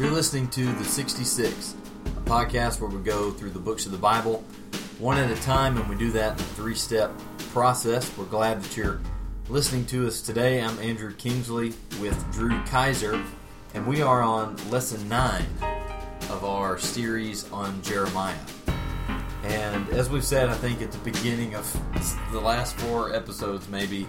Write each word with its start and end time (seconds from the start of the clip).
You're 0.00 0.10
listening 0.10 0.48
to 0.52 0.64
The 0.64 0.84
66, 0.84 1.74
a 2.06 2.08
podcast 2.22 2.80
where 2.80 2.88
we 2.88 3.04
go 3.04 3.30
through 3.30 3.50
the 3.50 3.58
books 3.58 3.84
of 3.84 3.92
the 3.92 3.98
Bible 3.98 4.42
one 4.98 5.18
at 5.18 5.30
a 5.30 5.38
time, 5.42 5.76
and 5.76 5.86
we 5.90 5.94
do 5.94 6.10
that 6.12 6.38
in 6.38 6.40
a 6.40 6.48
three 6.54 6.74
step 6.74 7.12
process. 7.52 8.10
We're 8.16 8.24
glad 8.24 8.62
that 8.62 8.74
you're 8.78 8.98
listening 9.50 9.84
to 9.88 10.06
us 10.06 10.22
today. 10.22 10.62
I'm 10.62 10.78
Andrew 10.78 11.12
Kingsley 11.12 11.74
with 12.00 12.32
Drew 12.32 12.62
Kaiser, 12.62 13.22
and 13.74 13.86
we 13.86 14.00
are 14.00 14.22
on 14.22 14.56
lesson 14.70 15.06
9 15.06 15.44
of 16.30 16.46
our 16.46 16.78
series 16.78 17.52
on 17.52 17.82
Jeremiah. 17.82 18.34
And 19.42 19.86
as 19.90 20.08
we've 20.08 20.24
said, 20.24 20.48
I 20.48 20.54
think 20.54 20.80
at 20.80 20.92
the 20.92 21.10
beginning 21.10 21.54
of 21.54 21.70
the 22.32 22.40
last 22.40 22.74
four 22.78 23.14
episodes, 23.14 23.68
maybe, 23.68 24.06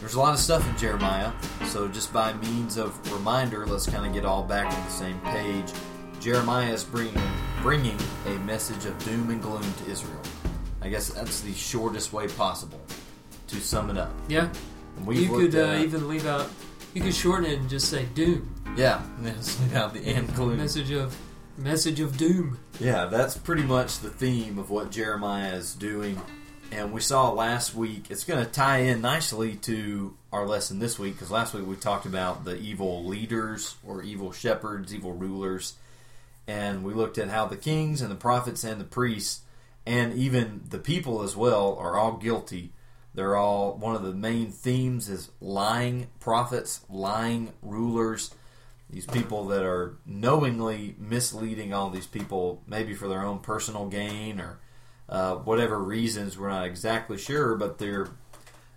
there's 0.00 0.14
a 0.14 0.18
lot 0.18 0.34
of 0.34 0.40
stuff 0.40 0.68
in 0.68 0.76
Jeremiah. 0.76 1.32
So, 1.66 1.88
just 1.88 2.12
by 2.12 2.32
means 2.34 2.76
of 2.76 3.12
reminder, 3.12 3.66
let's 3.66 3.88
kind 3.88 4.06
of 4.06 4.12
get 4.12 4.24
all 4.24 4.42
back 4.42 4.72
on 4.72 4.84
the 4.84 4.90
same 4.90 5.18
page. 5.20 5.72
Jeremiah 6.20 6.72
is 6.72 6.84
bringing, 6.84 7.20
bringing 7.62 7.98
a 8.26 8.34
message 8.40 8.84
of 8.84 8.98
doom 9.04 9.30
and 9.30 9.40
gloom 9.40 9.62
to 9.84 9.90
Israel. 9.90 10.20
I 10.82 10.88
guess 10.88 11.08
that's 11.08 11.40
the 11.40 11.52
shortest 11.52 12.12
way 12.12 12.28
possible 12.28 12.80
to 13.48 13.56
sum 13.56 13.90
it 13.90 13.98
up. 13.98 14.12
Yeah. 14.28 14.52
We've 15.04 15.20
you 15.20 15.28
could 15.28 15.54
uh, 15.54 15.82
even 15.82 16.08
leave 16.08 16.26
out. 16.26 16.48
You 16.94 17.02
could 17.02 17.14
shorten 17.14 17.50
it 17.50 17.58
and 17.58 17.68
just 17.68 17.90
say 17.90 18.06
doom. 18.14 18.54
Yeah, 18.76 19.02
yes, 19.22 19.58
without 19.60 19.94
the 19.94 20.06
and 20.06 20.32
gloom. 20.34 20.56
Message 20.56 20.90
of 20.90 21.16
message 21.58 22.00
of 22.00 22.16
doom. 22.16 22.58
Yeah, 22.80 23.06
that's 23.06 23.36
pretty 23.36 23.62
much 23.62 23.98
the 24.00 24.10
theme 24.10 24.58
of 24.58 24.70
what 24.70 24.90
Jeremiah 24.90 25.54
is 25.54 25.74
doing. 25.74 26.20
And 26.72 26.92
we 26.92 27.00
saw 27.00 27.30
last 27.30 27.74
week, 27.74 28.10
it's 28.10 28.24
going 28.24 28.44
to 28.44 28.50
tie 28.50 28.78
in 28.78 29.00
nicely 29.00 29.56
to 29.56 30.16
our 30.32 30.46
lesson 30.46 30.78
this 30.78 30.98
week 30.98 31.14
because 31.14 31.30
last 31.30 31.54
week 31.54 31.66
we 31.66 31.76
talked 31.76 32.06
about 32.06 32.44
the 32.44 32.56
evil 32.58 33.04
leaders 33.04 33.76
or 33.86 34.02
evil 34.02 34.32
shepherds, 34.32 34.94
evil 34.94 35.12
rulers. 35.12 35.74
And 36.46 36.84
we 36.84 36.92
looked 36.92 37.18
at 37.18 37.28
how 37.28 37.46
the 37.46 37.56
kings 37.56 38.02
and 38.02 38.10
the 38.10 38.16
prophets 38.16 38.64
and 38.64 38.80
the 38.80 38.84
priests 38.84 39.40
and 39.86 40.14
even 40.14 40.62
the 40.68 40.78
people 40.78 41.22
as 41.22 41.36
well 41.36 41.76
are 41.80 41.96
all 41.96 42.12
guilty. 42.16 42.72
They're 43.14 43.36
all, 43.36 43.76
one 43.76 43.94
of 43.94 44.02
the 44.02 44.12
main 44.12 44.50
themes 44.50 45.08
is 45.08 45.30
lying 45.40 46.08
prophets, 46.20 46.80
lying 46.90 47.52
rulers 47.62 48.32
these 48.90 49.06
people 49.06 49.46
that 49.46 49.64
are 49.64 49.96
knowingly 50.06 50.94
misleading 50.98 51.74
all 51.74 51.90
these 51.90 52.06
people, 52.06 52.62
maybe 52.66 52.94
for 52.94 53.08
their 53.08 53.22
own 53.22 53.40
personal 53.40 53.88
gain 53.88 54.40
or 54.40 54.58
uh, 55.08 55.36
whatever 55.36 55.78
reasons. 55.78 56.38
We're 56.38 56.48
not 56.48 56.66
exactly 56.66 57.18
sure, 57.18 57.56
but 57.56 57.78
they're 57.78 58.08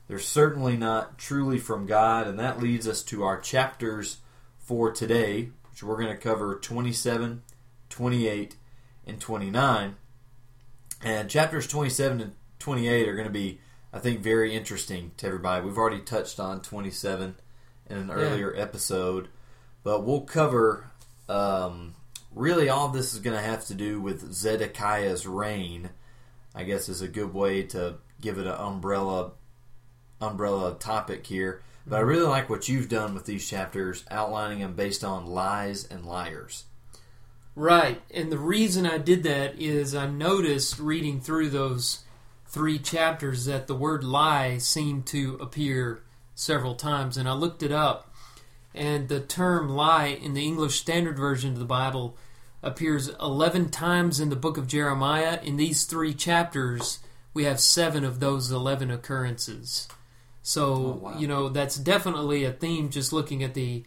they're 0.08 0.20
certainly 0.20 0.76
not 0.76 1.18
truly 1.20 1.60
from 1.60 1.86
God, 1.86 2.28
and 2.28 2.40
that 2.40 2.60
leads 2.60 2.88
us 2.88 3.04
to 3.04 3.24
our 3.24 3.40
chapters 3.40 4.18
for 4.58 4.92
today, 4.92 5.50
which 5.70 5.84
we're 5.84 5.98
going 5.98 6.16
to 6.16 6.18
cover 6.18 6.56
27, 6.56 7.44
28, 7.90 8.56
and 9.06 9.22
29. 9.22 9.96
And 11.04 11.30
chapters 11.30 11.68
27 11.68 12.22
and 12.22 12.34
28 12.58 13.08
are 13.08 13.14
going 13.16 13.28
to 13.28 13.32
be, 13.34 13.62
I 13.94 14.00
think, 14.00 14.22
very 14.22 14.56
interesting 14.56 15.12
to 15.18 15.28
everybody. 15.28 15.64
We've 15.64 15.78
already 15.78 16.02
touched 16.02 16.40
on 16.40 16.62
27 16.62 17.36
in 17.90 17.98
an 17.98 18.12
earlier 18.12 18.54
episode, 18.56 19.30
but 19.84 20.04
we'll 20.04 20.22
cover 20.22 20.90
um, 21.28 21.96
really 22.34 22.70
all 22.70 22.90
this 22.90 23.14
is 23.14 23.20
going 23.20 23.38
to 23.38 23.44
have 23.44 23.66
to 23.68 23.76
do 23.76 24.02
with 24.02 24.34
Zedekiah's 24.34 25.26
reign. 25.26 25.90
I 26.54 26.64
guess 26.64 26.90
is 26.90 27.02
a 27.02 27.08
good 27.08 27.34
way 27.34 27.64
to 27.64 27.96
give 28.22 28.38
it 28.38 28.48
an 28.48 28.54
umbrella 28.54 29.32
umbrella 30.22 30.76
topic 30.80 31.26
here. 31.26 31.62
But 31.88 31.98
I 31.98 32.00
really 32.02 32.28
like 32.28 32.50
what 32.50 32.70
you've 32.70 32.90
done 32.90 33.14
with 33.14 33.26
these 33.26 33.48
chapters, 33.48 34.04
outlining 34.12 34.60
them 34.60 34.74
based 34.74 35.04
on 35.04 35.26
lies 35.26 35.86
and 35.86 36.06
liars. 36.06 36.66
Right. 37.56 38.02
And 38.12 38.32
the 38.32 38.38
reason 38.38 38.86
I 38.86 38.98
did 38.98 39.24
that 39.24 39.60
is 39.60 39.96
I 39.96 40.08
noticed 40.08 40.80
reading 40.80 41.20
through 41.20 41.50
those 41.50 42.04
three 42.46 42.80
chapters 42.80 43.46
that 43.46 43.68
the 43.68 43.76
word 43.76 44.04
lie 44.04 44.58
seemed 44.58 45.06
to 45.08 45.38
appear 45.42 46.02
several 46.36 46.76
times. 46.76 47.18
And 47.18 47.28
I 47.28 47.34
looked 47.34 47.64
it 47.64 47.72
up. 47.72 48.14
And 48.74 49.08
the 49.08 49.20
term 49.20 49.70
lie 49.70 50.08
in 50.08 50.36
the 50.36 50.46
English 50.46 50.80
Standard 50.80 51.18
Version 51.18 51.54
of 51.54 51.60
the 51.60 51.66
Bible 51.66 52.16
appears 52.62 53.10
11 53.22 53.70
times 53.70 54.20
in 54.20 54.30
the 54.30 54.36
book 54.36 54.58
of 54.58 54.68
Jeremiah. 54.68 55.40
In 55.44 55.58
these 55.58 55.84
three 55.86 56.14
chapters, 56.14 57.00
we 57.34 57.46
have 57.46 57.60
seven 57.60 58.04
of 58.04 58.20
those 58.20 58.52
11 58.52 58.92
occurrences. 58.92 59.88
So, 60.42 60.74
Oh, 60.74 61.00
wow. 61.04 61.18
you 61.18 61.28
know, 61.28 61.50
that's 61.50 61.76
definitely 61.78 62.44
a 62.44 62.52
theme 62.52 62.90
just 62.90 63.14
looking 63.14 63.44
at 63.44 63.54
the 63.54 63.84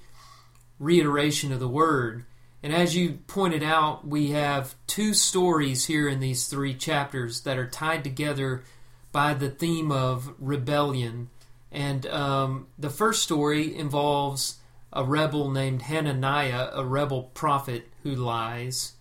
reiteration 0.79 1.53
of 1.53 1.61
the 1.61 1.69
word. 1.69 2.25
And 2.63 2.73
as 2.73 2.95
you 2.95 3.19
pointed 3.27 3.63
out, 3.63 4.07
we 4.07 4.31
have 4.31 4.75
two 4.87 5.15
stories 5.15 5.87
here 5.87 6.09
in 6.09 6.21
these 6.21 6.47
three 6.47 6.75
chapters 6.75 7.41
that 7.43 7.59
are 7.59 7.67
tied 7.69 8.05
together 8.05 8.63
by 9.11 9.35
the 9.35 9.51
theme 9.51 9.91
of 9.91 10.33
rebellion. 10.39 11.29
And 11.73 12.07
um, 12.07 12.69
the 12.79 12.91
first 12.91 13.23
story 13.23 13.75
involves 13.77 14.59
a 14.93 15.03
rebel 15.05 15.51
named 15.51 15.83
Hananiah, 15.83 16.69
a 16.73 16.85
rebel 16.85 17.25
prophet 17.35 17.89
who 18.03 18.15
lies. 18.15 18.93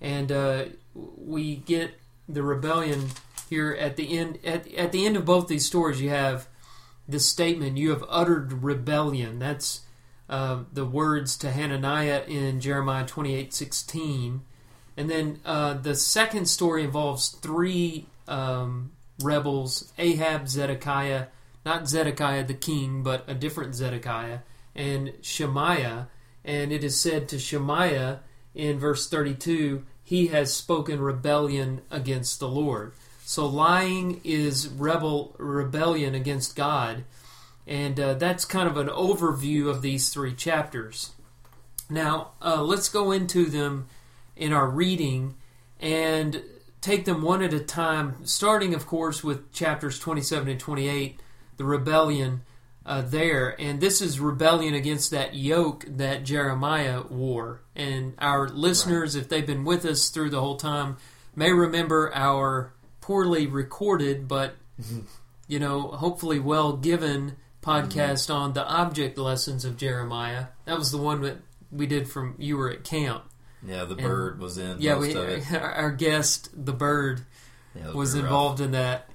And 0.00 0.30
uh, 0.30 0.64
we 0.94 1.56
get 1.56 1.92
the 2.28 2.42
rebellion 2.42 3.10
here 3.48 3.72
at 3.72 3.96
the 3.96 4.18
end. 4.18 4.38
At, 4.44 4.72
at 4.74 4.92
the 4.92 5.06
end 5.06 5.16
of 5.16 5.24
both 5.24 5.48
these 5.48 5.66
stories, 5.66 6.00
you 6.00 6.10
have 6.10 6.48
this 7.08 7.26
statement, 7.26 7.78
You 7.78 7.90
have 7.90 8.04
uttered 8.08 8.62
rebellion. 8.62 9.38
That's 9.38 9.80
uh, 10.28 10.64
the 10.72 10.84
words 10.84 11.38
to 11.38 11.50
Hananiah 11.50 12.24
in 12.26 12.60
Jeremiah 12.60 13.06
28 13.06 13.54
16. 13.54 14.42
And 14.96 15.08
then 15.08 15.40
uh, 15.44 15.74
the 15.74 15.94
second 15.94 16.46
story 16.46 16.84
involves 16.84 17.28
three 17.28 18.06
um, 18.26 18.92
rebels 19.22 19.92
Ahab, 19.96 20.48
Zedekiah, 20.48 21.26
not 21.64 21.88
Zedekiah 21.88 22.44
the 22.44 22.54
king, 22.54 23.02
but 23.02 23.24
a 23.26 23.34
different 23.34 23.74
Zedekiah, 23.74 24.40
and 24.74 25.12
Shemaiah. 25.22 26.08
And 26.44 26.72
it 26.72 26.84
is 26.84 26.98
said 26.98 27.28
to 27.28 27.38
Shemaiah 27.38 28.20
in 28.58 28.78
verse 28.78 29.08
32 29.08 29.86
he 30.02 30.26
has 30.28 30.54
spoken 30.54 31.00
rebellion 31.00 31.82
against 31.90 32.40
the 32.40 32.48
Lord. 32.48 32.92
So 33.24 33.46
lying 33.46 34.22
is 34.24 34.66
rebel 34.68 35.34
rebellion 35.36 36.14
against 36.14 36.56
God. 36.56 37.04
And 37.66 38.00
uh, 38.00 38.14
that's 38.14 38.46
kind 38.46 38.66
of 38.66 38.78
an 38.78 38.88
overview 38.88 39.68
of 39.68 39.82
these 39.82 40.08
three 40.08 40.34
chapters. 40.34 41.12
Now, 41.90 42.30
uh, 42.40 42.62
let's 42.62 42.88
go 42.88 43.12
into 43.12 43.44
them 43.44 43.86
in 44.34 44.54
our 44.54 44.66
reading 44.66 45.34
and 45.78 46.42
take 46.80 47.04
them 47.04 47.20
one 47.20 47.42
at 47.42 47.52
a 47.52 47.60
time, 47.60 48.24
starting, 48.24 48.72
of 48.72 48.86
course, 48.86 49.22
with 49.22 49.52
chapters 49.52 49.98
27 49.98 50.48
and 50.48 50.58
28, 50.58 51.20
the 51.58 51.64
rebellion 51.64 52.40
uh, 52.88 53.02
there. 53.02 53.54
And 53.60 53.80
this 53.80 54.00
is 54.00 54.18
rebellion 54.18 54.74
against 54.74 55.10
that 55.12 55.34
yoke 55.34 55.84
that 55.88 56.24
Jeremiah 56.24 57.02
wore. 57.08 57.60
And 57.76 58.14
our 58.18 58.48
listeners, 58.48 59.14
if 59.14 59.28
they've 59.28 59.46
been 59.46 59.64
with 59.64 59.84
us 59.84 60.08
through 60.08 60.30
the 60.30 60.40
whole 60.40 60.56
time, 60.56 60.96
may 61.36 61.52
remember 61.52 62.10
our 62.14 62.72
poorly 63.00 63.46
recorded, 63.46 64.26
but, 64.26 64.54
you 65.48 65.58
know, 65.58 65.82
hopefully 65.82 66.40
well 66.40 66.72
given 66.76 67.36
podcast 67.62 68.34
on 68.34 68.54
the 68.54 68.66
object 68.66 69.18
lessons 69.18 69.64
of 69.64 69.76
Jeremiah. 69.76 70.46
That 70.64 70.78
was 70.78 70.90
the 70.90 70.98
one 70.98 71.20
that 71.22 71.36
we 71.70 71.86
did 71.86 72.08
from 72.08 72.34
you 72.38 72.56
were 72.56 72.70
at 72.70 72.84
camp. 72.84 73.24
Yeah, 73.66 73.84
the 73.84 73.96
And- 73.96 74.02
bird 74.06 74.38
was 74.40 74.56
in 74.56 74.80
Yeah, 74.80 74.96
we, 74.98 75.14
our 75.14 75.60
our 75.74 75.90
guest, 75.90 76.48
the 76.54 76.72
bird, 76.72 77.22
Yeah, 77.74 77.90
was 77.92 78.10
pretty 78.12 78.22
rough. 78.22 78.30
involved 78.30 78.60
in 78.60 78.70
that. 78.72 79.10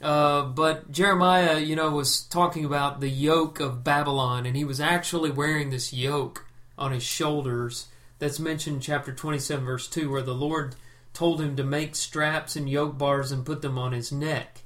Uh, 0.00 0.44
but 0.44 0.92
Jeremiah, 0.92 1.58
you 1.58 1.74
know, 1.74 1.90
was 1.90 2.22
talking 2.22 2.64
about 2.64 3.00
the 3.00 3.08
yoke 3.08 3.58
of 3.58 3.82
Babylon, 3.82 4.46
and 4.46 4.56
he 4.56 4.64
was 4.64 4.80
actually 4.80 5.30
wearing 5.30 5.70
this 5.70 5.92
yoke 5.92 6.46
on 6.76 6.92
his 6.92 7.02
shoulders. 7.02 7.88
That's 8.18 8.38
mentioned 8.38 8.82
chapter 8.82 9.12
27, 9.12 9.64
verse 9.64 9.88
2, 9.88 10.10
where 10.10 10.22
the 10.22 10.34
Lord 10.34 10.76
told 11.12 11.40
him 11.40 11.56
to 11.56 11.64
make 11.64 11.96
straps 11.96 12.54
and 12.54 12.70
yoke 12.70 12.96
bars 12.96 13.32
and 13.32 13.44
put 13.44 13.62
them 13.62 13.76
on 13.76 13.92
his 13.92 14.12
neck. 14.12 14.62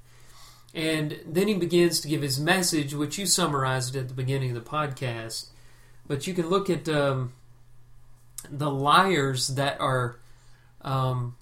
And 0.74 1.20
then 1.26 1.48
he 1.48 1.54
begins 1.54 2.00
to 2.00 2.08
give 2.08 2.22
his 2.22 2.40
message, 2.40 2.94
which 2.94 3.18
you 3.18 3.26
summarized 3.26 3.94
at 3.96 4.08
the 4.08 4.14
beginning 4.14 4.56
of 4.56 4.62
the 4.62 4.70
podcast. 4.70 5.46
But 6.06 6.26
you 6.26 6.34
can 6.34 6.48
look 6.48 6.70
at 6.70 6.88
um, 6.88 7.32
the 8.50 8.70
liars 8.70 9.48
that 9.48 9.80
are 9.80 10.16
um, 10.82 11.36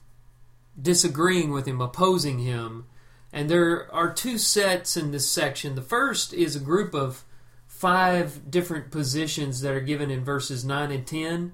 disagreeing 0.80 1.50
with 1.50 1.66
him, 1.66 1.80
opposing 1.80 2.40
him. 2.40 2.86
And 3.32 3.48
there 3.48 3.92
are 3.94 4.12
two 4.12 4.38
sets 4.38 4.96
in 4.96 5.12
this 5.12 5.30
section. 5.30 5.74
The 5.74 5.82
first 5.82 6.32
is 6.32 6.56
a 6.56 6.60
group 6.60 6.94
of 6.94 7.24
five 7.66 8.50
different 8.50 8.90
positions 8.90 9.60
that 9.60 9.72
are 9.72 9.80
given 9.80 10.10
in 10.10 10.24
verses 10.24 10.64
9 10.64 10.90
and 10.90 11.06
10. 11.06 11.52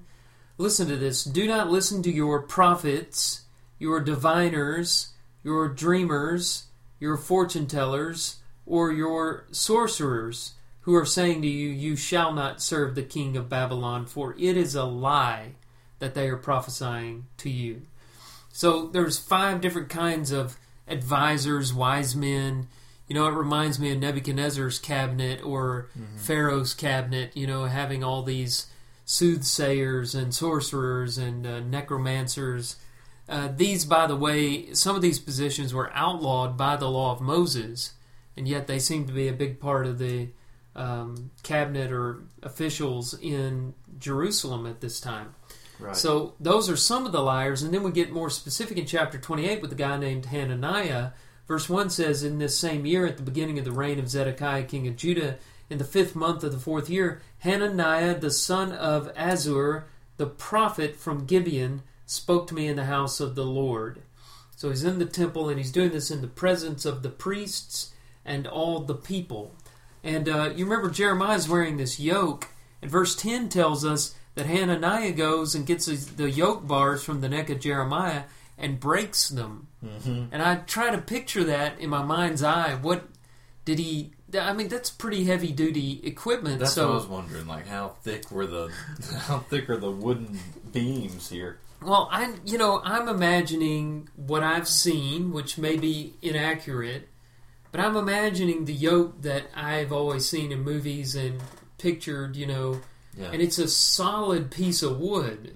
Listen 0.57 0.87
to 0.87 0.97
this. 0.97 1.23
Do 1.23 1.47
not 1.47 1.69
listen 1.69 2.01
to 2.03 2.11
your 2.11 2.41
prophets, 2.41 3.43
your 3.77 3.99
diviners, 3.99 5.13
your 5.43 5.69
dreamers, 5.69 6.65
your 6.99 7.15
fortune 7.15 7.67
tellers, 7.67 8.37
or 8.65 8.91
your 8.91 9.45
sorcerers, 9.51 10.53
who 10.81 10.95
are 10.95 11.05
saying 11.05 11.41
to 11.41 11.47
you, 11.47 11.69
You 11.69 11.95
shall 11.95 12.33
not 12.33 12.61
serve 12.61 12.95
the 12.95 13.03
king 13.03 13.37
of 13.37 13.49
Babylon, 13.49 14.05
for 14.05 14.33
it 14.37 14.57
is 14.57 14.73
a 14.73 14.83
lie 14.83 15.55
that 15.99 16.15
they 16.15 16.27
are 16.27 16.37
prophesying 16.37 17.27
to 17.37 17.49
you. 17.49 17.83
So 18.51 18.87
there's 18.87 19.19
five 19.19 19.61
different 19.61 19.89
kinds 19.89 20.31
of 20.31 20.57
advisors, 20.87 21.73
wise 21.73 22.15
men. 22.15 22.67
You 23.07 23.15
know, 23.15 23.27
it 23.27 23.31
reminds 23.33 23.79
me 23.79 23.91
of 23.91 23.99
Nebuchadnezzar's 23.99 24.79
cabinet 24.79 25.43
or 25.43 25.89
Mm-hmm. 25.97 26.17
Pharaoh's 26.17 26.73
cabinet, 26.73 27.35
you 27.35 27.47
know, 27.47 27.65
having 27.65 28.03
all 28.03 28.21
these 28.23 28.67
soothsayers 29.05 30.13
and 30.13 30.33
sorcerers 30.33 31.17
and 31.17 31.47
uh, 31.47 31.59
necromancers. 31.61 32.75
Uh, 33.29 33.49
these, 33.55 33.85
by 33.85 34.05
the 34.07 34.15
way, 34.15 34.73
some 34.73 34.95
of 34.95 35.01
these 35.01 35.19
positions 35.19 35.73
were 35.73 35.91
outlawed 35.93 36.57
by 36.57 36.75
the 36.75 36.89
law 36.89 37.11
of 37.13 37.21
Moses, 37.21 37.93
and 38.35 38.47
yet 38.47 38.67
they 38.67 38.79
seem 38.79 39.05
to 39.07 39.13
be 39.13 39.27
a 39.27 39.33
big 39.33 39.59
part 39.59 39.85
of 39.85 39.97
the 39.97 40.29
um, 40.75 41.31
cabinet 41.43 41.91
or 41.91 42.23
officials 42.43 43.17
in 43.19 43.73
Jerusalem 43.97 44.65
at 44.65 44.81
this 44.81 44.99
time. 44.99 45.33
Right. 45.79 45.95
So 45.95 46.33
those 46.39 46.69
are 46.69 46.75
some 46.75 47.05
of 47.05 47.11
the 47.11 47.21
liars, 47.21 47.61
and 47.61 47.73
then 47.73 47.83
we 47.83 47.91
get 47.91 48.11
more 48.11 48.29
specific 48.29 48.77
in 48.77 48.85
chapter 48.85 49.17
28 49.17 49.61
with 49.61 49.71
a 49.71 49.75
guy 49.75 49.97
named 49.97 50.25
Hananiah. 50.25 51.11
Verse 51.47 51.69
1 51.69 51.89
says, 51.89 52.23
In 52.23 52.39
this 52.39 52.57
same 52.57 52.85
year, 52.85 53.05
at 53.05 53.17
the 53.17 53.23
beginning 53.23 53.59
of 53.59 53.65
the 53.65 53.71
reign 53.71 53.99
of 53.99 54.09
Zedekiah, 54.09 54.63
king 54.63 54.87
of 54.87 54.95
Judah, 54.95 55.37
in 55.69 55.77
the 55.77 55.83
fifth 55.83 56.15
month 56.15 56.43
of 56.43 56.51
the 56.51 56.59
fourth 56.59 56.89
year, 56.89 57.21
Hananiah, 57.39 58.17
the 58.17 58.31
son 58.31 58.71
of 58.71 59.13
Azzur, 59.15 59.83
the 60.17 60.25
prophet 60.25 60.95
from 60.95 61.25
Gibeon, 61.25 61.83
spoke 62.05 62.47
to 62.47 62.55
me 62.55 62.67
in 62.67 62.75
the 62.75 62.85
house 62.85 63.19
of 63.19 63.35
the 63.35 63.45
Lord. 63.45 64.01
So 64.55 64.69
he's 64.69 64.83
in 64.83 64.97
the 64.97 65.05
temple, 65.05 65.49
and 65.49 65.59
he's 65.59 65.71
doing 65.71 65.91
this 65.91 66.09
in 66.09 66.21
the 66.21 66.27
presence 66.27 66.85
of 66.85 67.03
the 67.03 67.09
priests 67.09 67.93
and 68.25 68.47
all 68.47 68.79
the 68.79 68.95
people. 68.95 69.53
And 70.03 70.27
uh, 70.27 70.51
you 70.55 70.65
remember 70.65 70.89
Jeremiah's 70.89 71.49
wearing 71.49 71.77
this 71.77 71.99
yoke, 71.99 72.47
and 72.81 72.89
verse 72.89 73.15
10 73.15 73.49
tells 73.49 73.85
us 73.85 74.15
that 74.37 74.45
Hananiah 74.45 75.13
goes 75.13 75.55
and 75.55 75.65
gets 75.65 75.87
the 75.87 76.29
yoke 76.29 76.67
bars 76.67 77.03
from 77.03 77.21
the 77.21 77.27
neck 77.27 77.49
of 77.49 77.59
Jeremiah 77.59 78.23
and 78.55 78.79
breaks 78.79 79.29
them. 79.29 79.67
Mm-hmm. 79.83 80.25
And 80.31 80.43
I 80.43 80.57
try 80.57 80.91
to 80.91 80.99
picture 80.99 81.43
that 81.45 81.79
in 81.79 81.89
my 81.89 82.03
mind's 82.03 82.43
eye. 82.43 82.75
What 82.75 83.07
did 83.65 83.79
he? 83.79 84.11
I 84.39 84.53
mean, 84.53 84.67
that's 84.67 84.91
pretty 84.91 85.25
heavy 85.25 85.51
duty 85.51 86.01
equipment. 86.03 86.59
That's 86.59 86.73
so 86.73 86.85
what 86.85 86.91
I 86.91 86.95
was 86.95 87.07
wondering. 87.07 87.47
Like, 87.47 87.65
how 87.65 87.89
thick 88.03 88.29
were 88.29 88.45
the 88.45 88.71
how 89.21 89.39
thick 89.39 89.71
are 89.71 89.77
the 89.77 89.89
wooden 89.89 90.39
beams 90.71 91.29
here? 91.29 91.57
Well, 91.81 92.07
I 92.11 92.35
you 92.45 92.59
know 92.59 92.79
I'm 92.83 93.07
imagining 93.07 94.07
what 94.15 94.43
I've 94.43 94.67
seen, 94.67 95.33
which 95.33 95.57
may 95.57 95.77
be 95.77 96.13
inaccurate, 96.21 97.09
but 97.71 97.81
I'm 97.81 97.95
imagining 97.95 98.65
the 98.65 98.73
yoke 98.73 99.23
that 99.23 99.45
I've 99.55 99.91
always 99.91 100.29
seen 100.29 100.51
in 100.51 100.61
movies 100.61 101.15
and 101.15 101.41
pictured, 101.79 102.35
you 102.35 102.45
know, 102.45 102.81
Yeah. 103.17 103.31
and 103.31 103.41
it's 103.41 103.57
a 103.57 103.67
solid 103.67 104.51
piece 104.51 104.83
of 104.83 104.99
wood. 104.99 105.55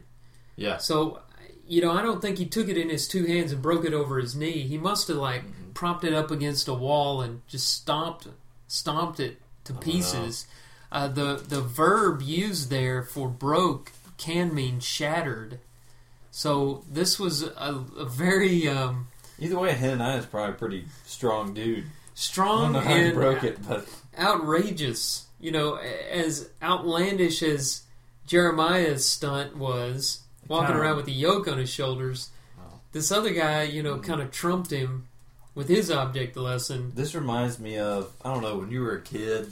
yeah. 0.55 0.77
So, 0.77 1.19
you 1.67 1.81
know, 1.81 1.91
I 1.91 2.01
don't 2.01 2.21
think 2.21 2.37
he 2.37 2.45
took 2.45 2.67
it 2.67 2.77
in 2.77 2.89
his 2.89 3.07
two 3.07 3.25
hands 3.25 3.51
and 3.51 3.61
broke 3.61 3.85
it 3.85 3.93
over 3.93 4.19
his 4.19 4.35
knee. 4.35 4.61
He 4.67 4.77
must 4.77 5.07
have 5.07 5.17
like 5.17 5.43
Mhm. 5.43 5.73
propped 5.73 6.03
it 6.03 6.13
up 6.13 6.31
against 6.31 6.67
a 6.67 6.73
wall 6.73 7.21
and 7.21 7.41
just 7.47 7.71
stomped 7.71 8.27
stomped 8.67 9.19
it 9.19 9.39
to 9.65 9.73
pieces. 9.73 10.45
Uh, 10.91 11.07
the 11.07 11.35
the 11.47 11.61
verb 11.61 12.21
used 12.21 12.69
there 12.69 13.03
for 13.03 13.27
broke 13.29 13.91
can 14.17 14.53
mean 14.53 14.79
shattered. 14.79 15.59
So 16.31 16.83
this 16.89 17.19
was 17.19 17.43
a, 17.43 17.83
a 17.97 18.05
very 18.05 18.67
um, 18.67 19.07
Either 19.39 19.57
way, 19.57 19.73
Hananiah 19.73 20.17
is 20.17 20.25
probably 20.25 20.53
a 20.55 20.57
pretty 20.57 20.85
strong 21.05 21.53
dude. 21.53 21.79
I 21.79 21.81
don't 21.81 21.89
strong 22.15 22.73
know 22.73 22.79
how 22.81 22.95
he 22.95 23.01
and 23.05 23.13
broke 23.15 23.43
it, 23.43 23.65
but 23.67 23.87
outrageous. 24.17 25.25
You 25.41 25.51
know, 25.51 25.75
as 25.75 26.49
outlandish 26.61 27.43
as 27.43 27.81
Jeremiah's 28.27 29.05
stunt 29.05 29.57
was, 29.57 30.21
walking 30.47 30.75
around 30.75 30.97
with 30.97 31.05
the 31.05 31.11
yoke 31.11 31.47
on 31.47 31.57
his 31.57 31.69
shoulders. 31.69 32.29
Oh. 32.59 32.79
This 32.93 33.11
other 33.11 33.31
guy, 33.31 33.63
you 33.63 33.83
know, 33.83 33.99
kind 33.99 34.21
of 34.21 34.31
trumped 34.31 34.71
him 34.71 35.07
with 35.55 35.67
his 35.67 35.91
object 35.91 36.37
lesson. 36.37 36.93
this 36.95 37.13
reminds 37.13 37.59
me 37.59 37.77
of 37.77 38.13
I 38.23 38.33
don't 38.33 38.41
know 38.41 38.57
when 38.57 38.71
you 38.71 38.81
were 38.81 38.95
a 38.95 39.01
kid. 39.01 39.51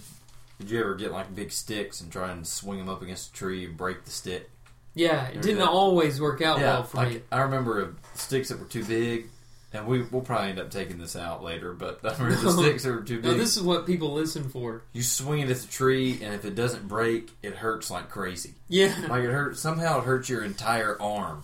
Did 0.59 0.69
you 0.69 0.79
ever 0.79 0.95
get 0.95 1.11
like 1.11 1.33
big 1.35 1.51
sticks 1.51 2.01
and 2.01 2.11
try 2.11 2.31
and 2.31 2.45
swing 2.45 2.79
them 2.79 2.89
up 2.89 3.01
against 3.01 3.31
a 3.31 3.33
tree 3.33 3.65
and 3.65 3.75
break 3.75 4.05
the 4.05 4.11
stick? 4.11 4.49
Yeah, 4.93 5.27
it 5.27 5.41
didn't 5.41 5.59
that. 5.59 5.69
always 5.69 6.19
work 6.19 6.41
out 6.41 6.59
well 6.59 6.83
for 6.83 6.97
like 6.97 7.09
me. 7.09 7.21
I 7.31 7.41
remember 7.41 7.95
sticks 8.15 8.49
that 8.49 8.59
were 8.59 8.65
too 8.65 8.83
big, 8.83 9.29
and 9.73 9.85
we 9.87 10.01
we'll 10.03 10.21
probably 10.21 10.49
end 10.49 10.59
up 10.59 10.71
taking 10.71 10.97
this 10.97 11.15
out 11.15 11.43
later. 11.43 11.73
But 11.73 11.99
I 12.03 12.09
remember 12.17 12.35
the 12.35 12.43
No. 12.55 12.61
sticks 12.61 12.83
that 12.83 12.91
were 12.91 13.01
too 13.01 13.21
No, 13.21 13.33
this 13.33 13.55
is 13.57 13.63
what 13.63 13.85
people 13.85 14.13
listen 14.13 14.49
for. 14.49 14.83
you 14.93 15.03
swing 15.03 15.39
it 15.41 15.49
at 15.49 15.57
the 15.57 15.67
tree, 15.67 16.19
and 16.23 16.33
if 16.33 16.45
it 16.45 16.55
doesn't 16.55 16.87
break, 16.87 17.31
it 17.43 17.55
hurts 17.55 17.89
like 17.91 18.09
crazy. 18.09 18.55
Yeah, 18.67 18.93
Like 19.09 19.23
it 19.23 19.31
hurts 19.31 19.59
somehow. 19.59 19.99
It 19.99 20.05
hurts 20.05 20.29
your 20.29 20.43
entire 20.43 20.99
arm, 21.01 21.43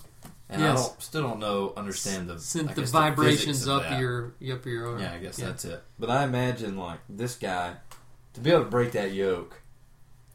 and 0.49 0.63
I 0.63 0.73
don't 0.75 1.01
still 1.01 1.21
don't 1.23 1.39
know 1.39 1.73
understand 1.77 2.29
the 2.29 2.35
I 2.35 2.37
sent 2.37 2.75
the 2.75 2.83
vibrations 2.83 3.45
physics 3.45 3.67
of 3.67 3.77
up 3.77 3.89
that. 3.89 3.99
your 3.99 4.33
up 4.51 4.65
your 4.65 4.87
arm. 4.91 5.01
Yeah, 5.01 5.13
I 5.13 5.17
guess 5.19 5.37
Yeah. 5.39 5.45
that's 5.47 5.65
it. 5.65 5.83
But 5.99 6.09
I 6.09 6.23
imagine 6.23 6.77
like 6.77 6.99
this 7.09 7.35
guy 7.35 7.75
to 8.33 8.39
be 8.41 8.49
able 8.51 8.63
to 8.63 8.69
break 8.69 8.91
that 8.93 9.13
yoke. 9.13 9.61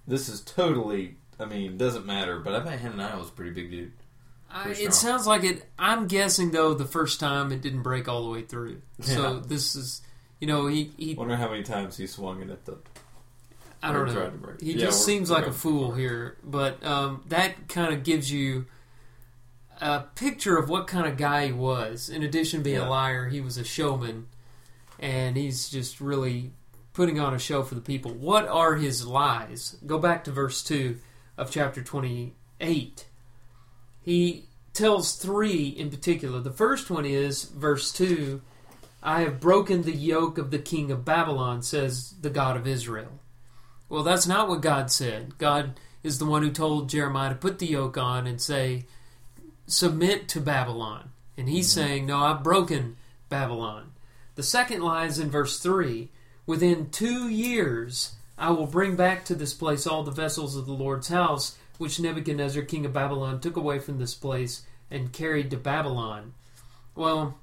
This 0.06 0.28
is 0.28 0.40
totally. 0.40 1.16
I 1.38 1.44
mean, 1.46 1.76
doesn't 1.78 2.04
matter. 2.04 2.38
But 2.38 2.54
I 2.54 2.60
bet 2.60 2.80
Hananiah 2.80 3.16
was 3.18 3.28
a 3.28 3.32
pretty 3.32 3.52
big 3.52 3.70
dude. 3.70 3.92
I, 4.52 4.70
it 4.70 4.92
sounds 4.94 5.26
like 5.26 5.44
it. 5.44 5.64
I'm 5.78 6.06
guessing 6.08 6.50
though 6.50 6.74
the 6.74 6.84
first 6.84 7.20
time 7.20 7.52
it 7.52 7.62
didn't 7.62 7.82
break 7.82 8.08
all 8.08 8.24
the 8.24 8.30
way 8.30 8.42
through. 8.42 8.82
So 9.00 9.34
Yeah. 9.34 9.42
this 9.46 9.76
is, 9.76 10.02
you 10.40 10.46
know, 10.46 10.66
he 10.66 10.90
he. 10.96 11.14
Wonder 11.14 11.36
how 11.36 11.48
many 11.50 11.62
times 11.62 11.96
he 11.96 12.06
swung 12.06 12.42
it 12.42 12.50
at 12.50 12.64
the. 12.64 12.78
I 13.82 13.92
don't 13.92 14.06
know. 14.08 14.12
tried 14.14 14.32
to 14.32 14.38
break. 14.38 14.60
He 14.60 14.72
Yeah, 14.72 14.86
just 14.86 15.04
seems 15.06 15.30
like 15.30 15.46
a 15.46 15.52
fool 15.52 15.92
here, 15.92 16.36
but 16.44 16.84
um, 16.84 17.22
that 17.28 17.68
kind 17.68 17.94
of 17.94 18.02
gives 18.04 18.30
you 18.30 18.66
a 19.80 20.00
picture 20.14 20.58
of 20.58 20.68
what 20.68 20.86
kind 20.86 21.06
of 21.06 21.16
guy 21.16 21.46
he 21.46 21.52
was. 21.52 22.10
In 22.10 22.22
addition 22.22 22.60
to 22.60 22.64
being 22.64 22.76
Yeah. 22.76 22.88
a 22.88 22.90
liar, 22.90 23.28
he 23.28 23.40
was 23.40 23.56
a 23.56 23.64
showman, 23.64 24.26
and 24.98 25.36
he's 25.36 25.70
just 25.70 25.98
really 26.00 26.52
putting 26.92 27.18
on 27.18 27.32
a 27.32 27.38
show 27.38 27.62
for 27.62 27.74
the 27.74 27.80
people. 27.80 28.12
What 28.12 28.46
are 28.48 28.74
his 28.74 29.06
lies? 29.06 29.76
Go 29.86 29.98
back 29.98 30.24
to 30.24 30.32
verse 30.32 30.62
two 30.62 30.98
of 31.38 31.50
chapter 31.50 31.82
twenty-eight. 31.82 33.06
He 34.02 34.46
tells 34.72 35.16
three 35.16 35.68
in 35.68 35.90
particular. 35.90 36.40
The 36.40 36.50
first 36.50 36.90
one 36.90 37.04
is 37.04 37.44
verse 37.44 37.92
two. 37.92 38.42
I 39.02 39.22
have 39.22 39.40
broken 39.40 39.82
the 39.82 39.94
yoke 39.94 40.38
of 40.38 40.50
the 40.50 40.58
king 40.58 40.90
of 40.90 41.04
Babylon, 41.04 41.62
says 41.62 42.14
the 42.20 42.30
God 42.30 42.56
of 42.56 42.66
Israel. 42.66 43.20
Well, 43.88 44.02
that's 44.02 44.26
not 44.26 44.48
what 44.48 44.60
God 44.60 44.90
said. 44.90 45.38
God 45.38 45.80
is 46.02 46.18
the 46.18 46.26
one 46.26 46.42
who 46.42 46.50
told 46.50 46.88
Jeremiah 46.88 47.30
to 47.30 47.34
put 47.34 47.58
the 47.58 47.66
yoke 47.66 47.98
on 47.98 48.26
and 48.26 48.40
say, 48.40 48.84
Submit 49.66 50.28
to 50.28 50.40
Babylon. 50.40 51.10
And 51.36 51.48
he's 51.48 51.68
mm-hmm. 51.70 51.80
saying, 51.80 52.06
No, 52.06 52.18
I've 52.18 52.42
broken 52.42 52.96
Babylon. 53.28 53.92
The 54.34 54.42
second 54.42 54.82
lie 54.82 55.06
is 55.06 55.18
in 55.18 55.30
verse 55.30 55.58
3 55.58 56.08
Within 56.46 56.90
two 56.90 57.28
years, 57.28 58.14
I 58.36 58.50
will 58.50 58.66
bring 58.66 58.96
back 58.96 59.24
to 59.26 59.34
this 59.34 59.54
place 59.54 59.86
all 59.86 60.02
the 60.02 60.10
vessels 60.10 60.56
of 60.56 60.66
the 60.66 60.72
Lord's 60.72 61.08
house, 61.08 61.56
which 61.80 61.98
Nebuchadnezzar, 61.98 62.62
king 62.64 62.84
of 62.84 62.92
Babylon, 62.92 63.40
took 63.40 63.56
away 63.56 63.78
from 63.78 63.98
this 63.98 64.14
place 64.14 64.66
and 64.90 65.14
carried 65.14 65.50
to 65.50 65.56
Babylon. 65.56 66.34
Well, 66.94 67.38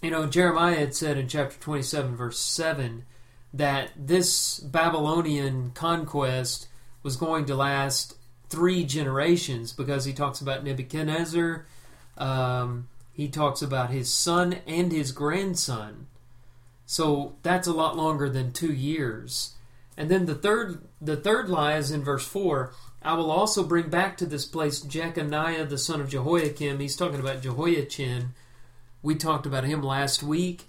you 0.00 0.10
know, 0.10 0.26
Jeremiah 0.26 0.76
had 0.76 0.94
said 0.94 1.18
in 1.18 1.28
chapter 1.28 1.60
27, 1.60 2.16
verse 2.16 2.38
7, 2.38 3.04
that 3.52 3.90
this 3.94 4.60
Babylonian 4.60 5.72
conquest 5.72 6.68
was 7.02 7.16
going 7.16 7.44
to 7.44 7.54
last 7.54 8.16
three 8.48 8.82
generations 8.82 9.74
because 9.74 10.06
he 10.06 10.14
talks 10.14 10.40
about 10.40 10.64
Nebuchadnezzar, 10.64 11.66
um, 12.16 12.88
he 13.12 13.28
talks 13.28 13.60
about 13.60 13.90
his 13.90 14.10
son 14.10 14.54
and 14.66 14.90
his 14.90 15.12
grandson. 15.12 16.06
So 16.86 17.34
that's 17.42 17.68
a 17.68 17.74
lot 17.74 17.94
longer 17.94 18.30
than 18.30 18.52
two 18.52 18.72
years. 18.72 19.52
And 19.98 20.10
then 20.10 20.24
the 20.24 20.34
third, 20.34 20.82
the 20.98 21.16
third 21.16 21.50
lie 21.50 21.76
is 21.76 21.90
in 21.90 22.02
verse 22.02 22.26
four. 22.26 22.72
I 23.06 23.14
will 23.14 23.30
also 23.30 23.62
bring 23.62 23.88
back 23.88 24.16
to 24.18 24.26
this 24.26 24.44
place 24.44 24.80
Jeconiah 24.80 25.66
the 25.66 25.78
son 25.78 26.00
of 26.00 26.10
Jehoiakim. 26.10 26.80
He's 26.80 26.96
talking 26.96 27.20
about 27.20 27.42
Jehoiachin. 27.42 28.34
We 29.02 29.14
talked 29.14 29.46
about 29.46 29.64
him 29.64 29.82
last 29.82 30.22
week 30.22 30.66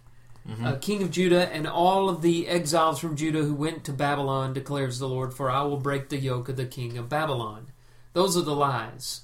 uh, 0.64 0.76
king 0.78 1.04
of 1.04 1.12
Judah, 1.12 1.52
and 1.54 1.68
all 1.68 2.10
of 2.10 2.22
the 2.22 2.48
exiles 2.48 3.00
from 3.00 3.18
Judah 3.18 3.44
who 3.44 3.54
went 3.54 3.84
to 3.84 3.94
Babylon, 3.94 4.54
declares 4.54 4.98
the 4.98 5.08
Lord, 5.08 5.34
for 5.34 5.52
I 5.52 5.64
will 5.64 5.78
break 5.78 6.10
the 6.10 6.18
yoke 6.18 6.48
of 6.48 6.56
the 6.56 6.66
king 6.66 6.98
of 6.98 7.10
Babylon. 7.10 7.68
Those 8.14 8.38
are 8.38 8.42
the 8.42 8.56
lies. 8.56 9.22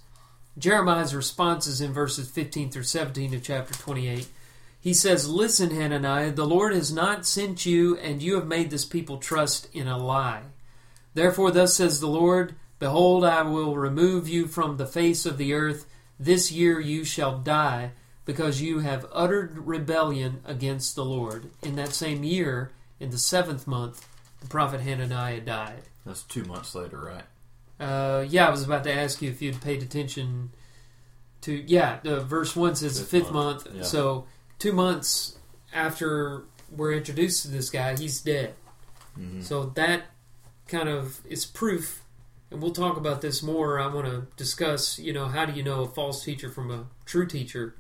Jeremiah's 0.58 1.16
response 1.16 1.66
is 1.66 1.82
in 1.82 1.94
verses 1.94 2.30
15 2.30 2.72
through 2.72 2.84
17 2.84 3.34
of 3.34 3.42
chapter 3.42 3.74
28. 3.74 4.28
He 4.80 4.94
says, 4.94 5.30
Listen, 5.30 5.72
Hananiah, 5.72 6.32
the 6.32 6.46
Lord 6.46 6.74
has 6.74 6.92
not 6.92 7.26
sent 7.26 7.66
you, 7.66 7.98
and 7.98 8.22
you 8.22 8.36
have 8.36 8.46
made 8.46 8.70
this 8.70 8.86
people 8.86 9.18
trust 9.18 9.70
in 9.74 9.88
a 9.88 9.98
lie. 9.98 10.44
Therefore, 11.14 11.52
thus 11.52 11.76
says 11.76 12.02
the 12.02 12.08
Lord 12.08 12.56
Behold, 12.88 13.24
I 13.24 13.44
will 13.44 13.78
remove 13.78 14.28
you 14.28 14.46
from 14.46 14.76
the 14.76 14.86
face 14.86 15.26
of 15.26 15.38
the 15.38 15.54
earth. 15.54 15.86
This 16.20 16.52
year 16.52 16.82
you 16.82 17.06
shall 17.06 17.40
die, 17.40 17.92
because 18.26 18.62
you 18.62 18.80
have 18.80 19.06
uttered 19.14 19.58
rebellion 19.66 20.42
against 20.44 20.94
the 20.94 21.06
Lord. 21.06 21.50
In 21.62 21.78
that 21.78 21.94
same 21.94 22.26
year, 22.26 22.72
in 23.00 23.10
the 23.10 23.18
seventh 23.18 23.68
month, 23.68 24.06
the 24.42 24.48
prophet 24.48 24.82
Hananiah 24.82 25.40
died. 25.40 25.84
That's 26.06 26.24
two 26.24 26.44
months 26.44 26.76
later, 26.76 27.00
right? 27.00 27.24
Uh, 27.80 28.26
yeah, 28.28 28.48
I 28.48 28.52
was 28.52 28.64
about 28.64 28.84
to 28.84 28.94
ask 28.94 29.22
you 29.22 29.30
if 29.30 29.42
you'd 29.42 29.62
paid 29.62 29.82
attention 29.82 30.52
to. 31.44 31.54
Yeah, 31.54 32.00
the 32.04 32.20
verse 32.20 32.54
one 32.54 32.76
says 32.76 33.00
the 33.00 33.06
Fifth 33.06 33.28
fifth 33.28 33.32
month, 33.34 33.64
month. 33.66 33.78
yeah. 33.78 33.84
So 33.84 34.26
two 34.60 34.74
months 34.74 35.38
after 35.74 36.44
we're 36.70 36.92
introduced 36.92 37.44
to 37.44 37.48
this 37.48 37.70
guy, 37.70 37.96
he's 37.96 38.20
dead. 38.20 38.56
Mhm. 39.18 39.42
So 39.42 39.68
that 39.76 40.04
kind 40.68 40.90
of 40.90 41.22
is 41.26 41.46
proof, 41.46 42.03
and 42.54 42.62
we'll 42.62 42.72
talk 42.72 42.96
about 42.98 43.22
this 43.22 43.44
more. 43.44 43.80
I 43.80 43.88
want 43.88 44.06
to 44.08 44.28
discuss, 44.38 44.98
you 45.00 45.12
know, 45.12 45.28
how 45.28 45.46
do 45.46 45.54
you 45.54 45.64
know 45.64 45.82
a 45.82 45.88
false 45.88 46.24
teacher 46.24 46.50
from 46.50 46.72
a 46.72 46.86
true 47.06 47.28
teacher? 47.28 47.76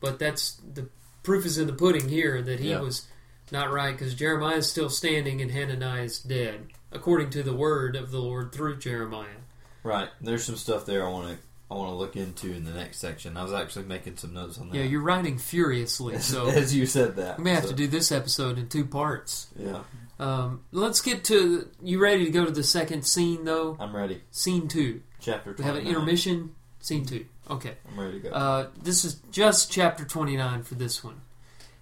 But 0.00 0.18
that's 0.18 0.60
the 0.74 0.88
proof 1.22 1.46
is 1.46 1.56
in 1.58 1.66
the 1.66 1.72
pudding 1.72 2.08
here 2.08 2.42
that 2.42 2.60
he 2.60 2.70
Yeah. 2.70 2.80
was 2.80 3.06
not 3.50 3.72
right 3.72 3.96
because 3.96 4.14
Jeremiah 4.14 4.56
is 4.58 4.68
still 4.70 4.90
standing 4.90 5.40
and 5.40 5.50
Hananiah 5.50 6.02
is 6.04 6.18
dead, 6.18 6.66
according 6.92 7.30
to 7.30 7.42
the 7.42 7.54
word 7.54 7.96
of 7.96 8.10
the 8.10 8.20
Lord 8.20 8.52
through 8.52 8.76
Jeremiah. 8.78 9.40
Right. 9.82 10.08
There's 10.20 10.44
some 10.44 10.56
stuff 10.56 10.84
there 10.84 11.06
I 11.06 11.10
want 11.10 11.28
to 11.28 11.38
I 11.70 11.74
want 11.74 11.90
to 11.90 11.96
look 11.96 12.16
into 12.16 12.50
in 12.54 12.64
the 12.64 12.72
next 12.72 12.98
section. 12.98 13.36
I 13.36 13.42
was 13.42 13.52
actually 13.52 13.84
making 13.84 14.16
some 14.16 14.32
notes 14.32 14.56
on 14.56 14.70
that. 14.70 14.76
Yeah, 14.78 14.84
you're 14.84 15.02
writing 15.02 15.36
furiously, 15.36 16.18
so 16.18 16.46
as 16.48 16.74
you 16.74 16.86
said 16.86 17.16
that. 17.16 17.36
we 17.36 17.44
may 17.44 17.50
have 17.52 17.64
so, 17.64 17.68
to 17.70 17.76
do 17.76 17.86
this 17.86 18.10
episode 18.10 18.56
in 18.56 18.70
two 18.70 18.86
parts. 18.86 19.48
Yeah, 19.54 19.82
Um, 20.18 20.64
let's 20.72 21.00
get 21.00 21.24
to. 21.24 21.68
You 21.82 22.00
ready 22.00 22.24
to 22.24 22.30
go 22.30 22.44
to 22.44 22.50
the 22.50 22.64
second 22.64 23.04
scene 23.04 23.44
though? 23.44 23.76
I'm 23.78 23.94
ready. 23.94 24.22
Scene 24.30 24.68
two. 24.68 25.02
Chapter. 25.20 25.54
We 25.56 25.64
have 25.64 25.76
an 25.76 25.86
intermission. 25.86 26.54
Scene 26.80 27.04
two. 27.04 27.26
Okay. 27.50 27.74
I'm 27.90 27.98
ready 27.98 28.20
to 28.20 28.28
go. 28.28 28.34
Uh, 28.34 28.66
this 28.80 29.04
is 29.04 29.14
just 29.30 29.70
chapter 29.72 30.04
29 30.04 30.62
for 30.64 30.74
this 30.74 31.02
one. 31.02 31.20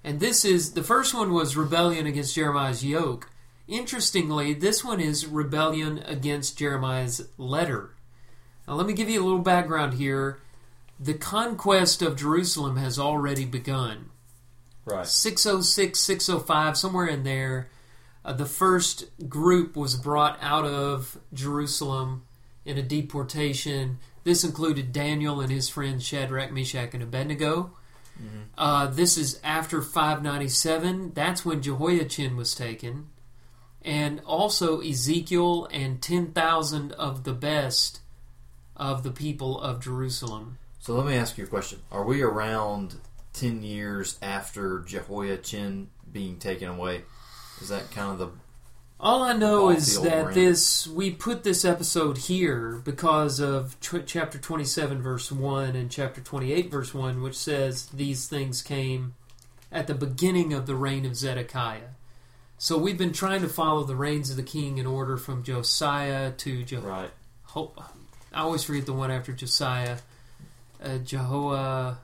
And 0.05 0.21
this 0.21 0.45
is 0.45 0.73
the 0.73 0.83
first 0.85 1.13
one 1.15 1.33
was 1.33 1.57
rebellion 1.57 2.07
against 2.07 2.35
Jeremiah's 2.35 2.85
yoke. 2.85 3.31
Interestingly, 3.67 4.55
this 4.55 4.85
one 4.85 5.01
is 5.01 5.27
rebellion 5.27 5.99
against 6.07 6.57
Jeremiah's 6.59 7.29
letter. 7.37 7.91
Now, 8.69 8.75
let 8.75 8.87
me 8.87 8.93
give 8.93 9.09
you 9.11 9.21
a 9.21 9.25
little 9.25 9.41
background 9.41 9.95
here. 9.95 10.39
The 11.01 11.15
conquest 11.15 12.01
of 12.01 12.17
Jerusalem 12.17 12.77
has 12.77 12.99
already 12.99 13.45
begun. 13.45 14.11
right. 14.85 15.07
606, 15.07 15.99
605, 15.99 16.77
somewhere 16.77 17.07
in 17.09 17.25
there, 17.25 17.69
uh, 18.27 18.33
the 18.33 18.45
first 18.45 19.07
group 19.29 19.77
was 19.77 19.97
brought 19.97 20.37
out 20.43 20.65
of 20.65 21.17
Jerusalem 21.33 22.25
in 22.65 22.77
a 22.77 22.83
deportation. 22.83 23.99
This 24.25 24.43
included 24.43 24.93
Daniel 24.93 25.41
and 25.41 25.51
his 25.51 25.69
friends 25.69 26.05
Shadrach, 26.05 26.51
Meshach, 26.51 26.93
and 26.93 27.05
Abednego. 27.05 27.71
Uh, 28.59 28.87
this 28.87 29.17
is 29.17 29.39
after 29.45 29.83
597. 29.83 31.13
That's 31.15 31.45
when 31.45 31.63
Jehoiachin 31.63 32.37
was 32.37 32.55
taken. 32.55 33.09
And 33.83 34.21
also 34.27 34.81
Ezekiel 34.81 35.69
and 35.71 36.03
10,000 36.03 36.93
of 36.93 37.25
the 37.25 37.35
best 37.35 38.01
of 38.75 39.03
the 39.03 39.11
people 39.11 39.61
of 39.61 39.83
Jerusalem. 39.83 40.59
So 40.81 40.95
let 40.95 41.07
me 41.07 41.15
ask 41.15 41.39
you 41.39 41.45
a 41.45 41.49
question. 41.49 41.81
Are 41.93 42.05
we 42.05 42.23
around 42.23 42.97
10 43.35 43.63
years 43.63 44.19
after 44.21 44.81
Jehoiachin 44.81 45.91
being 46.11 46.39
taken 46.39 46.69
away? 46.69 47.03
Is 47.61 47.69
that 47.69 47.91
kind 47.91 48.13
of 48.13 48.19
the. 48.19 48.29
All 48.99 49.23
I 49.23 49.35
know 49.35 49.69
is 49.69 50.01
that 50.01 50.33
this 50.35 50.87
we 50.87 51.11
put 51.11 51.45
this 51.45 51.65
episode 51.67 52.17
here 52.17 52.81
because 52.85 53.41
of 53.41 53.79
tw- 53.81 54.07
chapter 54.07 54.39
27 54.39 55.03
verse 55.03 55.31
1 55.31 55.77
and 55.77 55.91
chapter 55.91 56.23
28 56.23 56.71
verse 56.71 56.95
1 56.95 57.21
which 57.21 57.37
says 57.37 57.87
these 57.89 58.27
things 58.27 58.63
came 58.63 59.13
at 59.71 59.87
the 59.87 59.95
beginning 59.95 60.55
of 60.55 60.65
the 60.67 60.75
reign 60.75 61.05
of 61.05 61.15
Zedekiah. 61.15 61.91
So 62.57 62.79
we've 62.79 62.97
been 62.97 63.13
trying 63.13 63.43
to 63.43 63.49
follow 63.51 63.85
the 63.85 63.97
reigns 63.97 64.31
of 64.31 64.37
the 64.37 64.43
king 64.43 64.79
in 64.79 64.87
order 64.87 65.19
from 65.19 65.43
Josiah 65.43 66.33
to 66.33 66.63
Je- 66.65 66.77
Right. 66.79 67.11
Ho- 67.49 67.75
I 68.33 68.41
always 68.41 68.65
forget 68.65 68.87
the 68.87 68.95
one 68.95 69.11
after 69.11 69.33
Josiah. 69.33 69.99
Uh, 70.83 70.99
Jehoah 70.99 71.99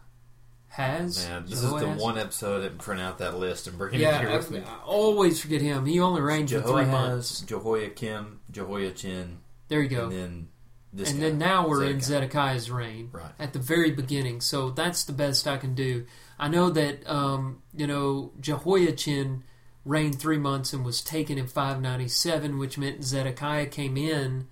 has 0.73 1.29
Man, 1.29 1.45
this 1.47 1.63
is 1.63 1.71
the 1.71 1.87
one 1.89 2.17
episode 2.19 2.61
I 2.61 2.63
didn't 2.69 2.79
print 2.79 3.01
out 3.01 3.19
that 3.19 3.37
list 3.39 3.67
and 3.67 3.77
bring 3.77 3.95
it 3.95 4.01
Yeah, 4.01 4.21
here 4.21 4.31
with 4.37 4.51
me. 4.51 4.61
I 4.67 4.79
always 4.85 5.41
forget 5.41 5.61
him. 5.61 5.85
He 5.87 6.01
only 6.01 6.21
reigned 6.23 6.51
for 6.51 6.61
three 6.63 6.87
months. 6.87 7.41
Jehoahaz, 7.43 7.47
Jehoiakim, 7.47 8.41
Jehoiachin, 8.51 9.39
There 9.69 9.83
you 9.83 9.89
go. 9.89 10.05
and 10.05 10.13
then 10.13 10.49
this 10.93 11.11
and 11.11 11.21
guy, 11.21 11.29
then 11.29 11.39
now 11.39 11.69
we're 11.69 11.85
in 11.85 12.01
Zedekiah's 12.01 12.71
reign 12.71 13.11
Right. 13.13 13.33
at 13.39 13.53
the 13.53 13.59
very 13.59 13.91
beginning. 13.91 14.41
So 14.41 14.71
that's 14.71 15.05
the 15.05 15.13
best 15.13 15.47
I 15.47 15.57
can 15.59 15.75
do. 15.75 16.07
I 16.39 16.49
know 16.49 16.71
that 16.71 17.07
um, 17.09 17.63
you 17.75 17.87
know 17.87 18.33
Jehoiachin 18.41 19.43
reigned 19.85 20.19
three 20.21 20.39
months 20.39 20.73
and 20.73 20.85
was 20.85 21.01
taken 21.03 21.37
in 21.39 21.47
597, 21.49 22.59
which 22.59 22.79
meant 22.79 23.05
Zedekiah 23.05 23.67
came 23.67 23.97
in 23.97 24.47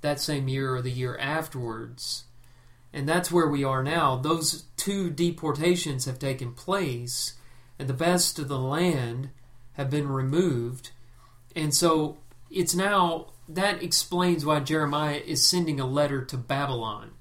that 0.00 0.18
same 0.18 0.48
year 0.48 0.74
or 0.74 0.82
the 0.82 0.90
year 0.90 1.16
afterwards. 1.18 2.24
And 2.92 3.08
that's 3.08 3.32
where 3.32 3.48
we 3.48 3.64
are 3.64 3.82
now. 3.82 4.16
Those 4.16 4.64
two 4.76 5.10
deportations 5.10 6.04
have 6.04 6.18
taken 6.18 6.52
place, 6.52 7.34
and 7.78 7.88
the 7.88 7.94
best 7.94 8.38
of 8.38 8.48
the 8.48 8.58
land 8.58 9.30
have 9.72 9.88
been 9.88 10.08
removed. 10.08 10.90
And 11.56 11.74
so 11.74 12.18
it's 12.50 12.74
now 12.74 13.28
that 13.48 13.82
explains 13.82 14.44
why 14.44 14.60
Jeremiah 14.60 15.20
is 15.24 15.46
sending 15.46 15.80
a 15.80 15.86
letter 15.86 16.24
to 16.26 16.36
Babylon. 16.36 17.12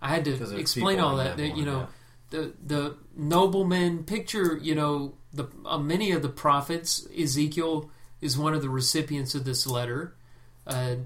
I 0.00 0.08
had 0.08 0.24
to 0.24 0.56
explain 0.58 0.98
all 0.98 1.16
that. 1.16 1.36
that 1.36 1.56
you 1.56 1.64
know, 1.64 1.88
the 2.30 2.52
the 2.64 2.96
noblemen 3.16 4.04
picture. 4.04 4.58
You 4.60 4.74
know, 4.74 5.14
the 5.32 5.46
uh, 5.64 5.78
many 5.78 6.12
of 6.12 6.22
the 6.22 6.28
prophets. 6.28 7.06
Ezekiel 7.16 7.90
is 8.20 8.36
one 8.36 8.54
of 8.54 8.62
the 8.62 8.68
recipients 8.68 9.34
of 9.34 9.44
this 9.44 9.66
letter. 9.66 10.16
Uh, 10.66 10.96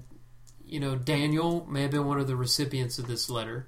you 0.65 0.79
know, 0.79 0.95
Daniel 0.95 1.65
may 1.69 1.83
have 1.83 1.91
been 1.91 2.05
one 2.05 2.19
of 2.19 2.27
the 2.27 2.35
recipients 2.35 2.97
of 2.97 3.07
this 3.07 3.29
letter. 3.29 3.67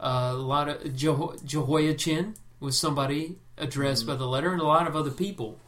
Uh, 0.00 0.30
a 0.32 0.34
lot 0.34 0.68
of 0.68 0.82
Jeho- 0.94 1.44
Jehoiachin 1.44 2.34
was 2.58 2.78
somebody 2.78 3.36
addressed 3.58 4.06
by 4.06 4.16
the 4.16 4.26
letter, 4.26 4.52
and 4.52 4.60
a 4.60 4.66
lot 4.66 4.86
of 4.86 4.96
other 4.96 5.10
people. 5.10 5.58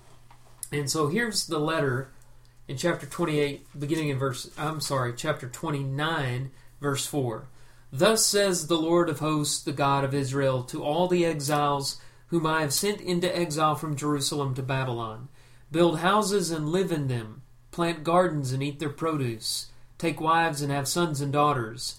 And 0.72 0.90
so 0.90 1.08
here's 1.08 1.46
the 1.46 1.58
letter 1.58 2.08
in 2.66 2.76
chapter 2.78 3.06
28, 3.06 3.66
beginning 3.78 4.08
in 4.08 4.18
verse, 4.18 4.50
I'm 4.56 4.80
sorry, 4.80 5.12
chapter 5.14 5.48
29, 5.48 6.50
verse 6.80 7.06
4. 7.06 7.46
Thus 7.92 8.24
says 8.24 8.66
the 8.66 8.78
Lord 8.78 9.10
of 9.10 9.18
hosts, 9.18 9.62
the 9.62 9.72
God 9.72 10.02
of 10.04 10.14
Israel, 10.14 10.62
to 10.64 10.82
all 10.82 11.08
the 11.08 11.26
exiles 11.26 12.00
whom 12.28 12.46
I 12.46 12.62
have 12.62 12.72
sent 12.72 13.02
into 13.02 13.36
exile 13.36 13.74
from 13.74 13.96
Jerusalem 13.96 14.54
to 14.54 14.62
Babylon 14.62 15.28
Build 15.72 16.00
houses 16.00 16.50
and 16.50 16.68
live 16.68 16.92
in 16.92 17.08
them, 17.08 17.40
plant 17.70 18.04
gardens 18.04 18.52
and 18.52 18.62
eat 18.62 18.78
their 18.78 18.90
produce, 18.90 19.68
take 19.96 20.20
wives 20.20 20.60
and 20.60 20.70
have 20.70 20.86
sons 20.86 21.22
and 21.22 21.32
daughters. 21.32 21.98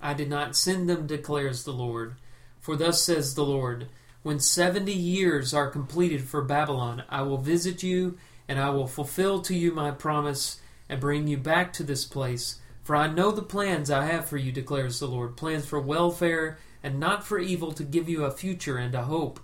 I 0.00 0.14
did 0.14 0.28
not 0.28 0.56
send 0.56 0.88
them, 0.88 1.06
declares 1.06 1.64
the 1.64 1.72
Lord. 1.72 2.14
For 2.60 2.76
thus 2.76 3.02
says 3.02 3.34
the 3.34 3.44
Lord 3.44 3.88
When 4.22 4.40
seventy 4.40 4.92
years 4.92 5.54
are 5.54 5.70
completed 5.70 6.22
for 6.22 6.42
Babylon, 6.42 7.04
I 7.08 7.22
will 7.22 7.38
visit 7.38 7.82
you 7.82 8.18
and 8.48 8.58
I 8.58 8.70
will 8.70 8.86
fulfill 8.86 9.40
to 9.42 9.54
you 9.54 9.72
my 9.72 9.90
promise 9.90 10.60
and 10.88 11.00
bring 11.00 11.26
you 11.26 11.36
back 11.36 11.72
to 11.74 11.82
this 11.82 12.04
place. 12.04 12.60
For 12.82 12.96
I 12.96 13.06
know 13.06 13.30
the 13.30 13.42
plans 13.42 13.90
I 13.90 14.06
have 14.06 14.26
for 14.26 14.38
you, 14.38 14.50
declares 14.50 14.98
the 14.98 15.06
Lord 15.06 15.36
plans 15.36 15.66
for 15.66 15.78
welfare 15.78 16.58
and 16.82 16.98
not 16.98 17.26
for 17.26 17.38
evil, 17.38 17.72
to 17.72 17.82
give 17.82 18.08
you 18.08 18.24
a 18.24 18.30
future 18.30 18.78
and 18.78 18.94
a 18.94 19.02
hope. 19.02 19.40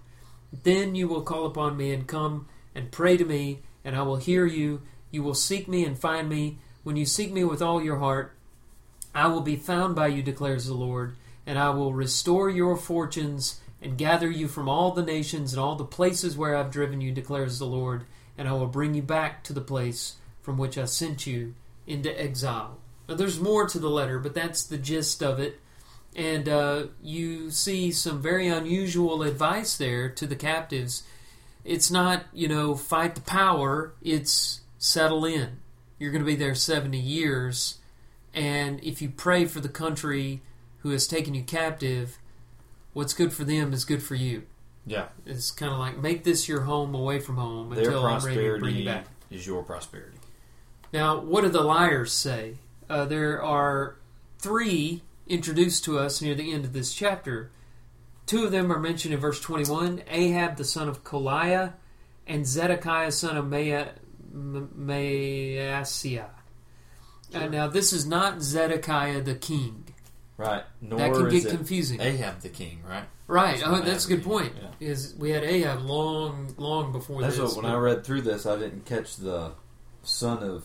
Then 0.62 0.94
you 0.94 1.08
will 1.08 1.22
call 1.22 1.46
upon 1.46 1.76
me 1.76 1.92
and 1.92 2.06
come 2.06 2.46
and 2.74 2.92
pray 2.92 3.16
to 3.16 3.24
me, 3.24 3.62
and 3.84 3.96
I 3.96 4.02
will 4.02 4.16
hear 4.16 4.46
you. 4.46 4.82
You 5.10 5.22
will 5.22 5.34
seek 5.34 5.68
me 5.68 5.84
and 5.84 5.98
find 5.98 6.28
me. 6.28 6.58
When 6.84 6.96
you 6.96 7.04
seek 7.04 7.32
me 7.32 7.44
with 7.44 7.60
all 7.60 7.82
your 7.82 7.98
heart, 7.98 8.33
I 9.14 9.28
will 9.28 9.42
be 9.42 9.56
found 9.56 9.94
by 9.94 10.08
you, 10.08 10.22
declares 10.22 10.66
the 10.66 10.74
Lord, 10.74 11.16
and 11.46 11.58
I 11.58 11.70
will 11.70 11.94
restore 11.94 12.50
your 12.50 12.76
fortunes 12.76 13.60
and 13.80 13.98
gather 13.98 14.30
you 14.30 14.48
from 14.48 14.68
all 14.68 14.92
the 14.92 15.02
nations 15.04 15.52
and 15.52 15.60
all 15.60 15.76
the 15.76 15.84
places 15.84 16.36
where 16.36 16.56
I've 16.56 16.70
driven 16.70 17.00
you, 17.00 17.12
declares 17.12 17.58
the 17.58 17.66
Lord, 17.66 18.04
and 18.36 18.48
I 18.48 18.52
will 18.52 18.66
bring 18.66 18.94
you 18.94 19.02
back 19.02 19.44
to 19.44 19.52
the 19.52 19.60
place 19.60 20.16
from 20.42 20.58
which 20.58 20.76
I 20.76 20.86
sent 20.86 21.26
you 21.26 21.54
into 21.86 22.20
exile. 22.20 22.78
Now, 23.08 23.14
there's 23.14 23.38
more 23.38 23.68
to 23.68 23.78
the 23.78 23.90
letter, 23.90 24.18
but 24.18 24.34
that's 24.34 24.64
the 24.64 24.78
gist 24.78 25.22
of 25.22 25.38
it. 25.38 25.60
And 26.16 26.48
uh, 26.48 26.86
you 27.02 27.50
see 27.50 27.92
some 27.92 28.22
very 28.22 28.48
unusual 28.48 29.22
advice 29.22 29.76
there 29.76 30.08
to 30.10 30.26
the 30.26 30.36
captives. 30.36 31.02
It's 31.64 31.90
not, 31.90 32.24
you 32.32 32.48
know, 32.48 32.74
fight 32.74 33.14
the 33.14 33.20
power, 33.20 33.94
it's 34.02 34.60
settle 34.78 35.24
in. 35.24 35.60
You're 35.98 36.12
going 36.12 36.22
to 36.22 36.26
be 36.26 36.36
there 36.36 36.54
70 36.54 36.98
years, 36.98 37.78
and 38.34 38.82
if 38.82 39.00
you 39.00 39.08
pray 39.08 39.44
for 39.44 39.60
the 39.60 39.68
country 39.68 40.42
who 40.78 40.90
has 40.90 41.06
taken 41.06 41.34
you 41.34 41.42
captive, 41.42 42.18
what's 42.92 43.14
good 43.14 43.32
for 43.32 43.44
them 43.44 43.72
is 43.72 43.84
good 43.84 44.02
for 44.02 44.16
you. 44.16 44.42
Yeah. 44.86 45.06
It's 45.24 45.50
kind 45.50 45.72
of 45.72 45.78
like 45.78 45.98
make 45.98 46.24
this 46.24 46.48
your 46.48 46.62
home 46.62 46.94
away 46.94 47.20
from 47.20 47.36
home 47.36 47.70
Their 47.70 47.84
until 47.84 48.04
I'm 48.06 48.24
ready 48.24 48.36
to 48.36 48.58
bring 48.58 48.76
you 48.76 48.84
prosperity 48.84 48.84
back. 48.84 49.06
is 49.30 49.46
your 49.46 49.62
prosperity. 49.62 50.18
Now, 50.92 51.20
what 51.20 51.42
do 51.42 51.48
the 51.48 51.62
liars 51.62 52.12
say? 52.12 52.56
Uh, 52.88 53.04
there 53.06 53.42
are 53.42 53.96
three 54.38 55.02
introduced 55.26 55.84
to 55.84 55.98
us 55.98 56.20
near 56.20 56.34
the 56.34 56.52
end 56.52 56.64
of 56.64 56.72
this 56.72 56.92
chapter. 56.92 57.50
Two 58.26 58.44
of 58.44 58.52
them 58.52 58.70
are 58.70 58.78
mentioned 58.78 59.14
in 59.14 59.20
verse 59.20 59.40
21 59.40 60.02
Ahab 60.08 60.56
the 60.56 60.64
son 60.64 60.88
of 60.88 61.02
Kolaiah 61.02 61.72
and 62.26 62.46
Zedekiah 62.46 63.12
son 63.12 63.36
of 63.36 63.46
Maaseiah. 63.46 63.94
Uh, 67.34 67.46
now, 67.48 67.66
this 67.68 67.92
is 67.92 68.06
not 68.06 68.42
Zedekiah 68.42 69.22
the 69.22 69.34
king. 69.34 69.84
Right. 70.36 70.64
Nor 70.80 70.98
that 70.98 71.12
can 71.12 71.26
is 71.28 71.44
get 71.44 71.52
it 71.52 71.56
confusing. 71.56 72.00
Ahab 72.00 72.40
the 72.40 72.48
king, 72.48 72.80
right? 72.88 73.04
right. 73.28 73.58
That's 73.60 73.62
Oh, 73.68 73.80
that's 73.80 74.04
a 74.06 74.08
good 74.08 74.24
point. 74.24 74.52
king, 74.54 74.68
Is 74.88 75.14
we 75.16 75.30
had 75.30 75.44
Ahab 75.44 75.82
long, 75.82 76.52
long 76.58 76.90
before 76.92 77.20
That's 77.22 77.36
this. 77.38 77.54
what 77.54 77.62
when 77.64 77.72
I 77.72 77.76
read 77.76 78.04
through 78.04 78.22
this, 78.22 78.44
I 78.44 78.56
didn't 78.58 78.84
catch 78.84 79.16
the 79.16 79.52
son 80.02 80.42
of 80.42 80.64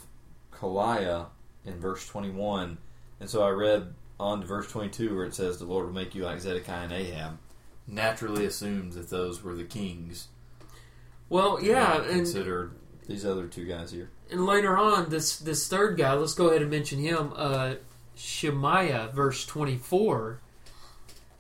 Kolaiah 0.52 1.28
in 1.66 1.80
verse 1.80 2.08
21. 2.08 2.80
And 3.20 3.30
so 3.30 3.44
I 3.44 3.50
read 3.50 3.94
on 4.20 4.42
to 4.42 4.48
verse 4.48 4.70
22 4.72 5.16
where 5.16 5.26
it 5.26 5.36
says, 5.36 5.60
The 5.60 5.66
Lord 5.66 5.86
will 5.86 5.94
make 5.94 6.16
you 6.16 6.24
like 6.24 6.40
Zedekiah 6.40 6.86
and 6.86 6.92
Ahab. 6.92 7.38
Naturally 7.88 8.46
assumes 8.46 8.96
that 8.96 9.10
those 9.10 9.44
were 9.44 9.54
the 9.56 9.64
kings. 9.64 10.30
well, 11.30 11.62
yeah, 11.62 12.02
and 12.02 12.10
considered 12.10 12.74
these 13.10 13.26
other 13.26 13.48
two 13.48 13.66
guys 13.66 13.92
here. 13.92 14.10
and 14.32 14.46
later 14.46 14.78
on, 14.78 15.10
this 15.10 15.40
this 15.40 15.68
third 15.68 15.98
guy, 15.98 16.14
let's 16.14 16.36
go 16.36 16.50
ahead 16.50 16.62
and 16.62 16.72
mention 16.72 17.00
him. 17.00 17.34
Uh, 17.36 17.76
Shemaiah, 18.16 19.10
verse 19.14 19.46
twenty 19.46 19.78
four. 19.78 20.40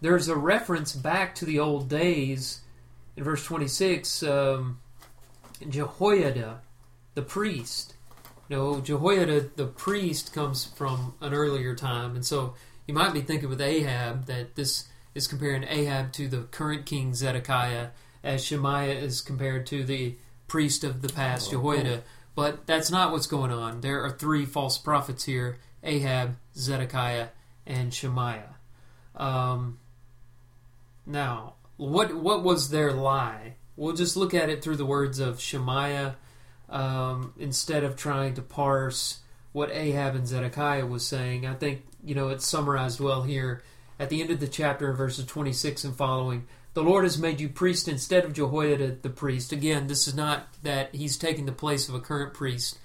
There's 0.02 0.28
a 0.28 0.36
reference 0.36 0.94
back 0.94 1.36
to 1.36 1.46
the 1.46 1.60
old 1.60 1.88
days 1.88 2.62
in 3.16 3.24
verse 3.24 3.46
twenty 3.46 3.68
six. 3.68 4.24
Um, 4.24 4.80
Jehoiada, 5.68 6.62
the 7.14 7.22
priest. 7.22 7.94
You 8.48 8.56
know, 8.56 8.82
Jehoiada, 8.82 9.52
the 9.56 9.68
priest, 9.68 10.34
comes 10.34 10.66
from 10.66 11.14
an 11.22 11.36
earlier 11.36 11.76
time, 11.76 12.16
and 12.16 12.26
so 12.26 12.56
you 12.88 12.96
might 12.96 13.14
be 13.14 13.22
thinking 13.22 13.48
with 13.48 13.62
Ahab 13.62 14.26
that 14.26 14.56
this 14.56 14.86
is 15.14 15.28
comparing 15.28 15.64
Ahab 15.66 16.12
to 16.14 16.28
the 16.28 16.44
current 16.50 16.88
king 16.88 17.14
Zedekiah, 17.14 17.90
as 18.24 18.44
Shemaiah 18.44 18.96
is 18.96 19.22
compared 19.22 19.68
to 19.68 19.84
the 19.84 20.16
priest 20.50 20.84
of 20.84 21.02
the 21.02 21.10
past, 21.10 21.48
Oh, 21.48 21.52
Jehoiada. 21.52 22.04
But 22.36 22.66
that's 22.66 22.92
not 22.92 23.12
what's 23.12 23.28
going 23.28 23.52
on. 23.52 23.82
There 23.82 24.04
are 24.04 24.12
three 24.12 24.46
false 24.46 24.78
prophets 24.78 25.26
here 25.26 25.58
Ahab, 25.84 26.38
Zedekiah, 26.56 27.30
and 27.66 27.94
Shemaiah. 27.94 28.56
Um, 29.16 29.80
now, 31.06 31.56
what 31.78 32.14
what 32.16 32.44
was 32.44 32.70
their 32.70 32.92
lie? 32.92 33.56
We'll 33.76 33.96
just 33.96 34.18
look 34.18 34.34
at 34.34 34.50
it 34.50 34.62
through 34.62 34.76
the 34.76 34.86
words 34.86 35.20
of 35.20 35.40
Shemaiah 35.40 36.16
um, 36.70 37.34
instead 37.40 37.84
of 37.84 37.96
trying 37.96 38.34
to 38.36 38.42
parse 38.42 39.20
what 39.52 39.72
Ahab 39.72 40.16
and 40.16 40.28
Zedekiah 40.28 40.86
was 40.86 41.06
saying. 41.06 41.46
I 41.46 41.54
think 41.54 41.84
you 42.04 42.16
know 42.16 42.30
it's 42.30 42.48
summarized 42.48 43.00
well 43.00 43.24
here 43.24 43.64
at 44.00 44.10
the 44.10 44.22
end 44.22 44.32
of 44.32 44.40
the 44.40 44.48
chapter 44.48 44.90
in 44.90 44.96
verses 44.96 45.26
26 45.26 45.84
and 45.84 45.96
following. 45.96 46.48
The 46.74 46.84
Lord 46.84 47.04
has 47.04 47.18
made 47.18 47.40
you 47.42 47.50
priest 47.50 47.88
instead 47.88 48.26
of 48.26 48.34
Jehoiada 48.34 48.98
the 49.02 49.10
priest. 49.10 49.52
Again, 49.52 49.88
this 49.88 50.08
is 50.08 50.16
not 50.16 50.48
that 50.64 50.94
he's 50.94 51.18
taking 51.18 51.46
the 51.46 51.52
place 51.52 51.90
of 51.90 51.96
a 51.96 52.00
current 52.00 52.34
priest, 52.34 52.78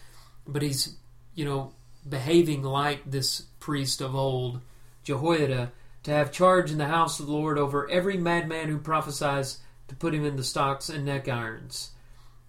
but 0.46 0.62
he's, 0.62 0.96
you 1.34 1.44
know, 1.44 1.72
behaving 2.08 2.62
like 2.62 3.10
this 3.10 3.42
priest 3.60 4.00
of 4.00 4.14
old, 4.14 4.60
Jehoiada, 5.04 5.72
to 6.04 6.10
have 6.10 6.32
charge 6.32 6.70
in 6.70 6.78
the 6.78 6.86
house 6.86 7.20
of 7.20 7.26
the 7.26 7.32
Lord 7.32 7.58
over 7.58 7.88
every 7.90 8.16
madman 8.16 8.68
who 8.68 8.78
prophesies 8.78 9.58
to 9.88 9.94
put 9.94 10.14
him 10.14 10.24
in 10.24 10.36
the 10.36 10.44
stocks 10.44 10.88
and 10.88 11.04
neck 11.04 11.28
irons. 11.28 11.90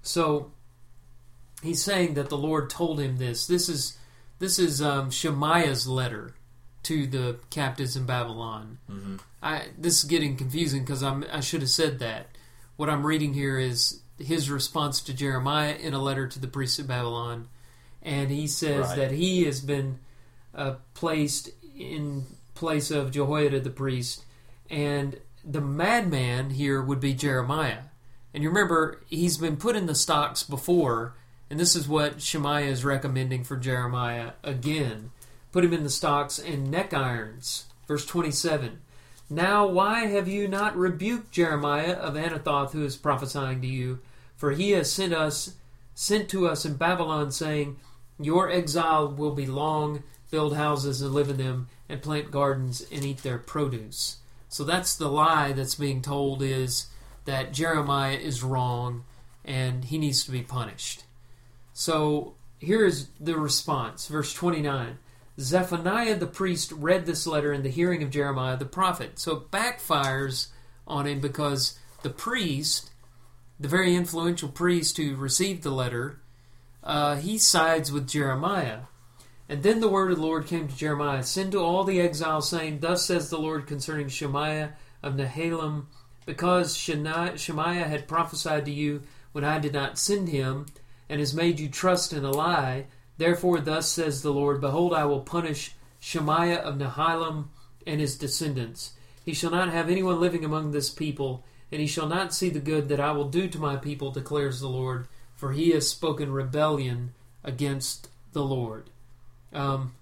So 0.01 0.51
he's 1.61 1.83
saying 1.83 2.13
that 2.15 2.29
the 2.29 2.37
Lord 2.37 2.69
told 2.69 2.99
him 2.99 3.17
this. 3.17 3.47
This 3.47 3.69
is 3.69 3.97
this 4.39 4.59
is 4.59 4.81
um, 4.81 5.09
Shemaiah's 5.09 5.87
letter 5.87 6.35
to 6.83 7.07
the 7.07 7.39
captives 7.49 7.95
in 7.95 8.05
Babylon. 8.05 8.77
Mm-hmm. 8.91 9.15
I 9.45 9.67
this 9.77 9.99
is 9.99 10.09
getting 10.09 10.35
confusing 10.35 10.81
because 10.81 11.03
I'm 11.03 11.23
I 11.31 11.39
should 11.39 11.61
have 11.61 11.69
said 11.69 11.99
that. 11.99 12.27
What 12.75 12.89
I'm 12.89 13.05
reading 13.05 13.33
here 13.33 13.57
is 13.57 14.01
his 14.17 14.49
response 14.49 14.99
to 15.01 15.13
Jeremiah 15.13 15.75
in 15.75 15.93
a 15.93 16.01
letter 16.01 16.27
to 16.27 16.39
the 16.39 16.47
priests 16.47 16.79
of 16.79 16.87
Babylon, 16.87 17.47
and 18.01 18.31
he 18.31 18.47
says 18.47 18.87
Right. 18.87 18.95
that 18.97 19.11
he 19.11 19.43
has 19.45 19.61
been 19.61 19.99
uh, 20.53 20.75
placed 20.93 21.51
in 21.77 22.25
place 22.55 22.89
of 22.91 23.11
Jehoiada 23.11 23.59
the 23.59 23.69
priest, 23.69 24.25
and 24.69 25.19
the 25.43 25.61
madman 25.61 26.49
here 26.49 26.81
would 26.81 26.99
be 26.99 27.13
Jeremiah. 27.13 27.83
And 28.33 28.41
you 28.43 28.49
remember 28.49 29.01
he's 29.09 29.37
been 29.37 29.57
put 29.57 29.75
in 29.75 29.85
the 29.85 29.95
stocks 29.95 30.43
before, 30.43 31.13
and 31.49 31.59
this 31.59 31.75
is 31.75 31.87
what 31.87 32.21
Shemaiah 32.21 32.71
is 32.71 32.83
recommending 32.83 33.43
for 33.43 33.55
Jeremiah 33.57 34.31
again. 34.43 35.11
Put 35.51 35.63
him 35.63 35.73
in 35.73 35.83
the 35.83 35.89
stocks 35.89 36.39
and 36.39 36.71
neck 36.71 36.93
irons. 36.93 37.65
Verse 37.87 38.05
27. 38.05 38.79
Now, 39.29 39.65
why 39.65 40.05
have 40.05 40.27
you 40.27 40.47
not 40.47 40.77
rebuked 40.77 41.31
Jeremiah 41.31 41.93
of 41.93 42.13
Anathoth, 42.13 42.71
who 42.71 42.83
is 42.83 42.95
prophesying 42.95 43.61
to 43.61 43.67
you? 43.67 43.99
For 44.35 44.51
he 44.51 44.71
has 44.71 44.91
sent 44.91 45.13
us, 45.13 45.55
sent 45.93 46.29
to 46.29 46.47
us 46.47 46.65
in 46.65 46.75
Babylon, 46.75 47.31
saying, 47.31 47.77
Your 48.19 48.51
exile 48.51 49.07
will 49.07 49.33
be 49.33 49.45
long. 49.45 50.03
Build 50.31 50.55
houses 50.55 51.01
and 51.01 51.13
live 51.13 51.29
in 51.29 51.37
them, 51.37 51.69
and 51.87 52.01
plant 52.01 52.31
gardens 52.31 52.85
and 52.91 53.05
eat 53.05 53.19
their 53.19 53.37
produce. 53.37 54.17
So 54.49 54.63
that's 54.63 54.95
the 54.95 55.07
lie 55.07 55.53
that's 55.53 55.75
being 55.75 56.01
told: 56.01 56.41
is 56.41 56.87
that 57.25 57.53
Jeremiah 57.53 58.17
is 58.17 58.43
wrong 58.43 59.05
and 59.45 59.85
he 59.85 59.97
needs 59.97 60.25
to 60.25 60.31
be 60.31 60.41
punished. 60.41 61.03
So 61.73 62.33
here 62.59 62.85
is 62.85 63.07
the 63.19 63.37
response, 63.37 64.07
verse 64.07 64.33
twenty-nine. 64.33 64.97
Zephaniah 65.39 66.17
the 66.17 66.27
priest 66.27 66.71
read 66.71 67.05
this 67.05 67.27
letter 67.27 67.51
in 67.51 67.63
the 67.63 67.69
hearing 67.69 68.03
of 68.03 68.09
Jeremiah 68.09 68.57
the 68.57 68.65
prophet. 68.65 69.19
So 69.19 69.37
it 69.37 69.51
backfires 69.51 70.47
on 70.87 71.07
him 71.07 71.19
because 71.19 71.77
the 72.03 72.09
priest, 72.09 72.91
the 73.59 73.67
very 73.67 73.95
influential 73.95 74.49
priest 74.49 74.97
who 74.97 75.15
received 75.15 75.63
the 75.63 75.71
letter, 75.71 76.19
uh, 76.83 77.15
he 77.15 77.37
sides 77.37 77.91
with 77.91 78.07
Jeremiah. 78.07 78.81
And 79.49 79.61
then 79.61 79.79
the 79.79 79.89
word 79.89 80.11
of 80.11 80.17
the 80.17 80.23
Lord 80.23 80.47
came 80.47 80.67
to 80.67 80.75
Jeremiah 80.75 81.23
Send 81.23 81.51
to 81.51 81.59
all 81.59 81.83
the 81.83 82.01
exiles, 82.01 82.49
saying, 82.49 82.79
Thus 82.79 83.05
says 83.05 83.29
the 83.29 83.37
Lord 83.37 83.67
concerning 83.67 84.07
Shemaiah 84.07 84.73
of 85.03 85.13
Nehelam, 85.13 85.85
because 86.25 86.75
Shemaiah 86.75 87.87
had 87.87 88.07
prophesied 88.07 88.65
to 88.65 88.71
you 88.71 89.03
when 89.33 89.43
I 89.43 89.59
did 89.59 89.73
not 89.73 89.99
send 89.99 90.29
him, 90.29 90.65
and 91.09 91.19
has 91.19 91.35
made 91.35 91.59
you 91.59 91.69
trust 91.69 92.13
in 92.13 92.23
a 92.23 92.31
lie. 92.31 92.85
Therefore, 93.17 93.59
thus 93.59 93.89
says 93.91 94.21
the 94.21 94.33
Lord 94.33 94.61
Behold, 94.61 94.93
I 94.93 95.05
will 95.05 95.21
punish 95.21 95.75
Shemaiah 95.99 96.57
of 96.59 96.75
Nehelam 96.75 97.47
and 97.87 97.99
his 97.99 98.17
descendants. 98.17 98.93
He 99.23 99.33
shall 99.33 99.51
not 99.51 99.71
have 99.71 99.89
anyone 99.89 100.19
living 100.19 100.45
among 100.45 100.71
this 100.71 100.89
people, 100.89 101.43
and 101.71 101.81
he 101.81 101.87
shall 101.87 102.07
not 102.07 102.33
see 102.33 102.49
the 102.49 102.59
good 102.59 102.89
that 102.89 102.99
I 102.99 103.11
will 103.11 103.29
do 103.29 103.47
to 103.47 103.59
my 103.59 103.75
people, 103.75 104.11
declares 104.11 104.59
the 104.59 104.69
Lord, 104.69 105.07
for 105.35 105.51
he 105.51 105.71
has 105.71 105.89
spoken 105.89 106.31
rebellion 106.31 107.13
against 107.43 108.09
the 108.33 108.43
Lord. 108.43 108.89
Um, 109.53 109.93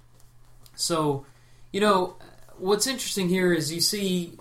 so, 0.76 1.26
you 1.71 1.80
know, 1.80 2.17
what's 2.58 2.88
interesting 2.88 3.30
here 3.30 3.54
is 3.54 3.71
you 3.71 3.82
see 3.82 4.38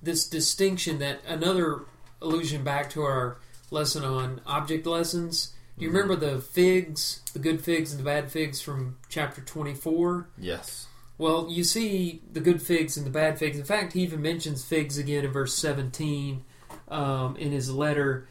this 0.00 0.28
distinction 0.28 0.98
that 1.00 1.20
another 1.26 1.82
allusion 2.22 2.62
back 2.62 2.90
to 2.90 3.02
our 3.02 3.38
lesson 3.70 4.04
on 4.04 4.40
object 4.46 4.86
lessons. 4.86 5.52
Do 5.78 5.84
you 5.84 5.92
remember 5.92 6.16
the 6.16 6.40
figs, 6.40 7.22
the 7.32 7.38
good 7.38 7.60
figs 7.60 7.92
and 7.92 8.00
the 8.00 8.04
bad 8.04 8.32
figs 8.32 8.60
from 8.60 8.96
chapter 9.08 9.40
24? 9.40 10.28
Yes. 10.36 10.88
Well, 11.18 11.46
you 11.48 11.62
see 11.62 12.20
the 12.32 12.40
good 12.40 12.60
figs 12.60 12.96
and 12.96 13.06
the 13.06 13.10
bad 13.10 13.38
figs. 13.38 13.56
In 13.56 13.64
fact, 13.64 13.92
he 13.92 14.02
even 14.02 14.20
mentions 14.20 14.64
figs 14.64 14.98
again 14.98 15.24
in 15.24 15.30
verse 15.30 15.54
17 15.54 16.42
um, 16.88 17.36
in 17.36 17.52
his 17.52 17.72
letter. 17.72 18.26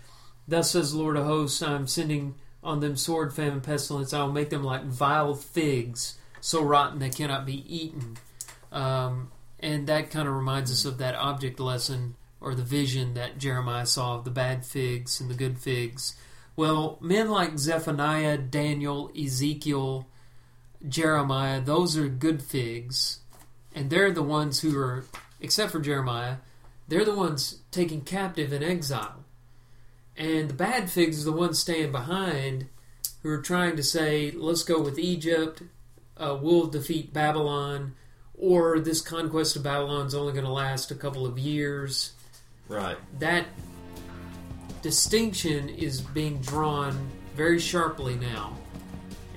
Thus 0.45 0.71
says 0.71 0.91
the 0.91 0.97
Lord 0.97 1.15
of 1.15 1.25
hosts, 1.25 1.61
I 1.61 1.73
am 1.73 1.87
sending 1.87 2.35
on 2.61 2.81
them 2.81 2.97
sword, 2.97 3.33
famine, 3.33 3.61
pestilence. 3.61 4.13
I 4.13 4.23
will 4.23 4.33
make 4.33 4.49
them 4.49 4.63
like 4.63 4.83
vile 4.83 5.33
figs, 5.33 6.17
so 6.41 6.61
rotten 6.61 6.99
they 6.99 7.09
cannot 7.09 7.45
be 7.45 7.63
eaten. 7.73 8.17
Um, 8.73 9.31
and 9.61 9.87
that 9.87 10.11
kind 10.11 10.27
of 10.27 10.33
reminds 10.33 10.69
us 10.69 10.83
of 10.83 10.97
that 10.97 11.15
object 11.15 11.61
lesson 11.61 12.15
or 12.41 12.55
the 12.55 12.63
vision 12.63 13.13
that 13.13 13.37
Jeremiah 13.37 13.85
saw 13.85 14.15
of 14.15 14.25
the 14.25 14.31
bad 14.31 14.65
figs 14.65 15.21
and 15.21 15.29
the 15.29 15.33
good 15.33 15.57
figs. 15.59 16.15
Well, 16.57 16.97
men 16.99 17.29
like 17.29 17.59
Zephaniah, 17.59 18.39
Daniel, 18.39 19.11
Ezekiel, 19.15 20.07
Jeremiah, 20.89 21.61
those 21.61 21.95
are 21.95 22.07
good 22.09 22.41
figs. 22.41 23.19
And 23.75 23.91
they're 23.91 24.11
the 24.11 24.23
ones 24.23 24.61
who 24.61 24.75
are, 24.77 25.05
except 25.39 25.71
for 25.71 25.79
Jeremiah, 25.79 26.37
they're 26.87 27.05
the 27.05 27.15
ones 27.15 27.59
taken 27.69 28.01
captive 28.01 28.51
in 28.51 28.63
exile. 28.63 29.23
And 30.17 30.49
the 30.49 30.55
bad 30.55 30.89
figs 30.89 31.21
are 31.21 31.31
the 31.31 31.37
ones 31.37 31.59
staying 31.59 31.91
behind 31.91 32.67
who 33.21 33.29
are 33.29 33.41
trying 33.41 33.75
to 33.75 33.83
say, 33.83 34.31
let's 34.31 34.63
go 34.63 34.81
with 34.81 34.97
Egypt, 34.97 35.61
uh, 36.17 36.39
we'll 36.41 36.65
defeat 36.65 37.13
Babylon, 37.13 37.93
or 38.35 38.79
this 38.79 39.01
conquest 39.01 39.55
of 39.55 39.61
Babylon's 39.63 40.15
only 40.15 40.33
going 40.33 40.45
to 40.45 40.51
last 40.51 40.89
a 40.89 40.95
couple 40.95 41.27
of 41.27 41.37
years. 41.37 42.13
Right. 42.67 42.97
That 43.19 43.45
distinction 44.81 45.69
is 45.69 46.01
being 46.01 46.39
drawn 46.39 47.09
very 47.35 47.59
sharply 47.59 48.15
now, 48.15 48.55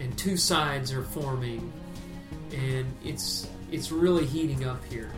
and 0.00 0.16
two 0.16 0.36
sides 0.36 0.92
are 0.92 1.02
forming, 1.02 1.72
and 2.52 2.86
it's 3.04 3.48
it's 3.70 3.92
really 3.92 4.26
heating 4.26 4.64
up 4.64 4.82
here. 4.86 5.10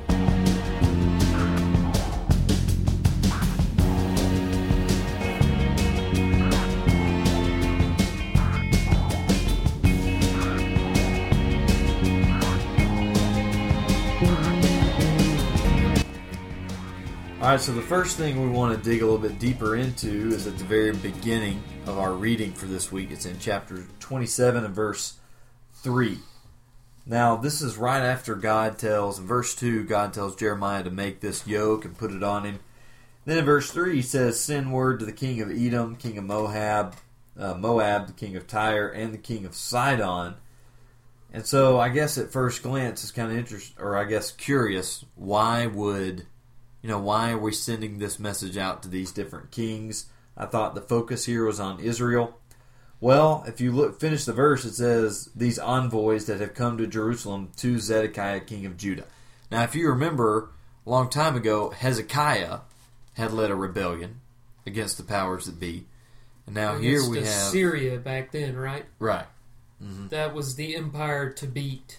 All 17.53 17.59
right, 17.59 17.63
so 17.63 17.75
the 17.75 17.83
first 17.83 18.17
thing 18.17 18.41
we 18.41 18.49
want 18.49 18.75
to 18.75 18.83
dig 18.83 19.03
a 19.03 19.05
little 19.05 19.21
bit 19.21 19.39
deeper 19.39 19.77
into 19.77 20.29
is 20.29 20.47
at 20.47 20.57
the 20.57 20.65
very 20.65 20.95
beginning 20.95 21.63
of 21.85 21.99
our 21.99 22.15
reading 22.15 22.55
for 22.55 22.65
this 22.65 22.91
week. 22.91 23.11
It's 23.11 23.27
in 23.27 23.39
chapter 23.39 23.85
27 24.01 24.65
and 24.65 24.75
verse 24.75 25.19
3. 25.75 26.17
Now, 27.05 27.37
this 27.37 27.61
is 27.61 27.77
right 27.77 28.01
after 28.01 28.37
God 28.37 28.79
tells, 28.79 29.19
in 29.19 29.27
verse 29.27 29.55
2, 29.55 29.85
God 29.85 30.15
tells 30.15 30.35
Jeremiah 30.35 30.83
to 30.83 30.91
make 30.91 31.21
this 31.21 31.47
yoke 31.47 31.85
and 31.85 31.95
put 31.95 32.11
it 32.11 32.23
on 32.23 32.45
him. 32.45 32.61
Then 33.27 33.37
in 33.37 33.45
verse 33.45 33.71
3, 33.71 33.97
he 33.97 34.03
says, 34.03 34.41
Send 34.41 34.73
word 34.73 35.01
to 35.01 35.05
the 35.05 35.13
king 35.13 35.43
of 35.43 35.51
Edom, 35.51 35.97
king 35.97 36.17
of 36.17 36.25
Moab, 36.25 36.97
uh, 37.39 37.53
Moab, 37.53 38.07
the 38.07 38.15
king 38.15 38.35
of 38.35 38.47
Tyre, 38.47 38.89
and 38.89 39.13
the 39.13 39.19
king 39.19 39.45
of 39.45 39.55
Sidon. 39.55 40.37
And 41.31 41.45
so 41.45 41.79
I 41.79 41.91
guess 41.91 42.17
at 42.17 42.33
first 42.33 42.63
glance, 42.63 43.03
it's 43.03 43.13
kind 43.13 43.31
of 43.31 43.37
interesting, 43.37 43.77
or 43.79 43.99
I 43.99 44.05
guess 44.05 44.33
curious, 44.33 45.05
why 45.17 45.67
would 45.67 46.27
you 46.83 46.89
know, 46.89 46.99
why 46.99 47.31
are 47.31 47.39
we 47.39 47.53
sending 47.53 47.99
this 47.99 48.19
message 48.19 48.57
out 48.57 48.83
to 48.83 48.89
these 48.89 49.13
different 49.13 49.51
kings? 49.51 50.07
I 50.37 50.47
thought 50.47 50.75
the 50.75 50.81
focus 50.81 51.27
here 51.27 51.45
was 51.45 51.61
on 51.61 51.81
Israel. 51.81 52.39
Well, 53.01 53.45
if 53.47 53.61
you 53.61 53.73
look 53.73 53.99
finish 53.99 54.25
the 54.25 54.33
verse, 54.33 54.65
it 54.65 54.75
says 54.75 55.29
these 55.35 55.59
envoys 55.59 56.27
that 56.27 56.41
have 56.41 56.55
come 56.55 56.79
to 56.79 56.87
Jerusalem 56.87 57.51
to 57.57 57.79
Zedekiah, 57.79 58.41
king 58.41 58.65
of 58.67 58.77
Judah. 58.77 59.07
Now, 59.51 59.65
if 59.65 59.75
you 59.75 59.89
remember, 59.89 60.51
a 60.87 60.91
long 60.91 61.11
time 61.11 61.37
ago, 61.37 61.71
Hezekiah 61.71 62.61
had 63.15 63.33
led 63.33 63.51
a 63.51 63.57
rebellion 63.57 64.21
against 64.67 64.97
the 64.97 65.03
powers 65.03 65.47
that 65.47 65.61
be, 65.61 65.87
and 66.47 66.55
now 66.55 66.79
here 66.79 66.99
Against 66.99 67.11
we 67.11 67.19
have 67.19 67.27
Syria 67.27 67.99
back 67.99 68.33
then, 68.33 68.57
right? 68.57 68.87
right, 68.99 69.27
That 70.09 70.35
was 70.35 70.55
the 70.55 70.77
empire 70.77 71.31
to 71.33 71.47
beat 71.47 71.99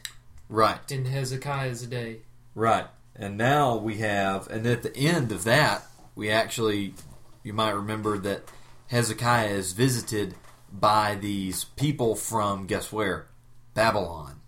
right, 0.49 0.89
in 0.91 1.05
Hezekiah's 1.05 1.85
day. 1.87 2.19
Right. 2.55 2.87
And 3.15 3.37
now 3.37 3.77
we 3.77 3.97
have, 3.97 4.47
and 4.49 4.65
at 4.65 4.81
the 4.83 4.95
end 4.97 5.31
of 5.31 5.43
that, 5.43 5.83
we 6.15 6.29
actually, 6.31 6.95
you 7.43 7.53
might 7.53 7.71
remember 7.75 8.17
that 8.19 8.43
Hezekiah 8.87 9.49
is 9.49 9.73
visited 9.73 10.35
by 10.71 11.15
these 11.15 11.63
people 11.65 12.15
from, 12.15 12.65
guess 12.65 12.91
where? 12.91 13.27
Babylon. 13.75 14.39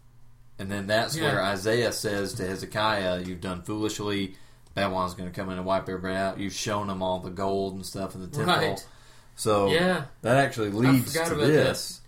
And 0.58 0.72
then 0.72 0.88
that's 0.88 1.16
Yeah. 1.16 1.24
where 1.34 1.44
Isaiah 1.44 1.92
says 1.92 2.34
to 2.36 2.46
Hezekiah, 2.48 3.22
You've 3.26 3.42
done 3.42 3.62
foolishly. 3.62 4.36
Babylon's 4.74 5.14
going 5.14 5.30
to 5.30 5.36
come 5.36 5.50
in 5.50 5.58
and 5.58 5.66
wipe 5.66 5.88
everybody 5.88 6.16
out. 6.16 6.40
You've 6.40 6.54
shown 6.54 6.88
them 6.88 7.02
all 7.04 7.20
the 7.20 7.30
gold 7.30 7.76
and 7.76 7.86
stuff 7.86 8.16
in 8.16 8.22
the 8.22 8.28
temple. 8.28 8.56
Right. 8.56 8.88
So 9.36 9.68
Yeah, 9.68 10.06
that 10.22 10.38
actually 10.38 10.72
leads 10.72 11.14
to 11.14 11.36
this. 11.36 12.02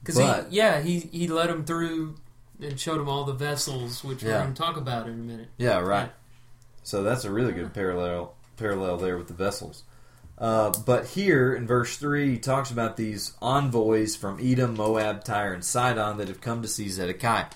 because 0.00 0.18
he 0.18 0.56
yeah 0.56 0.80
he 0.80 0.98
he 1.00 1.28
led 1.28 1.48
them 1.48 1.64
through 1.64 2.16
and 2.62 2.78
showed 2.78 3.00
him 3.00 3.08
all 3.08 3.24
the 3.24 3.32
vessels, 3.32 4.02
which 4.04 4.22
we're 4.22 4.30
going 4.32 4.54
to 4.54 4.60
talk 4.60 4.76
about 4.76 5.06
in 5.06 5.14
a 5.14 5.16
minute. 5.16 5.48
Yeah, 5.56 5.78
right. 5.80 6.10
So 6.82 7.02
that's 7.02 7.24
a 7.24 7.30
really 7.30 7.52
good 7.52 7.72
parallel 7.72 8.34
parallel 8.56 8.96
there 8.96 9.16
with 9.16 9.28
the 9.28 9.34
vessels. 9.34 9.84
Uh, 10.38 10.72
but 10.84 11.06
here 11.06 11.54
in 11.54 11.66
verse 11.66 11.96
three, 11.96 12.30
he 12.30 12.38
talks 12.38 12.70
about 12.70 12.96
these 12.96 13.34
envoys 13.40 14.16
from 14.16 14.38
Edom, 14.42 14.74
Moab, 14.76 15.24
Tyre, 15.24 15.52
and 15.52 15.64
Sidon 15.64 16.16
that 16.18 16.28
have 16.28 16.40
come 16.40 16.62
to 16.62 16.68
see 16.68 16.88
Zedekiah. 16.88 17.46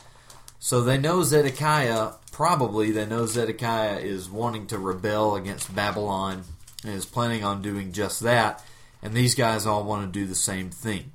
So 0.58 0.82
they 0.82 0.98
know 0.98 1.22
Zedekiah. 1.22 2.12
Probably 2.30 2.90
they 2.90 3.06
know 3.06 3.26
Zedekiah 3.26 3.98
is 3.98 4.30
wanting 4.30 4.66
to 4.68 4.78
rebel 4.78 5.36
against 5.36 5.74
Babylon 5.74 6.44
and 6.84 6.94
is 6.94 7.06
planning 7.06 7.42
on 7.42 7.62
doing 7.62 7.92
just 7.92 8.20
that. 8.20 8.64
And 9.02 9.14
these 9.14 9.34
guys 9.34 9.66
all 9.66 9.84
want 9.84 10.12
to 10.12 10.18
do 10.20 10.26
the 10.26 10.34
same 10.34 10.70
thing. 10.70 11.12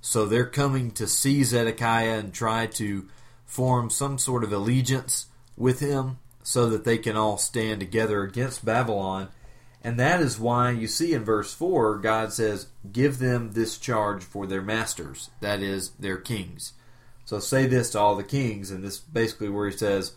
So 0.00 0.26
they're 0.26 0.46
coming 0.46 0.90
to 0.92 1.06
see 1.06 1.44
Zedekiah 1.44 2.18
and 2.18 2.32
try 2.32 2.66
to 2.66 3.06
form 3.52 3.90
some 3.90 4.16
sort 4.16 4.42
of 4.42 4.50
allegiance 4.50 5.26
with 5.58 5.80
him 5.80 6.16
so 6.42 6.70
that 6.70 6.84
they 6.84 6.96
can 6.96 7.18
all 7.18 7.36
stand 7.36 7.80
together 7.80 8.22
against 8.22 8.64
Babylon. 8.64 9.28
And 9.84 10.00
that 10.00 10.22
is 10.22 10.38
why 10.38 10.70
you 10.70 10.86
see 10.86 11.12
in 11.12 11.22
verse 11.22 11.52
4, 11.52 11.98
God 11.98 12.32
says, 12.32 12.68
Give 12.90 13.18
them 13.18 13.52
this 13.52 13.76
charge 13.76 14.24
for 14.24 14.46
their 14.46 14.62
masters, 14.62 15.28
that 15.40 15.60
is, 15.60 15.90
their 15.90 16.16
kings. 16.16 16.72
So 17.26 17.40
say 17.40 17.66
this 17.66 17.90
to 17.90 17.98
all 17.98 18.16
the 18.16 18.24
kings, 18.24 18.70
and 18.70 18.82
this 18.82 18.98
basically 18.98 19.50
where 19.50 19.68
he 19.68 19.76
says, 19.76 20.14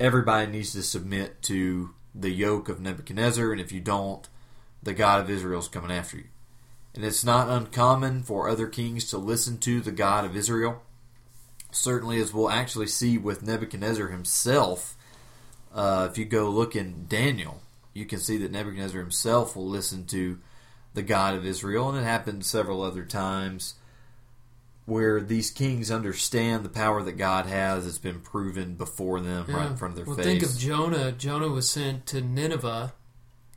Everybody 0.00 0.50
needs 0.50 0.72
to 0.72 0.82
submit 0.82 1.40
to 1.42 1.90
the 2.12 2.30
yoke 2.30 2.68
of 2.68 2.80
Nebuchadnezzar, 2.80 3.52
and 3.52 3.60
if 3.60 3.70
you 3.70 3.80
don't, 3.80 4.28
the 4.82 4.92
God 4.92 5.20
of 5.20 5.30
Israel 5.30 5.60
is 5.60 5.68
coming 5.68 5.92
after 5.92 6.16
you. 6.16 6.24
And 6.96 7.04
it's 7.04 7.24
not 7.24 7.48
uncommon 7.48 8.24
for 8.24 8.48
other 8.48 8.66
kings 8.66 9.08
to 9.10 9.18
listen 9.18 9.58
to 9.58 9.80
the 9.80 9.92
God 9.92 10.24
of 10.24 10.34
Israel. 10.34 10.82
Certainly, 11.72 12.20
as 12.20 12.32
we'll 12.32 12.50
actually 12.50 12.86
see 12.86 13.18
with 13.18 13.42
Nebuchadnezzar 13.42 14.08
himself, 14.08 14.96
uh, 15.74 16.08
if 16.10 16.18
you 16.18 16.24
go 16.24 16.48
look 16.48 16.76
in 16.76 17.06
Daniel, 17.08 17.62
you 17.94 18.04
can 18.04 18.18
see 18.18 18.36
that 18.38 18.52
Nebuchadnezzar 18.52 19.00
himself 19.00 19.56
will 19.56 19.68
listen 19.68 20.06
to 20.06 20.38
the 20.94 21.02
God 21.02 21.34
of 21.34 21.46
Israel, 21.46 21.88
and 21.88 21.98
it 21.98 22.04
happened 22.04 22.44
several 22.44 22.82
other 22.82 23.04
times 23.04 23.74
where 24.84 25.20
these 25.20 25.50
kings 25.50 25.90
understand 25.90 26.64
the 26.64 26.68
power 26.68 27.02
that 27.02 27.12
God 27.12 27.46
has. 27.46 27.86
It's 27.86 27.98
been 27.98 28.20
proven 28.20 28.74
before 28.74 29.20
them, 29.20 29.46
right 29.48 29.70
in 29.70 29.76
front 29.76 29.92
of 29.92 29.96
their 29.96 30.04
well, 30.04 30.16
face. 30.16 30.26
think 30.26 30.42
of 30.42 30.58
Jonah. 30.58 31.12
Jonah 31.12 31.48
was 31.48 31.70
sent 31.70 32.06
to 32.06 32.20
Nineveh, 32.20 32.92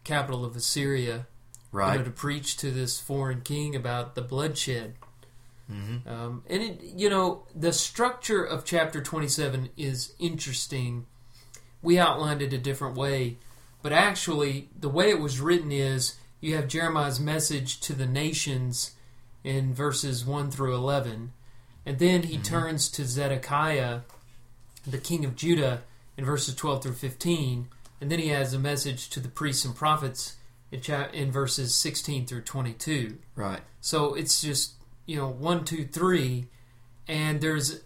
capital 0.03 0.45
of 0.45 0.55
Assyria, 0.55 1.27
you 1.73 1.79
right? 1.79 1.97
know, 1.97 2.03
to 2.05 2.11
preach 2.11 2.57
to 2.57 2.71
this 2.71 2.99
foreign 2.99 3.41
king 3.41 3.75
about 3.75 4.15
the 4.15 4.21
bloodshed. 4.21 4.95
Hmm 5.67 5.97
Um, 6.07 6.43
and 6.49 6.61
it, 6.61 6.81
you 6.83 7.09
know, 7.09 7.47
the 7.55 7.73
structure 7.73 8.43
of 8.43 8.65
chapter 8.65 9.01
27 9.01 9.69
is 9.77 10.13
interesting. 10.19 11.05
We 11.81 11.97
outlined 11.99 12.41
it 12.41 12.53
a 12.53 12.57
different 12.57 12.95
way, 12.95 13.37
but 13.81 13.91
actually, 13.93 14.69
the 14.79 14.89
way 14.89 15.09
it 15.09 15.19
was 15.19 15.39
written 15.39 15.71
is 15.71 16.15
you 16.41 16.55
have 16.55 16.67
Jeremiah's 16.67 17.19
message 17.19 17.79
to 17.81 17.93
the 17.93 18.05
nations 18.07 18.91
in 19.43 19.73
verses 19.73 20.25
1 20.25 20.51
through 20.51 20.73
11, 20.73 21.31
and 21.85 21.99
then 21.99 22.23
he 22.23 22.37
turns 22.37 22.89
to 22.89 23.05
Zedekiah, 23.05 24.01
the 24.87 24.97
king 24.97 25.23
of 25.23 25.35
Judah, 25.35 25.83
in 26.17 26.25
verses 26.25 26.55
12 26.55 26.83
through 26.83 26.93
15, 26.93 27.67
and 28.01 28.11
then 28.11 28.19
he 28.19 28.29
has 28.29 28.53
a 28.53 28.59
message 28.59 29.09
to 29.09 29.19
the 29.19 29.29
priests 29.29 29.65
and 29.65 29.75
prophets 29.75 30.37
in, 30.71 30.81
cha- 30.81 31.09
in 31.13 31.31
verses 31.31 31.75
16 31.75 32.25
through 32.25 32.41
22. 32.41 33.17
Right. 33.35 33.61
So 33.81 34.13
it's 34.15 34.41
just 34.41 34.73
you 35.05 35.17
know 35.17 35.27
one, 35.29 35.65
two, 35.65 35.85
three, 35.85 36.47
and 37.07 37.41
there's 37.41 37.81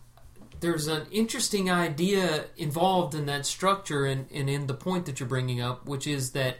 there's 0.59 0.87
an 0.87 1.05
interesting 1.11 1.71
idea 1.71 2.45
involved 2.57 3.15
in 3.15 3.25
that 3.27 3.45
structure 3.45 4.05
and, 4.05 4.27
and 4.33 4.49
in 4.49 4.67
the 4.67 4.73
point 4.73 5.05
that 5.05 5.19
you're 5.19 5.29
bringing 5.29 5.61
up, 5.61 5.85
which 5.87 6.05
is 6.05 6.31
that 6.31 6.57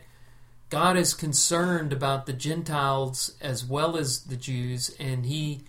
God 0.69 0.95
is 0.95 1.13
concerned 1.13 1.91
about 1.91 2.26
the 2.26 2.34
Gentiles 2.34 3.36
as 3.41 3.65
well 3.65 3.98
as 3.98 4.22
the 4.22 4.38
Jews, 4.38 4.95
and 5.00 5.26
he 5.26 5.62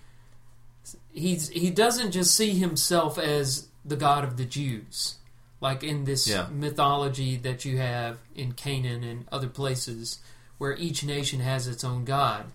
he's 1.13 1.49
he 1.49 1.71
doesn't 1.71 2.13
just 2.13 2.35
see 2.37 2.51
himself 2.51 3.19
as 3.19 3.69
the 3.85 3.97
God 3.97 4.25
of 4.25 4.37
the 4.37 4.45
Jews, 4.45 5.17
like 5.61 5.83
in 5.83 6.05
this 6.05 6.29
Yeah. 6.29 6.47
mythology 6.53 7.37
that 7.37 7.65
you 7.65 7.79
have 7.79 8.19
in 8.35 8.53
Canaan 8.53 9.03
and 9.03 9.27
other 9.33 9.49
places, 9.49 10.21
where 10.59 10.77
each 10.77 11.03
nation 11.03 11.41
has 11.41 11.67
its 11.67 11.83
own 11.83 12.05
God. 12.05 12.47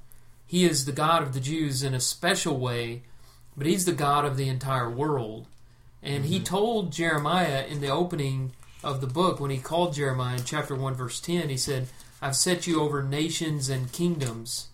He 0.48 0.66
is 0.66 0.86
the 0.86 0.92
God 0.92 1.24
of 1.24 1.34
the 1.34 1.40
Jews 1.40 1.84
in 1.84 1.94
a 1.94 2.00
special 2.00 2.58
way, 2.58 3.04
but 3.58 3.66
he's 3.68 3.86
the 3.86 3.94
God 3.94 4.26
of 4.26 4.38
the 4.38 4.48
entire 4.48 4.90
world. 4.90 5.48
And 6.04 6.26
he 6.26 6.40
told 6.40 6.92
Jeremiah 6.92 7.66
in 7.66 7.82
the 7.82 7.90
opening 7.90 8.52
of 8.84 9.02
the 9.02 9.08
book, 9.08 9.40
when 9.40 9.50
he 9.50 9.58
called 9.58 9.96
Jeremiah 9.96 10.38
in 10.38 10.44
chapter 10.44 10.76
1, 10.76 10.94
verse 10.94 11.20
10, 11.20 11.50
he 11.50 11.58
said, 11.58 11.88
I've 12.22 12.36
set 12.36 12.68
you 12.68 12.82
over 12.82 13.02
nations 13.02 13.70
and 13.70 13.92
kingdoms. 13.92 14.68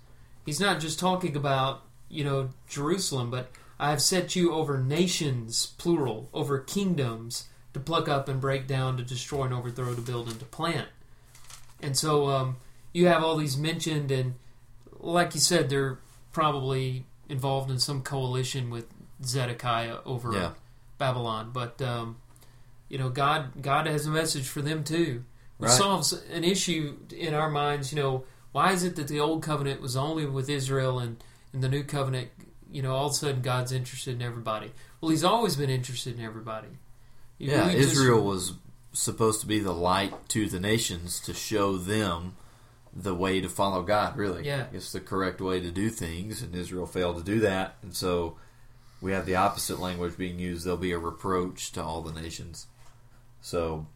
He's 0.46 0.60
not 0.60 0.82
just 0.82 1.00
talking 1.00 1.36
about, 1.36 1.84
you 2.10 2.24
know, 2.24 2.50
Jerusalem, 2.68 3.32
but 3.32 3.52
I've 3.80 4.02
set 4.02 4.36
you 4.36 4.54
over 4.54 4.78
nations, 4.78 5.68
plural, 5.78 6.30
over 6.34 6.60
kingdoms 6.60 7.48
to 7.74 7.80
pluck 7.80 8.10
up 8.10 8.28
and 8.28 8.42
break 8.42 8.68
down, 8.68 8.98
to 8.98 9.04
destroy 9.04 9.46
and 9.46 9.54
overthrow, 9.54 9.96
to 9.96 10.02
build 10.02 10.28
and 10.28 10.40
to 10.40 10.46
plant. 10.46 10.90
And 11.82 11.98
so 11.98 12.28
um, 12.28 12.58
you 12.94 13.08
have 13.08 13.24
all 13.24 13.38
these 13.38 13.58
mentioned, 13.58 14.12
and 14.12 14.36
like 15.02 15.34
you 15.34 15.42
said, 15.42 15.70
they're 15.70 16.00
probably 16.32 17.06
involved 17.30 17.70
in 17.70 17.80
some 17.80 18.02
coalition 18.02 18.70
with 18.70 18.86
Zedekiah 19.24 19.98
over 20.06 20.34
Yeah. 20.34 20.52
Babylon. 20.98 21.52
But 21.54 21.82
um, 21.82 22.18
you 22.90 22.98
know, 22.98 23.10
God 23.10 23.62
God 23.62 23.88
has 23.88 24.06
a 24.06 24.10
message 24.12 24.48
for 24.48 24.62
them 24.62 24.84
too. 24.84 25.24
It 25.60 25.66
Right. 25.66 25.72
solves 25.72 26.14
an 26.32 26.44
issue 26.44 26.98
in 27.16 27.34
our 27.34 27.50
minds. 27.50 27.92
You 27.94 28.02
know, 28.02 28.24
why 28.52 28.72
is 28.74 28.84
it 28.84 28.96
that 28.96 29.08
the 29.08 29.20
old 29.20 29.44
covenant 29.44 29.82
was 29.82 29.96
only 29.96 30.26
with 30.26 30.50
Israel 30.50 30.98
and 31.00 31.24
in 31.54 31.62
the 31.62 31.70
new 31.70 31.84
covenant, 31.84 32.30
you 32.72 32.82
know, 32.82 32.94
all 32.96 33.08
of 33.08 33.12
a 33.12 33.16
sudden 33.16 33.42
God's 33.42 33.72
interested 33.72 34.16
in 34.16 34.22
everybody? 34.22 34.72
Well, 35.00 35.12
He's 35.12 35.24
always 35.24 35.56
been 35.56 35.70
interested 35.70 36.18
in 36.18 36.24
everybody. 36.26 36.68
You 37.38 37.52
Yeah, 37.52 37.68
really 37.68 37.80
just- 37.82 37.94
Israel 37.94 38.24
was 38.24 38.54
supposed 38.94 39.40
to 39.42 39.48
be 39.48 39.60
the 39.60 39.74
light 39.74 40.14
to 40.30 40.48
the 40.50 40.60
nations 40.60 41.20
to 41.22 41.34
show 41.34 41.78
them 41.78 42.36
the 42.94 43.16
way 43.16 43.40
to 43.42 43.50
follow 43.50 43.84
God, 43.84 44.18
really. 44.18 44.46
Yeah. 44.46 44.66
It's 44.74 44.92
the 44.92 45.00
correct 45.00 45.42
way 45.42 45.60
to 45.60 45.72
do 45.72 45.90
things, 45.90 46.42
and 46.42 46.54
Israel 46.56 46.86
failed 46.86 47.18
to 47.18 47.24
do 47.24 47.40
that. 47.42 47.76
And 47.82 47.96
so 47.96 48.38
we 49.02 49.12
have 49.14 49.26
the 49.26 49.36
opposite 49.36 49.80
language 49.80 50.18
being 50.18 50.40
used. 50.40 50.66
There'll 50.66 50.78
be 50.78 50.92
a 50.92 51.00
reproach 51.00 51.72
to 51.74 51.84
all 51.84 52.02
the 52.02 52.20
nations. 52.20 52.68
So, 53.42 53.88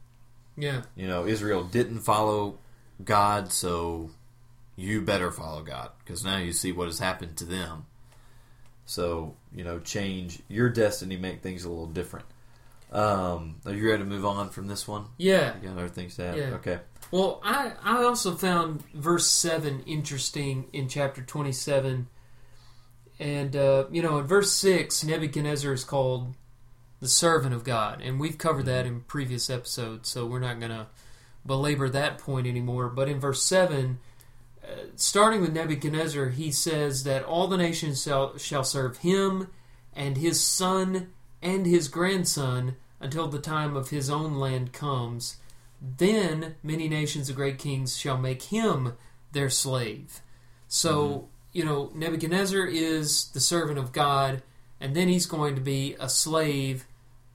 yeah, 0.58 0.84
you 0.95 1.08
know, 1.08 1.25
Israel 1.25 1.63
didn't 1.63 1.99
follow 1.99 2.58
God, 3.03 3.51
so 3.51 4.12
you 4.75 5.01
better 5.01 5.31
follow 5.31 5.62
God 5.62 5.91
because 5.99 6.23
now 6.23 6.38
you 6.38 6.51
see 6.51 6.71
what 6.71 6.88
has 6.88 6.99
happened 6.99 7.38
to 7.38 7.45
them. 7.45 7.86
So, 8.86 9.36
you 9.53 9.63
know, 9.63 9.79
change 9.79 10.41
your 10.47 10.69
destiny, 10.69 11.17
make 11.17 11.41
things 11.41 11.65
a 11.65 11.69
little 11.69 11.88
different. 11.88 12.25
Um, 12.91 13.58
are 13.65 13.73
you 13.73 13.89
ready 13.89 14.03
to 14.03 14.10
move 14.10 14.25
on 14.25 14.49
from 14.49 14.67
this 14.67 14.88
one? 14.88 15.05
yeah. 15.17 15.55
You 15.62 15.69
got 15.69 15.77
other 15.77 15.89
things 15.89 16.15
to 16.15 16.23
add? 16.25 16.38
Yeah. 16.38 16.49
Okay. 16.55 16.79
Well, 17.11 17.39
I, 17.43 17.73
I 17.83 18.03
also 18.03 18.35
found 18.35 18.83
verse 18.93 19.27
7 19.29 19.83
interesting 19.85 20.65
in 20.73 20.87
chapter 20.87 21.21
27. 21.21 22.07
And, 23.19 23.55
uh, 23.55 23.85
you 23.91 24.01
know, 24.01 24.17
in 24.17 24.25
verse 24.25 24.51
6, 24.53 25.03
Nebuchadnezzar 25.03 25.71
is 25.73 25.83
called 25.83 26.35
the 26.99 27.07
servant 27.07 27.53
of 27.53 27.63
God. 27.63 28.01
And 28.01 28.19
we've 28.19 28.37
covered 28.37 28.65
that 28.65 28.85
in 28.85 29.01
previous 29.01 29.49
episodes, 29.49 30.09
so 30.09 30.25
we're 30.25 30.39
not 30.39 30.59
going 30.59 30.71
to 30.71 30.87
belabor 31.45 31.89
that 31.89 32.17
point 32.17 32.47
anymore. 32.47 32.89
But 32.89 33.07
in 33.07 33.19
verse 33.19 33.43
7, 33.43 33.99
uh, 34.63 34.67
starting 34.95 35.41
with 35.41 35.53
Nebuchadnezzar, 35.53 36.29
he 36.29 36.51
says 36.51 37.03
that 37.03 37.23
all 37.23 37.47
the 37.47 37.57
nations 37.57 38.03
shall, 38.03 38.37
shall 38.37 38.63
serve 38.63 38.97
him 38.97 39.49
and 39.93 40.17
his 40.17 40.41
son 40.43 41.13
and 41.41 41.65
his 41.65 41.87
grandson 41.87 42.75
until 42.99 43.27
the 43.27 43.39
time 43.39 43.75
of 43.75 43.89
his 43.89 44.09
own 44.09 44.35
land 44.35 44.73
comes. 44.73 45.37
Then 45.81 46.55
many 46.63 46.88
nations 46.88 47.29
of 47.29 47.35
great 47.35 47.59
kings 47.59 47.97
shall 47.97 48.17
make 48.17 48.43
him 48.43 48.93
their 49.31 49.49
slave. 49.49 50.21
So, 50.67 51.29
you 51.51 51.63
know, 51.65 51.91
Nebuchadnezzar 51.93 52.65
is 52.65 53.29
the 53.31 53.39
servant 53.39 53.77
of 53.77 53.91
God, 53.91 54.41
and 54.79 54.95
then 54.95 55.07
he's 55.07 55.25
going 55.25 55.55
to 55.55 55.61
be 55.61 55.95
a 55.99 56.09
slave 56.09 56.85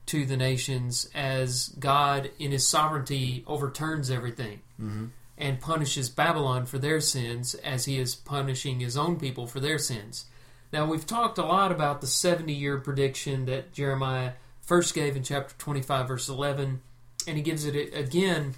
to 0.07 0.25
the 0.25 0.35
nations 0.37 1.09
as 1.13 1.69
God, 1.79 2.31
in 2.39 2.51
his 2.51 2.67
sovereignty, 2.67 3.43
overturns 3.47 4.09
everything 4.11 4.61
Mm-hmm. 4.81 5.05
and 5.37 5.59
punishes 5.61 6.09
Babylon 6.09 6.65
for 6.65 6.79
their 6.79 6.99
sins 6.99 7.53
as 7.55 7.85
he 7.85 7.99
is 7.99 8.15
punishing 8.15 8.79
his 8.79 8.97
own 8.97 9.17
people 9.19 9.45
for 9.45 9.59
their 9.59 9.77
sins. 9.77 10.25
Now, 10.73 10.85
we've 10.87 11.05
talked 11.05 11.37
a 11.37 11.45
lot 11.45 11.71
about 11.71 12.01
the 12.01 12.07
70 12.07 12.51
year 12.51 12.79
prediction 12.79 13.45
that 13.45 13.73
Jeremiah 13.73 14.31
first 14.61 14.95
gave 14.95 15.15
in 15.15 15.21
chapter 15.23 15.53
25, 15.59 16.07
verse 16.07 16.29
11, 16.29 16.81
and 17.27 17.37
he 17.37 17.43
gives 17.43 17.65
it 17.65 17.75
again. 17.93 18.55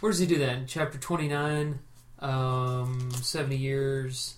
Where 0.00 0.10
does 0.12 0.18
he 0.18 0.26
do 0.26 0.38
that? 0.38 0.56
In 0.56 0.66
chapter 0.66 0.98
29, 0.98 1.78
um, 2.20 3.10
70 3.22 3.56
years. 3.56 4.34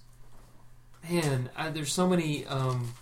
Man, 1.09 1.51
I, 1.57 1.71
there's 1.71 1.93
so 1.93 2.09
many. 2.09 2.45
Um, 2.47 2.95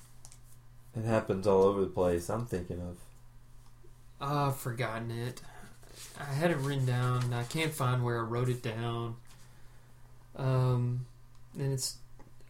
It 0.97 1.05
happens 1.05 1.47
all 1.47 1.63
over 1.65 1.81
the 1.81 1.87
place. 1.87 2.29
I'm 2.29 2.47
thinking 2.47 2.81
of. 2.81 2.97
oh, 4.21 4.49
I've 4.49 4.57
forgotten 4.57 5.11
it. 5.11 5.41
I 6.19 6.25
had 6.25 6.51
it 6.51 6.57
written 6.59 6.87
down. 6.87 7.23
and 7.25 7.35
I 7.35 7.45
can't 7.45 7.73
find 7.73 8.03
where 8.05 8.19
I 8.19 8.23
wrote 8.23 8.49
it 8.49 8.63
down. 8.63 9.17
Um, 10.37 11.07
and 11.59 11.73
it's, 11.73 11.97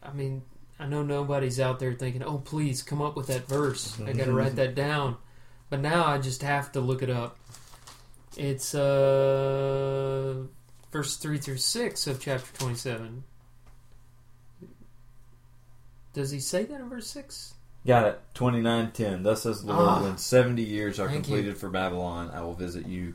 I 0.03 0.12
mean, 0.12 0.42
I 0.79 0.87
know 0.87 1.03
nobody's 1.03 1.59
out 1.61 1.79
there 1.81 1.92
thinking, 1.94 2.22
"Oh, 2.22 2.38
please 2.38 2.83
come 2.83 3.03
up 3.03 3.16
with 3.16 3.26
that 3.29 3.46
verse." 3.48 3.98
I 4.00 4.12
got 4.12 4.24
to 4.26 4.33
write 4.33 4.57
that 4.57 4.74
down. 4.74 5.16
But 5.71 5.81
now 5.81 6.05
I 6.05 6.19
just 6.19 6.43
have 6.43 6.73
to 6.73 6.81
look 6.81 7.03
it 7.03 7.11
up. 7.11 7.39
It's 8.37 8.75
uh, 8.75 10.43
verse 10.93 11.17
three 11.17 11.39
through 11.39 11.57
six 11.59 12.07
of 12.07 12.21
chapter 12.21 12.57
twenty-seven. 12.59 13.25
Does 16.13 16.31
he 16.31 16.41
say 16.41 16.65
that 16.65 16.81
in 16.81 16.89
verse 16.89 17.07
six? 17.09 17.55
Got 17.87 18.07
it. 18.07 18.21
Twenty 18.35 18.61
nine 18.61 18.91
ten. 18.93 19.23
Thus 19.23 19.43
says 19.43 19.63
the 19.65 19.73
Lord, 19.73 19.89
Ah. 19.89 20.03
when 20.03 20.19
seventy 20.19 20.63
years 20.63 20.99
are 21.01 21.09
Thank 21.09 21.29
you. 21.29 21.35
completed 21.37 21.57
for 21.59 21.69
Babylon, 21.71 22.31
I 22.35 22.43
will 22.43 22.55
visit 22.55 22.87
you, 22.87 23.15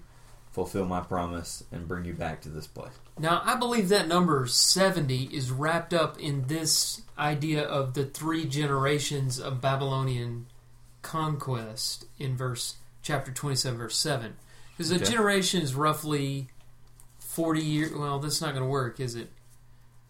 fulfill 0.51 0.85
my 0.85 1.01
promise, 1.01 1.63
and 1.71 1.87
bring 1.87 2.05
you 2.05 2.13
back 2.13 2.41
to 2.41 2.49
this 2.49 2.67
place. 2.67 2.93
Now, 3.19 3.41
I 3.45 3.55
believe 3.55 3.87
that 3.89 4.07
number 4.09 4.45
70 4.45 5.25
is 5.33 5.49
wrapped 5.51 5.93
up 5.93 6.19
in 6.19 6.47
this 6.47 7.01
idea 7.17 7.63
of 7.63 7.93
the 7.93 8.05
three 8.05 8.45
generations 8.45 9.39
of 9.39 9.61
Babylonian 9.61 10.47
conquest 11.05 12.05
in 12.17 12.35
verse 12.35 12.75
chapter 13.01 13.31
27 13.31 13.77
verse 13.77 13.95
7. 13.97 14.35
Because 14.75 14.91
a 14.91 14.95
Okay. 14.95 15.05
generation 15.05 15.61
is 15.61 15.73
roughly 15.75 16.47
40 17.19 17.61
years, 17.61 17.91
well, 17.93 18.19
that's 18.19 18.41
not 18.41 18.51
going 18.53 18.63
to 18.63 18.69
work, 18.69 18.99
is 18.99 19.15
it? 19.15 19.31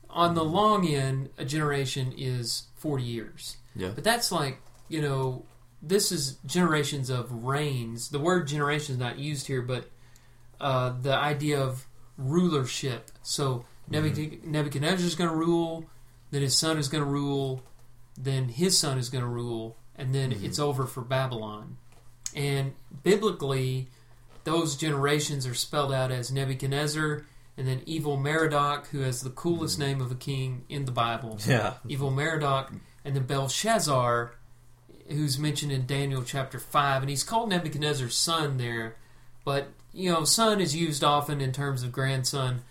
On 0.10 0.34
the 0.34 0.44
long 0.44 0.88
end, 0.88 1.30
a 1.38 1.44
generation 1.46 2.14
is 2.18 2.64
40 2.78 3.04
years. 3.04 3.58
Yeah. 3.76 3.90
But 3.94 4.04
that's 4.04 4.32
like, 4.32 4.62
you 4.88 5.02
know, 5.02 5.46
this 5.82 6.12
is 6.12 6.38
generations 6.46 7.10
of 7.10 7.44
reigns. 7.44 8.10
The 8.10 8.20
word 8.20 8.48
generation 8.48 8.94
is 8.96 9.00
not 9.00 9.20
used 9.20 9.48
here, 9.48 9.62
but 9.62 9.90
uh, 10.62 10.94
the 11.02 11.14
idea 11.14 11.62
of 11.62 11.86
rulership. 12.18 13.12
So 13.22 13.66
Nebuchad- 13.92 14.44
Nebuchadnezzar 14.46 15.06
is 15.06 15.16
going 15.16 15.30
to 15.30 15.36
rule, 15.36 15.86
then 16.32 16.42
his 16.42 16.58
son 16.58 16.78
is 16.78 16.88
going 16.88 17.04
to 17.04 17.10
rule, 17.10 17.62
then 18.18 18.48
his 18.50 18.78
son 18.80 18.98
is 18.98 19.10
going 19.10 19.24
to 19.24 19.30
rule, 19.30 19.76
and 19.98 20.14
then 20.14 20.32
Mhm. 20.32 20.44
it's 20.44 20.60
over 20.60 20.86
for 20.86 21.02
Babylon. 21.02 21.78
And 22.36 22.74
biblically, 23.04 23.90
those 24.44 24.76
generations 24.76 25.48
are 25.48 25.54
spelled 25.54 25.94
out 25.94 26.12
as 26.12 26.32
Nebuchadnezzar 26.32 27.26
and 27.58 27.68
then 27.68 27.82
evil 27.86 28.18
Merodach, 28.18 28.88
who 28.88 29.00
has 29.00 29.22
the 29.22 29.30
coolest 29.30 29.80
name 29.80 30.02
of 30.02 30.12
a 30.12 30.16
king 30.16 30.66
in 30.68 30.86
the 30.86 30.92
Bible 30.92 31.40
Yeah. 31.48 31.76
evil 31.88 32.12
Merodach, 32.12 32.72
and 33.06 33.16
then 33.16 33.24
Belshazzar, 33.26 34.34
who's 35.08 35.40
mentioned 35.40 35.72
in 35.72 35.86
Daniel 35.86 36.24
chapter 36.24 36.60
5. 36.60 37.02
And 37.04 37.10
he's 37.10 37.24
called 37.24 37.50
Nebuchadnezzar's 37.50 38.18
son 38.18 38.58
there, 38.58 38.98
but, 39.46 39.70
you 39.94 40.12
know, 40.12 40.26
son 40.26 40.60
is 40.60 40.76
used 40.76 41.04
often 41.04 41.40
in 41.40 41.52
terms 41.54 41.84
of 41.84 41.92
grandson. 41.94 42.64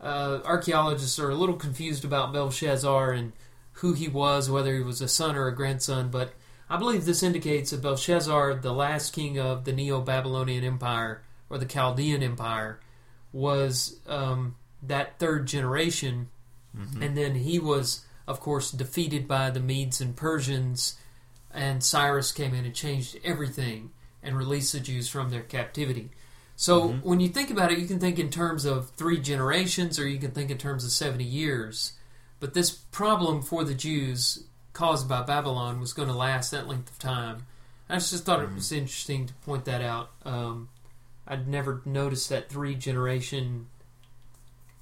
Uh, 0.00 0.38
archaeologists 0.46 1.18
are 1.18 1.28
a 1.28 1.34
little 1.34 1.56
confused 1.56 2.04
about 2.06 2.32
Belshazzar 2.32 3.10
and 3.12 3.32
who 3.74 3.92
he 3.92 4.08
was, 4.08 4.48
whether 4.48 4.74
he 4.74 4.82
was 4.82 5.02
a 5.02 5.08
son 5.08 5.36
or 5.36 5.46
a 5.48 5.54
grandson, 5.54 6.08
but 6.10 6.32
I 6.70 6.76
believe 6.76 7.04
this 7.04 7.22
indicates 7.22 7.70
that 7.72 7.82
Belshazzar, 7.82 8.54
the 8.54 8.72
last 8.72 9.12
king 9.12 9.38
of 9.38 9.64
the 9.64 9.72
Neo 9.72 10.00
Babylonian 10.00 10.64
Empire, 10.64 11.22
or 11.50 11.58
the 11.58 11.66
Chaldean 11.66 12.22
Empire, 12.22 12.78
was 13.32 13.98
um, 14.06 14.54
that 14.82 15.18
third 15.18 15.46
generation 15.46 16.28
Mhm. 16.76 17.02
and 17.04 17.16
then 17.16 17.34
he 17.34 17.58
was, 17.58 18.04
of 18.28 18.38
course, 18.40 18.70
defeated 18.70 19.26
by 19.26 19.50
the 19.50 19.58
Medes 19.58 20.00
and 20.00 20.14
Persians, 20.14 20.94
and 21.50 21.82
Cyrus 21.82 22.30
came 22.30 22.54
in 22.54 22.64
and 22.64 22.74
changed 22.74 23.18
everything 23.24 23.90
and 24.22 24.36
released 24.38 24.72
the 24.72 24.78
Jews 24.78 25.08
from 25.08 25.30
their 25.30 25.42
captivity. 25.42 26.10
So 26.54 26.90
Mhm. 26.90 27.02
when 27.02 27.20
you 27.20 27.28
think 27.28 27.50
about 27.50 27.72
it, 27.72 27.78
you 27.78 27.88
can 27.88 27.98
think 27.98 28.20
in 28.20 28.30
terms 28.30 28.64
of 28.64 28.90
three 28.90 29.18
generations, 29.18 29.98
or 29.98 30.06
you 30.06 30.20
can 30.20 30.30
think 30.30 30.50
in 30.50 30.58
terms 30.58 30.84
of 30.84 30.92
70 30.92 31.24
years. 31.24 31.94
But 32.38 32.54
this 32.54 32.70
problem 32.70 33.42
for 33.42 33.64
the 33.64 33.74
Jews 33.74 34.44
caused 34.80 35.06
by 35.08 35.22
Babylon 35.22 35.78
was 35.78 35.92
going 35.92 36.08
to 36.08 36.14
last 36.14 36.50
that 36.52 36.66
length 36.66 36.90
of 36.90 36.98
time. 36.98 37.44
I 37.88 37.96
just 37.96 38.24
thought 38.24 38.42
it 38.42 38.50
was 38.54 38.72
interesting 38.72 39.26
to 39.26 39.34
point 39.34 39.66
that 39.66 39.82
out. 39.82 40.10
Um, 40.24 40.70
I'd 41.26 41.46
never 41.46 41.82
noticed 41.84 42.30
that 42.30 42.48
three 42.48 42.74
generation 42.74 43.66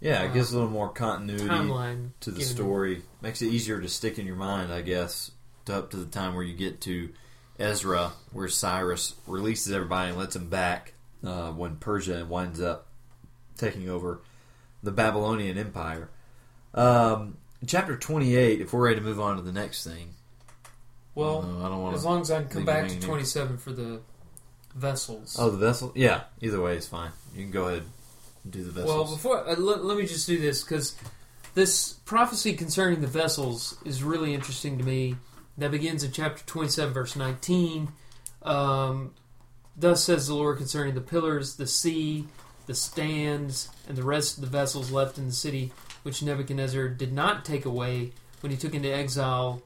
Yeah, 0.00 0.22
it 0.22 0.30
Uh, 0.30 0.34
gives 0.34 0.52
a 0.52 0.54
little 0.58 0.70
more 0.70 0.90
continuity 0.90 1.48
timeline 1.48 2.10
to 2.20 2.30
the 2.30 2.42
story. 2.42 3.02
Makes 3.20 3.42
it 3.42 3.46
easier 3.48 3.80
to 3.80 3.88
stick 3.88 4.18
in 4.20 4.26
your 4.26 4.36
mind, 4.36 4.72
I 4.72 4.82
guess, 4.82 5.32
to 5.64 5.74
up 5.74 5.90
to 5.90 5.96
the 5.96 6.06
time 6.06 6.34
where 6.36 6.44
you 6.44 6.54
get 6.54 6.80
to 6.82 7.10
Ezra, 7.58 8.12
where 8.32 8.46
Cyrus 8.46 9.14
releases 9.26 9.72
everybody 9.72 10.10
and 10.10 10.18
lets 10.18 10.34
them 10.34 10.48
back 10.48 10.94
uh, 11.24 11.50
when 11.50 11.76
Persia 11.76 12.24
winds 12.24 12.60
up 12.60 12.86
taking 13.56 13.88
over 13.88 14.20
the 14.84 14.92
Babylonian 14.92 15.58
Empire. 15.58 16.08
Um, 16.74 17.38
chapter 17.66 17.96
28, 17.96 18.60
if 18.60 18.72
we're 18.72 18.84
ready 18.84 18.96
to 18.96 19.02
move 19.02 19.20
on 19.20 19.36
to 19.36 19.42
the 19.42 19.52
next 19.52 19.84
thing. 19.84 20.14
Well, 21.14 21.38
Uh, 21.42 21.66
I 21.66 21.68
don't 21.68 21.82
want 21.82 21.96
As 21.96 22.04
long 22.04 22.20
as 22.20 22.30
I 22.30 22.40
can 22.40 22.48
come 22.48 22.64
back 22.64 22.84
to 22.84 22.94
hanging. 22.94 23.00
27 23.02 23.58
for 23.58 23.72
the 23.72 24.00
vessels. 24.74 25.36
Oh, 25.38 25.50
the 25.50 25.58
vessel? 25.58 25.92
Yeah, 25.94 26.22
either 26.40 26.60
way 26.60 26.76
is 26.76 26.86
fine. 26.86 27.10
You 27.34 27.42
can 27.42 27.50
go 27.50 27.66
ahead 27.68 27.84
and 28.44 28.52
do 28.52 28.62
the 28.62 28.70
vessels. 28.70 28.94
well, 28.94 29.04
before 29.04 29.48
uh, 29.48 29.56
let, 29.56 29.84
let 29.84 29.98
me 29.98 30.06
just 30.06 30.26
do 30.26 30.38
this 30.38 30.62
because 30.62 30.94
this 31.54 31.94
prophecy 32.04 32.52
concerning 32.52 33.00
the 33.00 33.06
vessels 33.08 33.76
is 33.84 34.02
really 34.02 34.32
interesting 34.34 34.78
to 34.78 34.84
me. 34.84 35.16
That 35.56 35.72
begins 35.72 36.04
in 36.04 36.12
chapter 36.12 36.44
27, 36.46 36.94
verse 36.94 37.16
19. 37.16 37.88
Um, 38.42 39.12
Thus 39.76 40.04
says 40.04 40.28
the 40.28 40.34
Lord 40.34 40.58
concerning 40.58 40.94
the 40.94 41.00
pillars, 41.00 41.56
the 41.56 41.66
sea, 41.66 42.26
the 42.66 42.74
stands, 42.74 43.68
and 43.88 43.96
the 43.96 44.04
rest 44.04 44.36
of 44.38 44.42
the 44.42 44.50
vessels 44.50 44.90
left 44.92 45.18
in 45.18 45.26
the 45.26 45.32
city, 45.32 45.72
which 46.08 46.22
Nebuchadnezzar 46.22 46.88
did 46.88 47.12
not 47.12 47.44
take 47.44 47.66
away 47.66 48.12
when 48.40 48.50
he 48.50 48.56
took 48.56 48.72
into 48.72 48.90
exile, 48.90 49.60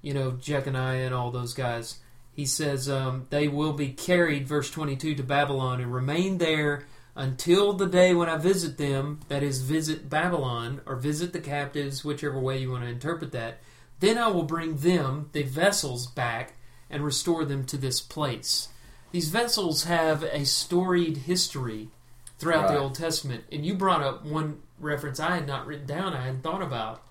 you 0.00 0.14
know, 0.14 0.30
Jeconiah 0.30 1.04
and 1.04 1.14
all 1.14 1.30
those 1.30 1.52
guys. 1.52 1.98
He 2.32 2.46
says 2.46 2.88
um, 2.88 3.26
they 3.28 3.46
will 3.46 3.74
be 3.74 3.90
carried, 3.90 4.48
verse 4.48 4.70
22, 4.70 5.16
to 5.16 5.22
Babylon 5.22 5.82
and 5.82 5.92
remain 5.92 6.38
there 6.38 6.86
until 7.14 7.74
the 7.74 7.84
day 7.84 8.14
when 8.14 8.30
I 8.30 8.38
visit 8.38 8.78
them, 8.78 9.20
that 9.28 9.42
is, 9.42 9.60
visit 9.60 10.08
Babylon 10.08 10.80
or 10.86 10.96
visit 10.96 11.34
the 11.34 11.40
captives, 11.40 12.02
whichever 12.02 12.40
way 12.40 12.56
you 12.56 12.70
want 12.70 12.84
to 12.84 12.88
interpret 12.88 13.32
that. 13.32 13.58
Then 14.00 14.16
I 14.16 14.28
will 14.28 14.44
bring 14.44 14.78
them, 14.78 15.28
the 15.32 15.42
vessels, 15.42 16.06
back 16.06 16.54
and 16.88 17.04
restore 17.04 17.44
them 17.44 17.64
to 17.66 17.76
this 17.76 18.00
place. 18.00 18.68
These 19.10 19.28
vessels 19.28 19.84
have 19.84 20.22
a 20.22 20.46
storied 20.46 21.18
history 21.18 21.90
throughout 22.38 22.62
Right. 22.64 22.72
the 22.72 22.78
Old 22.78 22.94
Testament. 22.94 23.44
And 23.52 23.66
you 23.66 23.74
brought 23.74 24.00
up 24.02 24.24
one 24.24 24.62
reference 24.82 25.18
I 25.20 25.36
had 25.36 25.46
not 25.46 25.66
written 25.66 25.86
down, 25.86 26.12
I 26.12 26.22
hadn't 26.26 26.42
thought 26.42 26.62
about. 26.62 27.02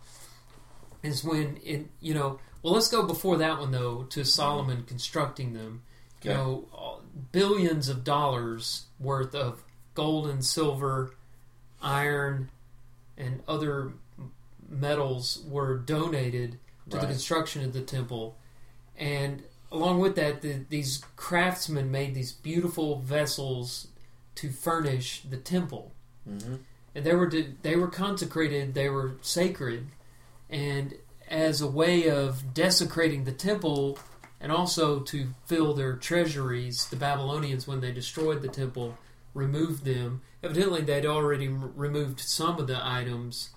Is 1.01 1.23
when 1.23 1.57
it, 1.63 1.87
you 1.99 2.13
know, 2.13 2.39
well, 2.61 2.73
let's 2.73 2.87
go 2.89 3.03
before 3.07 3.37
that 3.37 3.59
one 3.59 3.71
though 3.71 4.03
to 4.11 4.23
Solomon 4.23 4.83
constructing 4.83 5.53
them. 5.53 5.81
You 6.21 6.31
Okay. 6.31 6.37
know, 6.39 7.01
billions 7.31 7.89
of 7.89 8.03
dollars 8.03 8.85
worth 8.99 9.33
of 9.33 9.63
gold 9.95 10.27
and 10.27 10.45
silver, 10.45 11.15
iron, 11.81 12.49
and 13.17 13.41
other 13.47 13.93
metals 14.69 15.43
were 15.47 15.77
donated 15.77 16.59
to 16.91 16.97
the 16.97 17.07
construction 17.07 17.63
of 17.63 17.73
the 17.73 17.81
temple. 17.81 18.37
And 18.95 19.43
along 19.71 19.99
with 19.99 20.15
that, 20.17 20.41
the, 20.41 20.63
these 20.69 21.03
craftsmen 21.15 21.89
made 21.89 22.13
these 22.13 22.31
beautiful 22.31 22.99
vessels 22.99 23.87
to 24.35 24.49
furnish 24.51 25.21
the 25.27 25.37
temple. 25.37 25.93
Mm-hmm. 26.29 26.55
And 26.93 27.05
they 27.05 27.15
were 27.15 27.31
they 27.61 27.75
were 27.75 27.87
consecrated, 27.87 28.73
they 28.73 28.89
were 28.89 29.15
sacred, 29.21 29.87
and 30.49 30.95
as 31.27 31.61
a 31.61 31.67
way 31.67 32.09
of 32.09 32.53
desecrating 32.53 33.23
the 33.23 33.31
temple 33.31 33.97
and 34.41 34.51
also 34.51 34.99
to 34.99 35.29
fill 35.45 35.73
their 35.73 35.95
treasuries, 35.95 36.87
the 36.89 36.95
Babylonians, 36.95 37.67
when 37.67 37.79
they 37.79 37.91
destroyed 37.91 38.41
the 38.41 38.47
temple, 38.47 38.97
removed 39.33 39.85
them. 39.85 40.21
Evidently, 40.43 40.81
they'd 40.81 41.05
already 41.05 41.47
removed 41.47 42.19
some 42.19 42.57
of 42.57 42.67
the 42.67 42.79
items. 42.83 43.51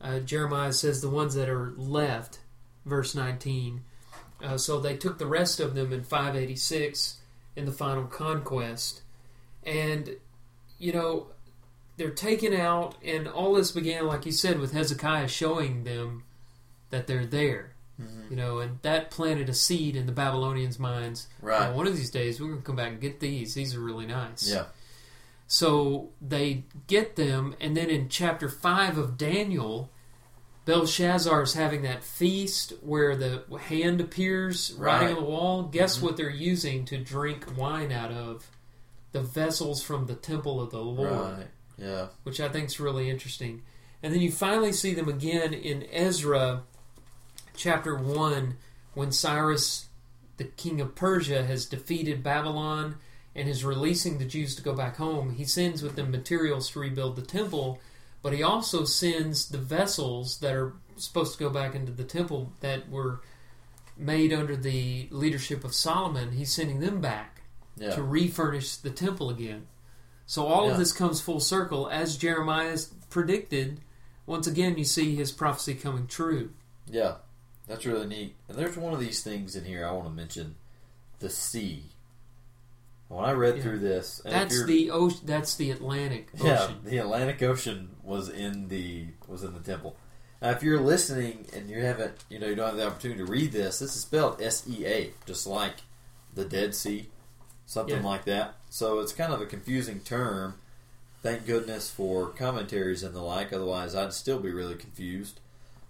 Uh, 0.00 0.18
Jeremiah 0.18 0.72
says 0.72 1.00
the 1.00 1.08
ones 1.08 1.34
that 1.34 1.48
are 1.48 1.72
left, 1.76 2.40
verse 2.84 3.14
19. 3.14 3.84
Uh, 4.42 4.58
so 4.58 4.80
they 4.80 4.96
took 4.96 5.18
the 5.18 5.26
rest 5.26 5.60
of 5.60 5.74
them 5.74 5.92
in 5.92 6.02
586 6.02 7.18
in 7.54 7.64
the 7.64 7.72
final 7.72 8.04
conquest. 8.04 9.02
And, 9.64 10.16
you 10.78 10.92
know, 10.92 11.28
they're 11.96 12.10
taken 12.10 12.52
out, 12.54 12.96
and 13.04 13.28
all 13.28 13.54
this 13.54 13.70
began, 13.72 14.06
like 14.06 14.26
you 14.26 14.32
said, 14.32 14.58
with 14.58 14.72
Hezekiah 14.72 15.28
showing 15.28 15.84
them 15.84 16.24
that 16.90 17.06
they're 17.06 17.26
there. 17.26 17.70
Mm-hmm. 18.00 18.30
You 18.30 18.36
know, 18.36 18.58
and 18.58 18.78
that 18.82 19.12
planted 19.12 19.48
a 19.48 19.54
seed 19.54 19.94
in 19.94 20.06
the 20.06 20.12
Babylonians' 20.12 20.80
minds. 20.80 21.28
Right. 21.40 21.68
"Well, 21.68 21.76
one 21.76 21.86
of 21.86 21.96
these 21.96 22.10
days, 22.10 22.40
we're 22.40 22.48
going 22.48 22.58
to 22.60 22.66
come 22.66 22.74
back 22.74 22.88
and 22.90 23.00
get 23.00 23.20
these. 23.20 23.54
These 23.54 23.74
are 23.76 23.80
really 23.80 24.06
nice. 24.06 24.48
Yeah. 24.50 24.64
So 25.46 26.10
they 26.20 26.64
get 26.88 27.14
them, 27.14 27.54
and 27.60 27.76
then 27.76 27.90
in 27.90 28.08
chapter 28.08 28.48
5 28.48 28.98
of 28.98 29.16
Daniel, 29.16 29.90
Belshazzar 30.64 31.42
is 31.42 31.54
having 31.54 31.82
that 31.82 32.02
feast 32.02 32.72
where 32.80 33.14
the 33.14 33.44
hand 33.68 34.00
appears 34.00 34.72
writing 34.72 35.16
on 35.16 35.22
the 35.22 35.28
wall. 35.28 35.62
Guess 35.64 35.98
Mhm. 35.98 36.02
what 36.02 36.16
they're 36.16 36.30
using 36.30 36.84
to 36.86 36.96
drink 36.98 37.56
wine 37.56 37.92
out 37.92 38.10
of? 38.10 38.50
The 39.12 39.20
vessels 39.20 39.82
from 39.82 40.06
the 40.06 40.14
temple 40.16 40.60
of 40.60 40.70
the 40.70 40.82
Lord 40.82 41.38
Right. 41.38 41.46
Yeah. 41.76 42.08
which 42.22 42.40
I 42.40 42.48
think 42.48 42.66
is 42.66 42.78
really 42.80 43.10
interesting. 43.10 43.62
And 44.02 44.12
then 44.14 44.20
you 44.20 44.30
finally 44.30 44.72
see 44.72 44.94
them 44.94 45.08
again 45.08 45.52
in 45.54 45.84
Ezra 45.90 46.62
chapter 47.56 47.96
1 47.96 48.56
when 48.94 49.10
Cyrus, 49.12 49.86
the 50.36 50.44
king 50.44 50.80
of 50.80 50.94
Persia, 50.94 51.44
has 51.44 51.66
defeated 51.66 52.22
Babylon 52.22 52.96
and 53.34 53.48
is 53.48 53.64
releasing 53.64 54.18
the 54.18 54.24
Jews 54.24 54.54
to 54.56 54.62
go 54.62 54.74
back 54.74 54.96
home. 54.96 55.34
He 55.34 55.44
sends 55.44 55.82
with 55.82 55.96
them 55.96 56.10
materials 56.10 56.70
to 56.70 56.80
rebuild 56.80 57.16
the 57.16 57.22
temple, 57.22 57.80
but 58.22 58.32
he 58.32 58.42
also 58.42 58.84
sends 58.84 59.48
the 59.48 59.58
vessels 59.58 60.38
that 60.38 60.54
are 60.54 60.74
supposed 60.96 61.32
to 61.32 61.38
go 61.42 61.50
back 61.50 61.74
into 61.74 61.90
the 61.92 62.04
temple 62.04 62.52
that 62.60 62.88
were 62.88 63.20
made 63.96 64.32
under 64.32 64.54
the 64.56 65.08
leadership 65.10 65.64
of 65.64 65.74
Solomon. 65.74 66.32
He's 66.32 66.52
sending 66.52 66.80
them 66.80 67.00
back 67.00 67.42
Yeah. 67.76 67.94
to 67.94 68.02
refurnish 68.02 68.76
the 68.76 68.90
temple 68.90 69.30
again. 69.30 69.66
So 70.26 70.46
all 70.46 70.66
Yeah. 70.66 70.72
of 70.72 70.78
this 70.78 70.92
comes 70.92 71.20
full 71.20 71.40
circle 71.40 71.88
as 71.90 72.16
Jeremiah 72.16 72.78
predicted. 73.10 73.80
Once 74.26 74.46
again, 74.46 74.78
you 74.78 74.84
see 74.84 75.14
his 75.14 75.30
prophecy 75.32 75.74
coming 75.74 76.06
true. 76.06 76.50
Yeah, 76.86 77.16
that's 77.66 77.84
really 77.84 78.06
neat. 78.06 78.34
And 78.48 78.56
there's 78.58 78.76
one 78.76 78.94
of 78.94 79.00
these 79.00 79.22
things 79.22 79.54
in 79.54 79.64
here 79.64 79.86
I 79.86 79.92
want 79.92 80.06
to 80.06 80.10
mention: 80.10 80.56
the 81.18 81.28
sea. 81.30 81.90
When 83.08 83.24
I 83.24 83.32
read 83.32 83.58
Yeah. 83.58 83.62
through 83.62 83.78
this, 83.80 84.20
and 84.24 84.32
That's 84.32 84.64
the 84.64 84.90
ocean. 84.90 85.20
That's 85.24 85.54
the 85.56 85.70
Atlantic 85.70 86.30
yeah, 86.42 86.72
the 86.82 86.98
Atlantic 86.98 87.42
Ocean 87.42 87.96
was 88.02 88.28
in 88.30 88.68
the 88.68 89.08
was 89.28 89.44
in 89.44 89.52
the 89.52 89.60
temple. 89.60 89.96
Now, 90.40 90.50
if 90.50 90.62
you're 90.62 90.80
listening 90.80 91.46
and 91.54 91.68
you 91.70 91.82
haven't, 91.82 92.14
you 92.28 92.38
know, 92.38 92.46
you 92.46 92.54
don't 92.54 92.66
have 92.66 92.76
the 92.76 92.86
opportunity 92.86 93.18
to 93.24 93.30
read 93.30 93.52
this, 93.52 93.78
this 93.78 93.94
is 93.94 94.02
spelled 94.02 94.40
S 94.40 94.64
E 94.68 94.86
A, 94.86 95.12
just 95.26 95.46
like 95.46 95.76
the 96.34 96.44
Dead 96.46 96.74
Sea, 96.74 97.10
something 97.66 98.02
Yeah. 98.02 98.08
like 98.08 98.24
that. 98.24 98.54
So 98.70 99.00
it's 99.00 99.12
kind 99.12 99.32
of 99.32 99.40
a 99.40 99.46
confusing 99.46 100.00
term. 100.00 100.54
Thank 101.22 101.46
goodness 101.46 101.90
for 101.90 102.28
commentaries 102.28 103.02
and 103.02 103.14
the 103.14 103.22
like. 103.22 103.52
Otherwise, 103.52 103.94
I'd 103.94 104.12
still 104.12 104.38
be 104.38 104.52
really 104.52 104.74
confused. 104.74 105.40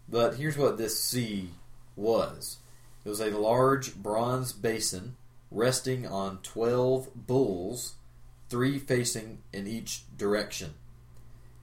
But 0.08 0.36
here's 0.36 0.56
what 0.56 0.78
this 0.78 1.02
sea 1.02 1.50
was: 1.96 2.58
it 3.04 3.08
was 3.08 3.20
a 3.20 3.30
large 3.30 3.96
bronze 3.96 4.52
basin 4.52 5.16
resting 5.50 6.06
on 6.06 6.38
twelve 6.42 7.08
bulls, 7.14 7.94
three 8.48 8.78
facing 8.78 9.42
in 9.52 9.66
each 9.66 10.02
direction. 10.16 10.74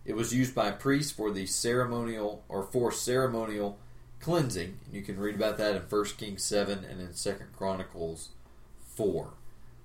It 0.04 0.15
was 0.15 0.34
used 0.34 0.56
by 0.56 0.71
priests 0.71 1.12
for 1.12 1.32
the 1.32 1.45
ceremonial 1.45 2.43
or 2.50 2.63
for 2.63 2.91
ceremonial 2.91 3.78
cleansing. 4.19 4.80
And 4.86 4.95
you 4.95 5.02
can 5.04 5.19
read 5.19 5.36
about 5.36 5.58
that 5.60 5.76
in 5.76 5.84
1 5.84 6.06
Kings 6.17 6.43
7 6.43 6.84
and 6.84 7.00
in 7.00 7.13
2 7.13 7.36
Chronicles 7.56 8.30
4. 8.95 9.34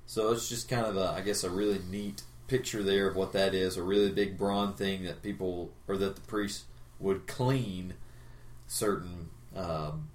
So 0.07 0.33
it's 0.33 0.49
just 0.49 0.69
kind 0.69 0.87
of 0.87 0.97
a, 0.97 1.11
I 1.11 1.21
guess, 1.21 1.45
a 1.45 1.51
really 1.51 1.81
neat 1.90 2.23
picture 2.49 2.83
there 2.83 3.09
of 3.09 3.16
what 3.16 3.33
that 3.33 3.55
is. 3.55 3.77
A 3.77 3.83
really 3.83 4.11
big 4.11 4.38
bronze 4.38 4.79
thing 4.79 5.05
that 5.05 5.23
people, 5.23 5.73
or 5.88 5.97
that 5.97 6.14
the 6.14 6.21
priests 6.23 6.64
would 6.99 7.27
clean 7.27 7.95
certain 8.66 9.29
um, 9.55 10.09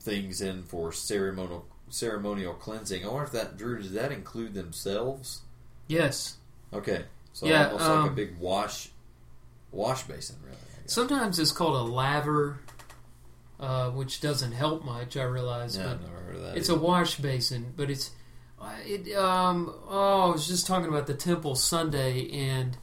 things 0.00 0.40
in 0.40 0.62
for 0.62 0.92
ceremonial 0.92 1.66
ceremonial 1.88 2.54
cleansing. 2.54 3.04
I 3.04 3.08
wonder 3.08 3.24
if 3.24 3.32
that, 3.32 3.56
Drew, 3.56 3.78
does 3.78 3.92
that 3.92 4.10
include 4.10 4.54
themselves? 4.54 5.42
Yes. 5.86 6.36
Okay. 6.72 7.04
So 7.32 7.46
Yeah, 7.46 7.66
almost 7.66 7.84
like 7.84 8.06
a 8.06 8.08
um, 8.08 8.14
big 8.14 8.38
wash 8.38 8.90
wash 9.70 10.04
basin, 10.04 10.36
really. 10.44 10.56
Sometimes 10.86 11.38
it's 11.38 11.52
called 11.52 11.76
a 11.76 11.92
laver, 11.92 12.60
uh, 13.58 13.90
which 13.90 14.20
doesn't 14.20 14.52
help 14.52 14.84
much. 14.84 15.16
I 15.16 15.24
realize, 15.24 15.76
yeah, 15.76 15.84
but 15.84 15.92
I've 15.92 16.00
never 16.02 16.16
heard 16.16 16.36
of 16.36 16.42
that. 16.42 16.56
It's 16.56 16.68
a 16.68 16.76
wash 16.76 17.16
basin, 17.16 17.72
but 17.76 17.90
it's 17.90 18.10
it. 18.84 19.14
Um, 19.14 19.74
oh, 19.88 20.28
I 20.28 20.32
was 20.32 20.46
just 20.46 20.66
talking 20.66 20.88
about 20.88 21.06
the 21.06 21.14
temple 21.14 21.54
Sunday, 21.54 22.30
and 22.30 22.76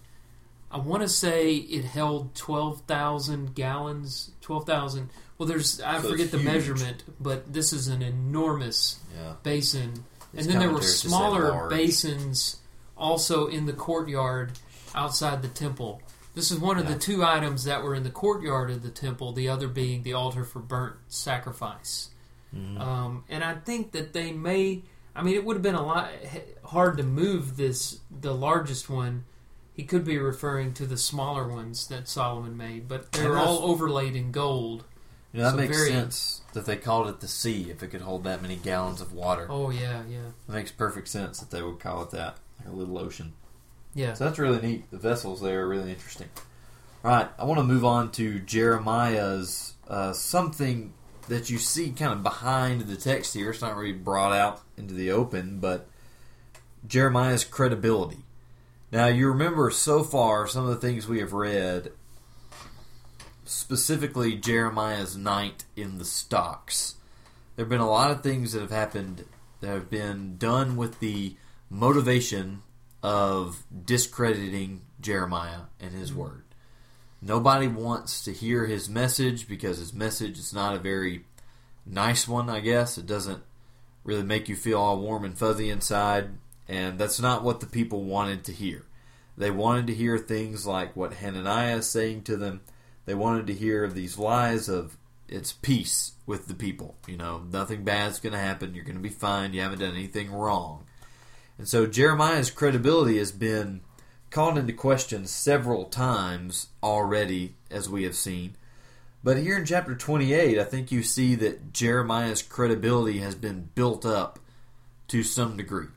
I 0.71 0.77
want 0.79 1.01
to 1.03 1.09
say 1.09 1.55
it 1.55 1.85
held 1.85 2.33
twelve 2.35 2.81
thousand 2.87 3.55
gallons. 3.55 4.31
Twelve 4.41 4.65
thousand. 4.65 5.09
Well, 5.37 5.47
there's 5.47 5.81
I 5.81 6.01
So 6.01 6.09
forget 6.09 6.31
the 6.31 6.37
huge. 6.37 6.45
measurement, 6.45 7.03
but 7.19 7.51
this 7.51 7.73
is 7.73 7.87
an 7.87 8.01
enormous 8.01 8.99
yeah. 9.15 9.33
basin. 9.43 9.93
These 10.33 10.45
and 10.45 10.53
then 10.53 10.59
there 10.59 10.69
were 10.69 10.75
commentaries 10.79 10.91
just 10.91 11.01
say 11.03 11.07
smaller 11.09 11.69
basins 11.69 12.57
also 12.97 13.47
in 13.47 13.65
the 13.65 13.73
courtyard 13.73 14.51
outside 14.95 15.41
the 15.41 15.47
temple. 15.47 16.01
This 16.35 16.51
is 16.51 16.59
one 16.59 16.77
of 16.77 16.85
Yeah. 16.85 16.93
the 16.93 16.99
two 16.99 17.23
items 17.25 17.63
that 17.65 17.83
were 17.83 17.93
in 17.95 18.03
the 18.03 18.09
courtyard 18.11 18.69
of 18.69 18.83
the 18.83 18.89
temple, 18.91 19.33
the 19.33 19.49
other 19.49 19.67
being 19.67 20.03
the 20.03 20.13
altar 20.13 20.45
for 20.45 20.59
burnt 20.59 20.95
sacrifice. 21.09 22.09
Mhm. 22.55 22.79
Um, 22.79 23.23
and 23.27 23.43
I 23.43 23.55
think 23.55 23.91
that 23.93 24.13
they 24.13 24.31
may. 24.31 24.83
I 25.15 25.23
mean, 25.23 25.35
it 25.35 25.43
would 25.45 25.55
have 25.57 25.63
been 25.63 25.75
a 25.75 25.85
lot 25.85 26.09
hard 26.65 26.97
to 26.97 27.03
move 27.03 27.57
this. 27.57 27.99
The 28.21 28.33
largest 28.33 28.89
one, 28.89 29.25
he 29.73 29.83
could 29.83 30.05
be 30.05 30.17
referring 30.17 30.73
to 30.75 30.85
the 30.85 30.97
smaller 30.97 31.47
ones 31.47 31.87
that 31.87 32.07
Solomon 32.07 32.55
made, 32.55 32.87
but 32.87 33.11
they 33.11 33.21
And 33.21 33.29
were 33.29 33.37
all 33.37 33.63
overlaid 33.63 34.15
in 34.15 34.31
gold. 34.31 34.85
You 35.33 35.39
know, 35.39 35.45
that 35.45 35.51
So 35.51 35.57
makes 35.57 35.77
very- 35.77 35.89
sense 35.89 36.41
that 36.53 36.65
they 36.65 36.75
called 36.77 37.07
it 37.07 37.19
the 37.21 37.27
sea 37.27 37.69
if 37.69 37.81
it 37.83 37.87
could 37.87 38.01
hold 38.01 38.23
that 38.25 38.41
many 38.41 38.55
gallons 38.57 38.99
of 39.01 39.13
water. 39.13 39.47
Oh 39.49 39.69
yeah, 39.69 40.03
yeah, 40.09 40.27
It 40.47 40.51
makes 40.51 40.71
perfect 40.71 41.07
sense 41.07 41.39
that 41.39 41.51
they 41.51 41.61
would 41.61 41.79
call 41.79 42.03
it 42.03 42.09
that, 42.11 42.37
like 42.59 42.67
a 42.67 42.75
little 42.75 42.97
ocean. 42.97 43.33
yeah. 43.93 44.13
So 44.13 44.25
that's 44.25 44.39
really 44.39 44.61
neat. 44.61 44.91
The 44.91 44.97
vessels 44.97 45.39
there 45.41 45.61
are 45.61 45.67
really 45.69 45.91
interesting. 45.91 46.27
All 47.03 47.11
right, 47.11 47.29
I 47.39 47.45
want 47.45 47.59
to 47.59 47.63
move 47.63 47.83
on 47.85 48.11
to 48.13 48.39
Jeremiah's 48.39 49.73
uh, 49.87 50.13
something 50.13 50.93
that 51.31 51.49
you 51.49 51.57
see 51.57 51.91
kind 51.91 52.11
of 52.11 52.23
behind 52.23 52.81
the 52.81 52.97
text 52.97 53.33
here. 53.33 53.51
It's 53.51 53.61
not 53.61 53.77
really 53.77 53.93
brought 53.93 54.33
out 54.33 54.61
into 54.75 54.93
the 54.93 55.11
open, 55.11 55.59
but 55.59 55.87
Jeremiah's 56.85 57.45
credibility. 57.45 58.25
Now, 58.91 59.07
you 59.07 59.29
remember 59.29 59.71
so 59.71 60.03
far 60.03 60.45
some 60.45 60.65
of 60.65 60.71
the 60.71 60.85
things 60.85 61.07
we 61.07 61.19
have 61.19 61.31
read, 61.31 61.93
specifically 63.45 64.35
Jeremiah's 64.35 65.15
night 65.15 65.63
in 65.77 65.99
the 65.99 66.05
stocks. 66.05 66.95
There 67.55 67.63
have 67.63 67.69
been 67.69 67.79
a 67.79 67.89
lot 67.89 68.11
of 68.11 68.21
things 68.21 68.51
that 68.51 68.59
have 68.59 68.69
happened 68.69 69.23
that 69.61 69.67
have 69.67 69.89
been 69.89 70.35
done 70.35 70.75
with 70.75 70.99
the 70.99 71.37
motivation 71.69 72.61
of 73.01 73.63
discrediting 73.85 74.81
Jeremiah 74.99 75.61
and 75.79 75.93
his 75.93 76.11
mm-hmm. 76.11 76.19
word. 76.19 76.40
Nobody 77.21 77.67
wants 77.67 78.23
to 78.23 78.33
hear 78.33 78.65
his 78.65 78.89
message 78.89 79.47
because 79.47 79.77
his 79.77 79.93
message 79.93 80.39
is 80.39 80.53
not 80.53 80.75
a 80.75 80.79
very 80.79 81.25
nice 81.85 82.27
one, 82.27 82.49
I 82.49 82.61
guess. 82.61 82.97
It 82.97 83.05
doesn't 83.05 83.43
really 84.03 84.23
make 84.23 84.49
you 84.49 84.55
feel 84.55 84.79
all 84.79 84.99
warm 84.99 85.23
and 85.23 85.37
fuzzy 85.37 85.69
inside, 85.69 86.29
and 86.67 86.97
that's 86.97 87.19
not 87.19 87.43
what 87.43 87.59
the 87.59 87.67
people 87.67 88.03
wanted 88.03 88.43
to 88.45 88.51
hear. 88.51 88.85
They 89.37 89.51
wanted 89.51 89.87
to 89.87 89.93
hear 89.93 90.17
things 90.17 90.65
like 90.65 90.95
what 90.95 91.13
Hananiah 91.13 91.77
is 91.77 91.89
saying 91.89 92.23
to 92.23 92.37
them. 92.37 92.61
They 93.05 93.13
wanted 93.13 93.47
to 93.47 93.53
hear 93.53 93.87
these 93.87 94.17
lies 94.17 94.67
of 94.67 94.97
it's 95.27 95.53
peace 95.53 96.13
with 96.25 96.47
the 96.47 96.53
people. 96.53 96.95
You 97.07 97.17
know, 97.17 97.43
nothing 97.51 97.83
bad's 97.83 98.19
going 98.19 98.33
to 98.33 98.39
happen. 98.39 98.75
You're 98.75 98.83
going 98.83 98.97
to 98.97 99.01
be 99.01 99.09
fine. 99.09 99.53
You 99.53 99.61
haven't 99.61 99.79
done 99.79 99.93
anything 99.93 100.31
wrong. 100.31 100.85
And 101.57 101.67
so 101.67 101.85
Jeremiah's 101.85 102.51
credibility 102.51 103.17
has 103.17 103.31
been 103.31 103.81
called 104.31 104.57
into 104.57 104.73
question 104.73 105.27
several 105.27 105.85
times 105.85 106.67
already, 106.81 107.55
as 107.69 107.89
we 107.89 108.03
have 108.03 108.15
seen. 108.15 108.55
But 109.23 109.37
here 109.37 109.57
in 109.57 109.65
chapter 109.65 109.93
28, 109.93 110.57
I 110.57 110.63
think 110.63 110.91
you 110.91 111.03
see 111.03 111.35
that 111.35 111.73
Jeremiah's 111.73 112.41
credibility 112.41 113.19
has 113.19 113.35
been 113.35 113.69
built 113.75 114.05
up 114.05 114.39
to 115.09 115.21
some 115.21 115.57
degree. 115.57 115.87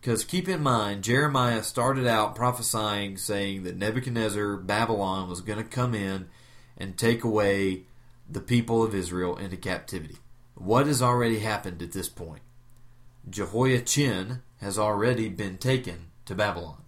Because 0.00 0.24
keep 0.24 0.48
in 0.48 0.60
mind, 0.60 1.04
Jeremiah 1.04 1.62
started 1.62 2.06
out 2.06 2.34
prophesying, 2.34 3.16
saying 3.16 3.62
that 3.62 3.76
Nebuchadnezzar, 3.76 4.56
Babylon, 4.56 5.28
was 5.28 5.40
going 5.40 5.58
to 5.58 5.64
come 5.64 5.94
in 5.94 6.28
and 6.76 6.98
take 6.98 7.22
away 7.22 7.84
the 8.28 8.40
people 8.40 8.82
of 8.82 8.94
Israel 8.94 9.36
into 9.36 9.56
captivity. 9.56 10.16
What 10.56 10.88
has 10.88 11.00
already 11.00 11.38
happened 11.38 11.80
at 11.80 11.92
this 11.92 12.08
point? 12.08 12.42
Jehoiachin 13.30 14.42
has 14.60 14.78
already 14.78 15.28
been 15.28 15.56
taken 15.56 16.08
to 16.24 16.34
Babylon. 16.34 16.82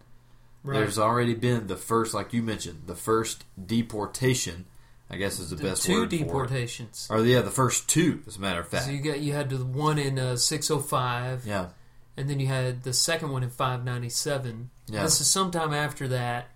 Right. 0.65 0.79
There's 0.79 0.99
already 0.99 1.35
been 1.35 1.67
the 1.69 1.77
first, 1.77 2.15
like 2.15 2.33
you 2.33 2.43
mentioned, 2.43 2.85
the 2.87 2.95
first 2.97 3.45
deportation. 3.67 4.65
I 5.11 5.17
guess 5.17 5.39
is 5.39 5.51
the, 5.51 5.57
the 5.57 5.63
best 5.65 5.83
two 5.85 6.01
word 6.01 6.11
for 6.11 6.17
it. 6.17 6.19
deportations. 6.19 7.07
Or 7.11 7.23
yeah, 7.25 7.43
the 7.43 7.51
first 7.51 7.89
two, 7.89 8.23
as 8.27 8.37
a 8.37 8.41
matter 8.41 8.61
of 8.61 8.69
fact. 8.69 8.87
So 8.87 8.91
you 8.91 9.01
got 9.01 9.21
you 9.21 9.35
had 9.35 9.51
the 9.51 9.65
one 9.65 9.99
in 9.99 10.19
uh, 10.19 10.37
605, 10.37 11.47
yeah, 11.47 11.69
and 12.17 12.29
then 12.29 12.41
you 12.41 12.47
had 12.47 12.83
the 12.83 12.93
second 12.95 13.31
one 13.31 13.43
in 13.43 13.51
597. 13.51 14.71
Yeah. 14.89 15.03
This 15.03 15.21
is 15.21 15.29
sometime 15.29 15.73
after 15.75 16.09
that. 16.09 16.49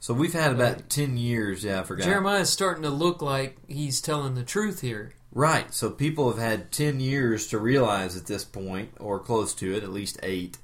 so 0.00 0.14
we've 0.14 0.32
had 0.32 0.52
about 0.52 0.76
Right. 0.76 0.90
ten 0.90 1.16
years. 1.18 1.62
Yeah, 1.62 1.80
I 1.80 1.84
forgot. 1.84 2.04
Jeremiah's 2.06 2.50
starting 2.50 2.82
to 2.84 2.90
look 2.90 3.20
like 3.20 3.56
he's 3.68 4.00
telling 4.00 4.34
the 4.34 4.44
truth 4.44 4.80
here. 4.80 5.12
Right. 5.30 5.72
So 5.74 5.90
people 5.90 6.30
have 6.32 6.38
had 6.40 6.70
10 6.72 7.00
years 7.00 7.48
to 7.48 7.58
realize 7.58 8.16
at 8.16 8.26
this 8.26 8.44
point, 8.44 8.92
or 8.98 9.18
close 9.20 9.52
to 9.56 9.74
it, 9.76 9.82
at 9.84 9.90
least 9.92 10.18
eight, 10.22 10.56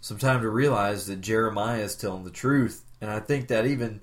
some 0.00 0.18
time 0.18 0.42
to 0.42 0.50
realize 0.50 1.06
that 1.06 1.20
Jeremiah 1.20 1.82
is 1.82 1.96
telling 1.96 2.24
the 2.24 2.30
truth. 2.30 2.84
And 3.00 3.10
I 3.10 3.20
think 3.20 3.48
that 3.48 3.66
even 3.66 4.00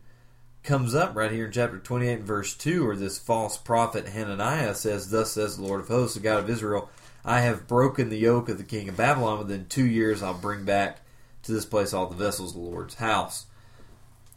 comes 0.64 0.96
up 0.96 1.16
right 1.16 1.32
here 1.32 1.46
in 1.46 1.52
chapter 1.52 1.78
28 1.78 2.14
and 2.14 2.24
verse 2.28 2.56
2, 2.56 2.86
where 2.86 2.96
this 2.96 3.20
false 3.20 3.58
prophet 3.58 4.08
Hananiah 4.08 4.76
says, 4.76 5.10
Thus 5.10 5.32
says 5.32 5.58
the 5.58 5.64
Lord 5.64 5.82
of 5.82 5.88
hosts, 5.88 6.16
the 6.16 6.22
God 6.22 6.40
of 6.40 6.50
Israel, 6.50 6.90
I 7.24 7.42
have 7.42 7.68
broken 7.68 8.10
the 8.10 8.18
yoke 8.18 8.50
of 8.50 8.58
the 8.58 8.64
king 8.64 8.90
of 8.90 8.98
Babylon. 8.98 9.40
Within 9.40 9.68
two 9.68 9.86
years, 9.86 10.22
I'll 10.22 10.34
bring 10.34 10.64
back 10.66 11.02
to 11.44 11.52
this 11.52 11.66
place 11.66 11.94
all 11.94 12.08
the 12.08 12.16
vessels 12.16 12.56
of 12.56 12.62
the 12.62 12.68
Lord's 12.68 12.96
house. 12.96 13.46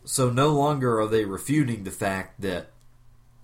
So 0.04 0.30
no 0.30 0.48
longer 0.48 1.00
are 1.00 1.06
they 1.06 1.24
refuting 1.24 1.84
the 1.84 1.90
fact 1.90 2.40
that 2.40 2.70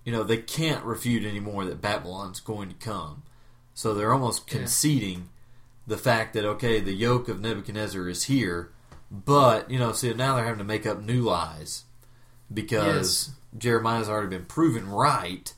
you 0.05 0.13
know, 0.13 0.23
they 0.23 0.37
can't 0.37 0.85
refute 0.85 1.25
anymore 1.25 1.65
that 1.65 1.81
Babylon's 1.81 2.41
going 2.41 2.69
to 2.69 2.75
come. 2.75 3.23
So 3.73 3.95
they're 3.95 4.13
almost 4.13 4.47
conceding 4.47 5.31
the 5.87 5.99
fact 5.99 6.35
that, 6.35 6.45
okay, 6.45 6.81
the 6.81 6.95
yoke 6.95 7.29
of 7.29 7.41
Nebuchadnezzar 7.41 8.09
is 8.09 8.25
here, 8.25 8.73
but, 9.11 9.71
you 9.71 9.79
know, 9.79 9.93
see, 9.93 10.13
now 10.15 10.35
they're 10.35 10.45
having 10.45 10.59
to 10.59 10.65
make 10.65 10.87
up 10.87 11.03
new 11.03 11.23
lies 11.23 11.85
because 12.53 13.31
Jeremiah's 13.57 14.09
already 14.09 14.29
been 14.29 14.47
proven 14.47 14.89
right. 14.89 15.53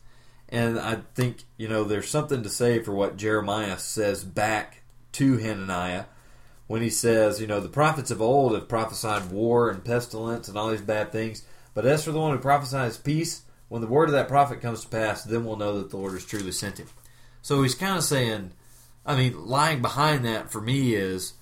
And 0.48 0.78
I 0.78 1.02
think, 1.14 1.44
you 1.56 1.68
know, 1.68 1.84
there's 1.84 2.08
something 2.08 2.42
to 2.42 2.48
say 2.48 2.80
for 2.80 2.92
what 2.92 3.16
Jeremiah 3.16 3.78
says 3.78 4.24
back 4.24 4.82
to 5.12 5.38
Hananiah 5.38 6.04
when 6.66 6.82
he 6.82 6.90
says, 6.90 7.40
you 7.40 7.46
know, 7.46 7.60
the 7.60 7.68
prophets 7.68 8.10
of 8.10 8.20
old 8.20 8.54
have 8.54 8.68
prophesied 8.68 9.30
war 9.30 9.70
and 9.70 9.84
pestilence 9.84 10.48
and 10.48 10.58
all 10.58 10.70
these 10.70 10.80
bad 10.80 11.12
things. 11.12 11.44
But 11.74 11.86
as 11.86 12.04
for 12.04 12.12
the 12.12 12.20
one 12.20 12.32
who 12.32 12.38
prophesies 12.42 12.96
peace, 12.96 13.42
when 13.68 13.80
the 13.80 13.88
word 13.88 14.08
of 14.08 14.12
that 14.12 14.28
prophet 14.28 14.60
comes 14.60 14.82
to 14.82 14.88
pass, 14.88 15.24
then 15.24 15.44
we'll 15.44 15.56
know 15.56 15.78
that 15.78 15.90
the 15.90 15.96
Lord 15.96 16.12
has 16.12 16.24
truly 16.24 16.52
sent 16.52 16.78
him. 16.78 16.88
So 17.42 17.62
he's 17.62 17.74
kind 17.74 17.96
of 17.96 18.04
saying, 18.04 18.52
I 19.06 19.16
mean, 19.16 19.46
lying 19.46 19.80
behind 19.80 20.24
that 20.24 20.50
for 20.50 20.60
me 20.60 20.94
is, 20.94 21.34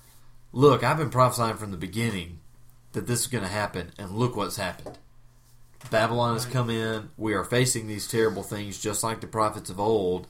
look, 0.53 0.83
I've 0.83 0.97
been 0.97 1.09
prophesying 1.09 1.57
from 1.57 1.71
the 1.71 1.77
beginning 1.77 2.39
that 2.93 3.07
this 3.07 3.21
is 3.21 3.27
going 3.27 3.43
to 3.43 3.49
happen, 3.49 3.91
and 3.97 4.11
look 4.11 4.37
what's 4.37 4.57
happened. 4.57 4.97
Babylon 5.89 6.33
has 6.33 6.45
come 6.45 6.69
in. 6.69 7.09
We 7.17 7.33
are 7.33 7.43
facing 7.43 7.87
these 7.87 8.07
terrible 8.07 8.43
things 8.43 8.81
just 8.81 9.03
like 9.03 9.19
the 9.19 9.27
prophets 9.27 9.69
of 9.69 9.79
old. 9.79 10.27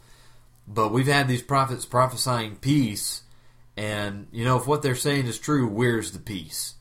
But 0.67 0.91
we've 0.91 1.07
had 1.07 1.27
these 1.27 1.43
prophets 1.43 1.85
prophesying 1.85 2.55
peace, 2.55 3.21
and, 3.77 4.27
you 4.31 4.43
know, 4.45 4.57
if 4.57 4.65
what 4.65 4.81
they're 4.81 4.95
saying 4.95 5.27
is 5.27 5.37
true, 5.37 5.67
where's 5.67 6.11
the 6.11 6.19
peace? 6.19 6.75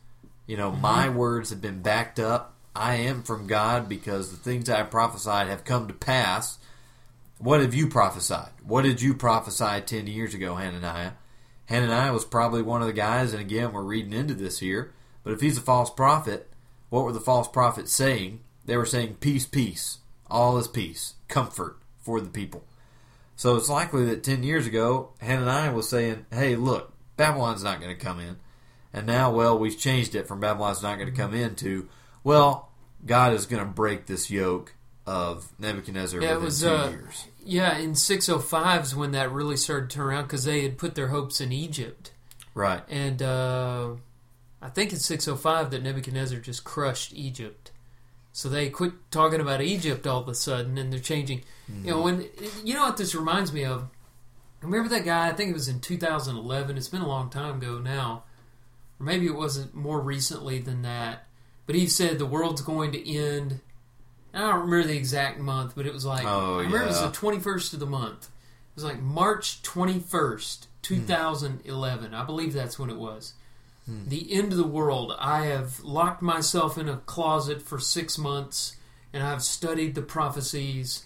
You 0.46 0.56
know, 0.56 0.70
mm-hmm. 0.70 0.80
my 0.80 1.08
words 1.08 1.50
have 1.50 1.60
been 1.60 1.82
backed 1.82 2.18
up. 2.18 2.54
I 2.74 2.96
am 2.96 3.22
from 3.22 3.46
God 3.46 3.88
because 3.88 4.30
the 4.30 4.36
things 4.36 4.70
I 4.70 4.82
prophesied 4.84 5.48
have 5.48 5.64
come 5.64 5.86
to 5.88 5.94
pass. 5.94 6.58
What 7.44 7.60
have 7.60 7.74
you 7.74 7.88
prophesied? 7.88 8.52
What 8.66 8.84
did 8.84 9.02
you 9.02 9.12
prophesy 9.12 9.82
10 9.82 10.06
years 10.06 10.32
ago, 10.32 10.54
Hananiah? 10.54 11.10
Hananiah 11.66 12.10
was 12.10 12.24
probably 12.24 12.62
one 12.62 12.80
of 12.80 12.86
the 12.86 12.94
guys, 12.94 13.34
and 13.34 13.40
again, 13.42 13.74
we're 13.74 13.82
reading 13.82 14.14
into 14.14 14.32
this 14.32 14.60
here, 14.60 14.94
but 15.22 15.34
if 15.34 15.42
he's 15.42 15.58
a 15.58 15.60
false 15.60 15.90
prophet, 15.90 16.50
what 16.88 17.04
were 17.04 17.12
the 17.12 17.20
false 17.20 17.46
prophets 17.46 17.92
saying? 17.92 18.40
They 18.64 18.78
were 18.78 18.86
saying, 18.86 19.16
Peace, 19.20 19.44
peace. 19.44 19.98
All 20.30 20.56
is 20.56 20.68
peace. 20.68 21.16
Comfort 21.28 21.76
for 22.00 22.18
the 22.18 22.30
people. 22.30 22.64
So 23.36 23.56
it's 23.56 23.68
likely 23.68 24.06
that 24.06 24.24
10 24.24 24.42
years 24.42 24.66
ago, 24.66 25.10
Hananiah 25.20 25.74
was 25.74 25.86
saying, 25.86 26.24
Hey, 26.32 26.56
look, 26.56 26.94
Babylon's 27.18 27.62
not 27.62 27.78
going 27.78 27.94
to 27.94 28.02
come 28.02 28.20
in. 28.20 28.36
And 28.90 29.06
now, 29.06 29.30
well, 29.30 29.58
we've 29.58 29.78
changed 29.78 30.14
it 30.14 30.26
from 30.26 30.40
Babylon's 30.40 30.82
not 30.82 30.96
going 30.96 31.12
to 31.12 31.20
come 31.20 31.34
in 31.34 31.56
to, 31.56 31.90
well, 32.22 32.70
God 33.04 33.34
is 33.34 33.44
going 33.44 33.62
to 33.62 33.70
break 33.70 34.06
this 34.06 34.30
yoke 34.30 34.72
of 35.06 35.52
Nebuchadnezzar 35.58 36.22
Yeah, 36.22 36.30
it 36.30 36.34
within 36.36 36.44
was, 36.46 36.60
two 36.62 36.68
uh, 36.68 36.88
years. 36.88 37.26
Yeah, 37.44 37.78
in 37.78 37.94
605 37.94 38.82
is 38.82 38.96
when 38.96 39.12
that 39.12 39.30
really 39.30 39.56
started 39.56 39.90
to 39.90 39.96
turn 39.96 40.06
around 40.06 40.22
because 40.24 40.44
they 40.44 40.62
had 40.62 40.78
put 40.78 40.94
their 40.94 41.08
hopes 41.08 41.40
in 41.40 41.52
Egypt. 41.52 42.12
Right. 42.54 42.82
And 42.88 43.20
uh, 43.22 43.94
I 44.62 44.68
think 44.68 44.92
it's 44.92 45.04
605 45.04 45.70
that 45.70 45.82
Nebuchadnezzar 45.82 46.38
just 46.38 46.64
crushed 46.64 47.12
Egypt. 47.14 47.70
So 48.32 48.48
they 48.48 48.68
quit 48.68 48.92
talking 49.10 49.40
about 49.40 49.60
Egypt 49.60 50.06
all 50.06 50.20
of 50.20 50.28
a 50.28 50.34
sudden, 50.34 50.76
and 50.78 50.92
they're 50.92 51.00
changing. 51.00 51.42
You 51.68 51.92
know, 51.92 52.02
when 52.02 52.26
you 52.64 52.74
know 52.74 52.82
what 52.82 52.96
this 52.96 53.14
reminds 53.14 53.52
me 53.52 53.64
of. 53.64 53.88
Remember 54.60 54.88
that 54.88 55.04
guy? 55.04 55.28
I 55.28 55.32
think 55.34 55.50
it 55.50 55.54
was 55.54 55.68
in 55.68 55.80
2011. 55.80 56.76
It's 56.76 56.88
been 56.88 57.02
a 57.02 57.06
long 57.06 57.28
time 57.28 57.56
ago 57.58 57.78
now, 57.78 58.24
or 58.98 59.06
maybe 59.06 59.26
it 59.26 59.36
wasn't 59.36 59.74
more 59.74 60.00
recently 60.00 60.58
than 60.58 60.82
that. 60.82 61.26
But 61.66 61.76
he 61.76 61.86
said 61.86 62.18
the 62.18 62.26
world's 62.26 62.62
going 62.62 62.92
to 62.92 63.16
end. 63.16 63.60
I 64.34 64.40
don't 64.40 64.60
remember 64.60 64.88
the 64.88 64.96
exact 64.96 65.38
month, 65.38 65.74
but 65.76 65.86
it 65.86 65.92
was 65.92 66.04
like 66.04 66.24
Oh, 66.26 66.54
I 66.54 66.62
remember 66.62 66.82
it 66.82 66.88
was 66.88 67.00
the 67.00 67.08
21st 67.08 67.74
of 67.74 67.80
the 67.80 67.86
month. 67.86 68.24
It 68.24 68.76
was 68.76 68.84
like 68.84 69.00
March 69.00 69.62
21st, 69.62 70.64
hmm. 70.64 70.66
2011. 70.82 72.14
I 72.14 72.24
believe 72.24 72.52
that's 72.52 72.78
when 72.78 72.90
it 72.90 72.96
was. 72.96 73.34
Hmm. 73.86 74.08
The 74.08 74.32
end 74.32 74.52
of 74.52 74.58
the 74.58 74.66
world. 74.66 75.14
I 75.18 75.46
have 75.46 75.80
locked 75.80 76.22
myself 76.22 76.76
in 76.76 76.88
a 76.88 76.96
closet 76.98 77.62
for 77.62 77.78
six 77.78 78.18
months 78.18 78.76
and 79.12 79.22
I've 79.22 79.42
studied 79.42 79.94
the 79.94 80.02
prophecies. 80.02 81.04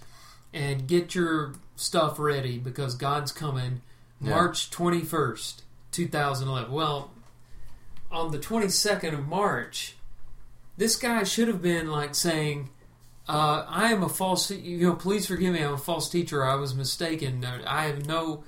And 0.55 0.89
get 0.89 1.14
your 1.14 1.53
stuff 1.76 2.18
ready 2.18 2.59
because 2.59 2.95
God's 2.95 3.33
coming. 3.33 3.83
Yeah. 4.20 4.31
March 4.31 4.70
21st, 4.70 5.61
2011. 5.93 6.72
Well, 6.72 7.12
on 8.11 8.33
the 8.33 8.39
22nd 8.39 9.12
of 9.12 9.29
March, 9.29 9.97
this 10.76 10.97
guy 10.97 11.22
should 11.24 11.49
have 11.49 11.61
been 11.61 11.91
like 11.91 12.14
saying, 12.14 12.70
uh, 13.29 13.66
I 13.68 13.93
am 13.93 14.03
a 14.03 14.09
false, 14.09 14.51
you 14.51 14.87
know, 14.89 14.95
please 14.95 15.26
forgive 15.26 15.53
me, 15.53 15.62
I'm 15.62 15.74
a 15.74 15.79
false 15.79 16.09
teacher, 16.09 16.45
I 16.45 16.55
was 16.55 16.74
mistaken, 16.74 17.45
I 17.45 17.85
have 17.85 18.07
no, 18.07 18.45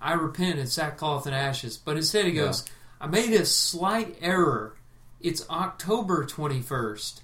I 0.00 0.14
repent 0.14 0.58
in 0.58 0.66
sackcloth 0.66 1.26
and 1.26 1.34
ashes. 1.34 1.76
But 1.76 1.96
instead 1.96 2.24
he 2.24 2.32
goes, 2.32 2.64
I 3.00 3.06
made 3.06 3.32
a 3.32 3.44
slight 3.44 4.16
error. 4.20 4.74
It's 5.20 5.48
October 5.50 6.24
21st, 6.24 7.20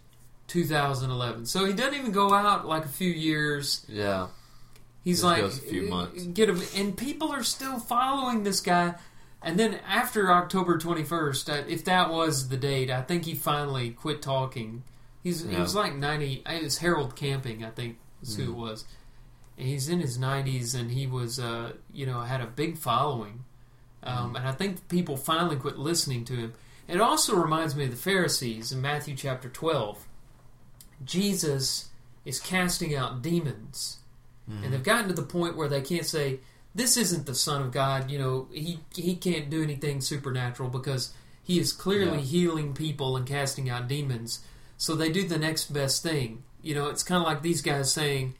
2011. 0.47 1.47
So 1.47 1.65
he 1.65 1.73
doesn't 1.73 1.99
even 1.99 2.13
go 2.13 2.33
out 2.33 2.67
like 2.67 2.85
a 2.85 2.89
few 2.89 3.11
years. 3.11 3.85
Yeah. 3.89 4.29
He's 5.03 5.17
Just 5.19 5.25
like, 5.25 5.41
goes 5.41 5.59
a 5.59 5.63
few 5.63 5.83
months. 5.89 6.25
get 6.25 6.49
him, 6.51 6.61
and 6.77 6.97
people 6.97 7.33
are 7.33 7.43
still 7.43 7.79
following 7.79 8.43
this 8.45 8.61
guy 8.61 8.95
And 9.43 9.59
then 9.59 9.79
after 9.89 10.31
October 10.33 10.79
21st, 10.79 11.49
uh, 11.49 11.65
if 11.69 11.85
that 11.85 12.11
was 12.11 12.49
the 12.49 12.57
date, 12.57 12.91
I 12.91 13.03
think 13.03 13.25
he 13.25 13.35
finally 13.35 13.91
quit 13.91 14.21
talking. 14.21 14.83
He's 15.23 15.43
he 15.45 15.57
was 15.57 15.75
like 15.75 15.95
90. 15.95 16.43
It 16.47 16.63
was 16.63 16.79
Harold 16.79 17.17
Camping, 17.17 17.65
I 17.65 17.71
think, 17.71 17.99
is 18.23 18.37
who 18.37 18.43
it 18.43 18.47
Mm-hmm. 18.49 18.61
was. 18.61 18.85
And 19.57 19.67
he's 19.67 19.89
in 19.89 19.99
his 20.01 20.19
90s, 20.19 20.75
and 20.79 20.91
he 20.93 21.07
was, 21.09 21.41
uh, 21.41 21.73
you 21.93 22.07
know, 22.07 22.21
had 22.21 22.41
a 22.41 22.47
big 22.47 22.79
following. 22.79 23.45
Mm-hmm. 24.05 24.19
Um, 24.25 24.37
And 24.37 24.47
I 24.47 24.53
think 24.53 24.89
people 24.89 25.17
finally 25.17 25.57
quit 25.57 25.77
listening 25.79 26.25
to 26.27 26.35
him. 26.37 26.53
It 26.87 27.01
also 27.01 27.35
reminds 27.37 27.75
me 27.77 27.85
of 27.85 27.91
the 27.91 27.97
Pharisees 27.97 28.71
in 28.73 28.81
Matthew 28.81 29.15
chapter 29.17 29.49
12. 29.49 30.07
Jesus 31.05 31.89
is 32.25 32.41
casting 32.41 32.95
out 32.95 33.23
demons 33.23 33.99
and 34.63 34.73
they've 34.73 34.83
gotten 34.83 35.09
to 35.09 35.15
the 35.15 35.23
point 35.23 35.59
where 35.59 35.69
they 35.69 35.83
can't 35.83 36.07
say 36.07 36.41
this 36.75 36.97
isn't 36.97 37.27
the 37.27 37.35
son 37.35 37.61
of 37.61 37.71
god 37.71 38.11
you 38.11 38.19
know 38.19 38.49
he 38.51 38.81
he 38.97 39.15
can't 39.15 39.51
do 39.51 39.63
anything 39.63 40.01
supernatural 40.01 40.71
because 40.71 41.13
he 41.43 41.59
is 41.59 41.71
clearly 41.71 42.17
Yeah. 42.19 42.25
healing 42.25 42.73
people 42.73 43.15
and 43.19 43.27
casting 43.27 43.69
out 43.69 43.89
demons 43.89 44.41
so 44.79 44.95
they 44.95 45.11
do 45.11 45.27
the 45.29 45.39
next 45.39 45.73
best 45.73 46.03
thing 46.03 46.43
you 46.63 46.75
know 46.75 46.89
it's 46.89 47.03
kind 47.03 47.21
of 47.21 47.27
like 47.29 47.43
these 47.43 47.61
guys 47.61 47.93
saying 47.93 48.35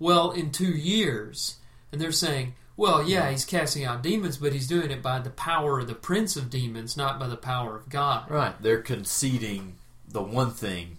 well 0.00 0.30
in 0.32 0.50
2 0.50 0.64
years 0.64 1.56
and 1.92 2.00
they're 2.00 2.10
saying 2.10 2.54
well 2.76 3.02
yeah 3.06 3.30
he's 3.30 3.44
casting 3.44 3.84
out 3.84 4.02
demons 4.02 4.36
but 4.38 4.52
he's 4.52 4.66
doing 4.66 4.90
it 4.90 5.02
by 5.02 5.18
the 5.20 5.30
power 5.30 5.78
of 5.78 5.86
the 5.86 5.94
prince 5.94 6.34
of 6.36 6.50
demons 6.50 6.96
not 6.96 7.20
by 7.20 7.28
the 7.28 7.36
power 7.36 7.76
of 7.76 7.88
god 7.88 8.28
Right. 8.30 8.60
They're 8.60 8.82
conceding 8.82 9.76
the 10.08 10.22
one 10.22 10.50
thing. 10.50 10.98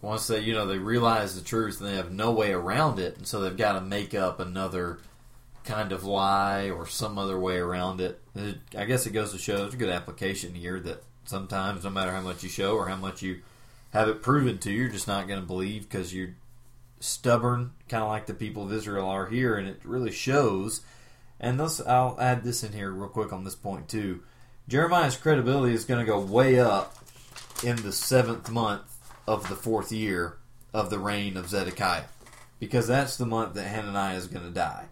Once 0.00 0.26
they, 0.26 0.40
you 0.40 0.52
know, 0.52 0.66
they 0.66 0.78
realize 0.78 1.36
the 1.36 1.40
truth 1.46 1.80
and 1.80 1.88
they 1.88 1.94
have 1.94 2.10
no 2.10 2.32
way 2.32 2.52
around 2.52 2.98
it, 2.98 3.16
and 3.16 3.24
so 3.26 3.40
they've 3.40 3.56
got 3.56 3.74
to 3.74 3.80
make 3.80 4.14
up 4.14 4.40
another 4.40 4.98
kind 5.64 5.92
of 5.92 6.02
lie 6.02 6.68
or 6.70 6.86
some 6.88 7.18
other 7.18 7.38
way 7.38 7.56
around 7.56 8.00
it. 8.00 8.20
It- 8.34 8.58
I 8.76 8.84
guess 8.84 9.06
it 9.06 9.12
goes 9.12 9.30
to 9.30 9.38
show 9.38 9.58
there's 9.58 9.74
a 9.74 9.76
good 9.76 9.88
application 9.90 10.54
here 10.54 10.80
that 10.80 11.04
sometimes, 11.24 11.84
no 11.84 11.90
matter 11.90 12.10
how 12.10 12.20
much 12.20 12.42
you 12.42 12.48
show 12.48 12.74
or 12.74 12.88
how 12.88 12.96
much 12.96 13.22
you 13.22 13.42
have 13.92 14.08
it 14.08 14.22
proven 14.22 14.58
to, 14.58 14.70
you. 14.70 14.82
You're 14.82 14.90
just 14.90 15.08
not 15.08 15.28
going 15.28 15.40
to 15.40 15.46
believe 15.46 15.88
because 15.88 16.14
you're 16.14 16.34
stubborn, 17.00 17.72
kind 17.88 18.02
of 18.02 18.08
like 18.08 18.26
the 18.26 18.34
people 18.34 18.64
of 18.64 18.72
Israel 18.72 19.08
are 19.08 19.26
here, 19.26 19.56
and 19.56 19.68
it 19.68 19.80
really 19.84 20.12
shows. 20.12 20.80
And 21.40 21.58
let's, 21.58 21.80
I'll 21.80 22.16
add 22.20 22.44
this 22.44 22.62
in 22.62 22.72
here 22.72 22.90
real 22.90 23.08
quick 23.08 23.32
on 23.32 23.44
this 23.44 23.56
point 23.56 23.88
too. 23.88 24.22
Jeremiah's 24.68 25.16
credibility 25.16 25.74
is 25.74 25.84
going 25.84 26.00
to 26.00 26.06
go 26.10 26.20
way 26.20 26.58
up 26.58 26.96
in 27.64 27.76
the 27.82 27.92
seventh 27.92 28.50
month 28.50 28.96
of 29.26 29.48
the 29.48 29.56
fourth 29.56 29.92
year 29.92 30.38
of 30.72 30.88
the 30.88 30.98
reign 30.98 31.36
of 31.36 31.48
Zedekiah, 31.48 32.04
because 32.60 32.86
that's 32.86 33.16
the 33.16 33.26
month 33.26 33.54
that 33.54 33.64
Hananiah 33.66 34.16
is 34.16 34.28
going 34.28 34.44
to 34.44 34.52
die. 34.52 34.86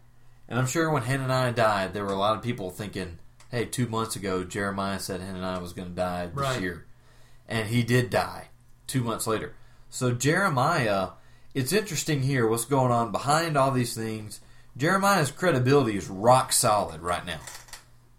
And 0.48 0.58
I'm 0.58 0.66
sure 0.66 0.90
when 0.90 1.04
Hananiah 1.04 1.52
died, 1.52 1.94
there 1.94 2.04
were 2.04 2.12
a 2.12 2.18
lot 2.18 2.36
of 2.36 2.42
people 2.42 2.70
thinking, 2.70 3.18
"Hey, 3.50 3.64
two 3.64 3.86
months 3.86 4.16
ago, 4.16 4.42
Jeremiah 4.44 4.98
said 4.98 5.20
Hananiah 5.20 5.60
was 5.60 5.72
going 5.72 5.88
to 5.88 5.94
die 5.94 6.26
this 6.26 6.34
Right. 6.34 6.60
year, 6.60 6.86
and 7.48 7.68
he 7.68 7.82
did 7.84 8.10
die 8.10 8.49
two 8.90 9.02
months 9.02 9.26
later." 9.26 9.54
So 9.88 10.12
Jeremiah, 10.12 11.10
it's 11.54 11.72
interesting 11.72 12.22
here 12.22 12.46
what's 12.46 12.64
going 12.64 12.92
on 12.92 13.12
behind 13.12 13.56
all 13.56 13.70
these 13.70 13.94
things. 13.94 14.40
Jeremiah's 14.76 15.30
credibility 15.30 15.96
is 15.96 16.08
rock 16.08 16.52
solid 16.52 17.00
right 17.00 17.26
now. 17.26 17.40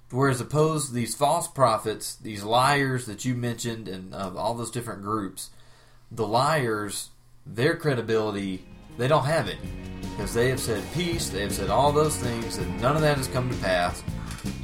Whereas 0.09 0.41
opposed 0.41 0.88
to 0.88 0.93
these 0.93 1.15
false 1.15 1.47
prophets, 1.47 2.15
these 2.15 2.43
liars 2.43 3.05
that 3.05 3.24
you 3.24 3.34
mentioned, 3.34 3.88
and 3.88 4.13
all 4.13 4.53
those 4.53 4.69
different 4.69 5.01
groups, 5.01 5.51
the 6.11 6.28
liars, 6.28 7.11
their 7.45 7.78
credibility, 7.78 8.65
they 8.97 9.07
don't 9.07 9.24
have 9.24 9.47
it 9.47 9.57
because 10.01 10.34
they 10.34 10.49
have 10.49 10.59
said 10.59 10.84
peace, 10.93 11.30
they 11.30 11.43
have 11.43 11.53
said 11.53 11.69
all 11.69 11.93
those 11.93 12.17
things, 12.17 12.57
and 12.57 12.82
none 12.82 12.97
of 12.97 13.01
that 13.01 13.15
has 13.15 13.30
come 13.30 13.49
to 13.49 13.55
pass. 13.57 14.03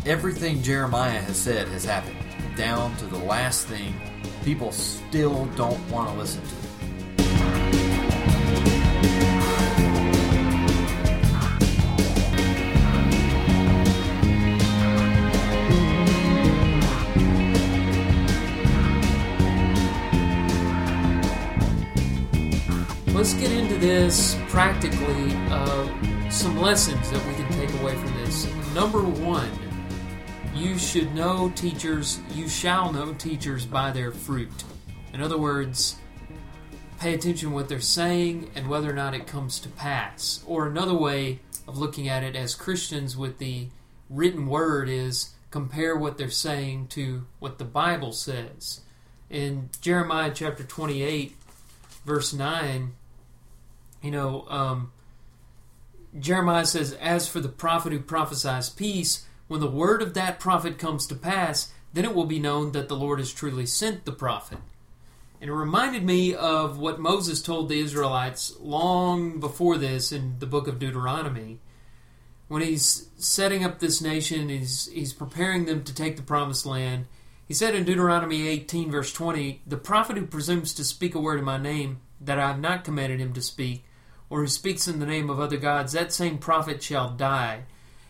Everything 0.06 0.62
Jeremiah 0.62 1.22
has 1.22 1.38
said 1.38 1.70
has 1.70 1.86
happened, 1.86 2.18
down 2.58 2.94
to 2.98 3.06
the 3.06 3.18
last 3.18 3.68
thing. 3.68 3.94
People 4.48 4.72
still 4.72 5.46
don't 5.58 5.78
want 5.92 6.10
to 6.10 6.18
listen 6.18 6.42
to 6.42 6.48
it. 6.48 6.54
Let's 23.14 23.34
get 23.34 23.52
into 23.52 23.76
this 23.76 24.38
practically. 24.48 25.34
Uh, 25.50 26.30
some 26.30 26.58
lessons 26.58 27.12
that 27.12 27.28
we 27.28 27.34
can 27.34 27.52
take 27.52 27.82
away 27.82 27.98
from 27.98 28.14
this. 28.24 28.48
Number 28.74 29.02
one, 29.02 29.67
you 30.58 30.78
should 30.78 31.14
know 31.14 31.52
teachers, 31.56 32.20
you 32.34 32.50
shall 32.50 32.92
know 32.92 33.14
teachers 33.14 33.66
by 33.66 33.92
their 33.92 34.12
fruit. 34.12 34.64
In 35.14 35.22
other 35.22 35.38
words, 35.38 35.98
pay 37.00 37.14
attention 37.14 37.52
what 37.52 37.70
they're 37.70 37.80
saying 37.80 38.50
and 38.56 38.68
whether 38.68 38.90
or 38.90 38.94
not 38.94 39.14
it 39.14 39.28
comes 39.28 39.60
to 39.60 39.70
pass. 39.70 40.44
Or 40.48 40.68
another 40.68 40.96
way 40.96 41.40
of 41.68 41.78
looking 41.78 42.10
at 42.10 42.24
it 42.24 42.36
as 42.36 42.56
Christians 42.56 43.16
with 43.16 43.38
the 43.38 43.68
written 44.10 44.48
word 44.48 44.90
is 44.90 45.34
compare 45.52 45.96
what 45.96 46.18
they're 46.18 46.30
saying 46.30 46.88
to 46.88 47.26
what 47.40 47.60
the 47.60 47.66
Bible 47.66 48.12
says. 48.12 48.82
In 49.30 49.70
Jeremiah 49.80 50.32
chapter 50.34 50.64
28, 50.64 51.36
verse 52.04 52.34
9, 52.34 52.94
you 54.02 54.12
know, 54.12 54.46
um, 54.50 54.92
Jeremiah 56.18 56.66
says, 56.66 56.94
As 56.94 57.28
for 57.28 57.42
the 57.42 57.50
prophet 57.50 57.92
who 57.92 58.00
prophesies 58.00 58.70
peace, 58.70 59.27
when 59.48 59.60
the 59.60 59.70
word 59.70 60.02
of 60.02 60.14
that 60.14 60.40
prophet 60.40 60.78
comes 60.78 61.08
to 61.08 61.16
pass, 61.16 61.72
then 61.94 62.06
it 62.06 62.14
will 62.14 62.26
be 62.26 62.40
known 62.40 62.74
that 62.74 62.90
the 62.90 62.96
Lord 62.96 63.20
has 63.20 63.34
truly 63.34 63.66
sent 63.66 64.06
the 64.06 64.12
prophet. 64.12 64.60
And 65.40 65.50
it 65.50 65.54
reminded 65.54 66.04
me 66.04 66.34
of 66.34 66.80
what 66.80 67.00
Moses 67.00 67.42
told 67.42 67.70
the 67.70 67.80
Israelites 67.80 68.56
long 68.60 69.40
before 69.40 69.78
this 69.78 70.12
in 70.12 70.40
the 70.40 70.46
book 70.46 70.68
of 70.68 70.80
Deuteronomy. 70.80 71.60
When 72.48 72.62
he's 72.62 73.10
setting 73.18 73.64
up 73.64 73.80
this 73.80 74.02
nation, 74.02 74.50
he's, 74.50 74.88
he's 74.92 75.14
preparing 75.14 75.66
them 75.66 75.84
to 75.84 75.94
take 75.94 76.16
the 76.16 76.24
promised 76.24 76.66
land. 76.66 77.06
He 77.48 77.54
said 77.54 77.76
in 77.76 77.84
Deuteronomy 77.84 78.48
18, 78.48 78.90
verse 78.90 79.14
20, 79.14 79.62
The 79.68 79.78
prophet 79.78 80.18
who 80.18 80.26
presumes 80.26 80.74
to 80.74 80.84
speak 80.84 81.14
a 81.14 81.20
word 81.20 81.40
in 81.40 81.46
my 81.46 81.58
name 81.58 82.00
that 82.20 82.40
I 82.40 82.48
have 82.48 82.60
not 82.60 82.84
commanded 82.84 83.20
him 83.20 83.34
to 83.34 83.42
speak, 83.42 83.86
or 84.30 84.42
who 84.42 84.48
speaks 84.48 84.88
in 84.88 85.00
the 85.00 85.06
name 85.06 85.30
of 85.30 85.40
other 85.40 85.58
gods, 85.58 85.94
that 85.94 86.12
same 86.12 86.40
prophet 86.40 86.82
shall 86.82 87.12
die. 87.12 87.64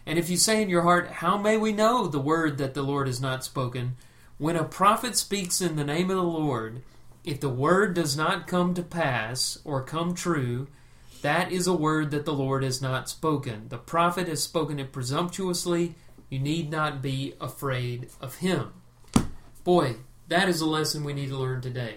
And 0.07 0.17
if 0.17 0.29
you 0.29 0.37
say 0.37 0.61
in 0.61 0.69
your 0.69 0.83
heart, 0.83 1.11
How 1.11 1.37
may 1.37 1.57
we 1.57 1.73
know 1.73 2.07
the 2.07 2.17
word 2.17 2.57
that 2.59 2.73
the 2.73 2.81
Lord 2.81 3.07
has 3.07 3.19
not 3.19 3.43
spoken? 3.43 3.97
When 4.37 4.55
a 4.55 4.63
prophet 4.63 5.17
speaks 5.17 5.59
in 5.59 5.75
the 5.75 5.83
name 5.83 6.09
of 6.09 6.15
the 6.15 6.23
Lord, 6.23 6.81
if 7.25 7.41
the 7.41 7.49
word 7.49 7.93
does 7.93 8.15
not 8.15 8.47
come 8.47 8.73
to 8.75 8.83
pass 8.83 9.59
or 9.65 9.83
come 9.83 10.15
true, 10.15 10.67
that 11.21 11.51
is 11.51 11.67
a 11.67 11.73
word 11.73 12.11
that 12.11 12.23
the 12.23 12.33
Lord 12.33 12.63
has 12.63 12.81
not 12.81 13.09
spoken. 13.09 13.67
The 13.67 13.77
prophet 13.77 14.29
has 14.29 14.41
spoken 14.41 14.79
it 14.79 14.93
presumptuously. 14.93 15.95
You 16.29 16.39
need 16.39 16.71
not 16.71 17.01
be 17.01 17.33
afraid 17.41 18.09
of 18.21 18.35
him. 18.35 18.71
Boy, 19.65 19.97
that 20.29 20.47
is 20.47 20.61
a 20.61 20.65
lesson 20.65 21.03
we 21.03 21.13
need 21.13 21.29
to 21.29 21.37
learn 21.37 21.59
today. 21.59 21.95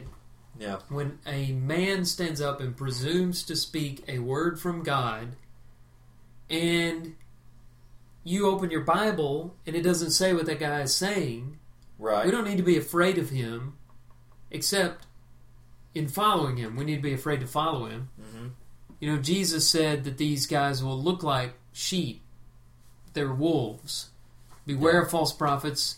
Yeah. 0.58 0.78
When 0.88 1.20
a 1.24 1.52
man 1.52 2.04
stands 2.04 2.40
up 2.40 2.60
and 2.60 2.76
presumes 2.76 3.44
to 3.44 3.54
speak 3.54 4.02
a 4.08 4.18
word 4.18 4.58
from 4.58 4.82
God, 4.82 5.36
and 6.48 7.14
you 8.24 8.46
open 8.48 8.70
your 8.70 8.82
Bible 8.82 9.56
and 9.66 9.74
it 9.76 9.82
doesn't 9.82 10.10
say 10.10 10.32
what 10.32 10.46
that 10.46 10.60
guy 10.60 10.80
is 10.82 10.94
saying, 10.94 11.58
Right. 11.98 12.24
we 12.24 12.30
don't 12.30 12.44
need 12.44 12.56
to 12.58 12.62
be 12.62 12.76
afraid 12.78 13.18
of 13.18 13.30
him, 13.30 13.74
except 14.50 15.06
in 15.94 16.08
following 16.08 16.56
him. 16.56 16.76
We 16.76 16.84
need 16.84 16.96
to 16.96 17.02
be 17.02 17.12
afraid 17.14 17.40
to 17.40 17.46
follow 17.46 17.86
him. 17.86 18.08
hmm 18.18 18.48
You 19.00 19.10
know, 19.12 19.22
Jesus 19.22 19.68
said 19.68 20.04
that 20.04 20.18
these 20.18 20.46
guys 20.46 20.82
will 20.82 21.00
look 21.02 21.22
like 21.22 21.54
sheep. 21.72 22.22
They're 23.14 23.32
wolves. 23.32 24.10
Beware 24.66 24.94
Yeah. 24.94 25.02
of 25.02 25.10
false 25.10 25.32
prophets 25.32 25.96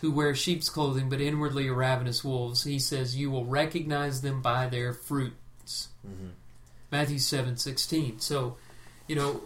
who 0.00 0.12
wear 0.12 0.34
sheep's 0.34 0.68
clothing, 0.68 1.08
but 1.08 1.20
inwardly 1.20 1.68
are 1.68 1.74
ravenous 1.74 2.22
wolves. 2.22 2.64
He 2.64 2.78
says 2.78 3.16
you 3.16 3.30
will 3.30 3.44
recognize 3.46 4.20
them 4.22 4.40
by 4.42 4.68
their 4.68 4.92
fruits. 4.92 5.88
hmm 6.02 6.28
Matthew 6.92 7.18
seven 7.18 7.56
sixteen. 7.56 8.20
So, 8.20 8.56
you 9.08 9.16
know, 9.16 9.42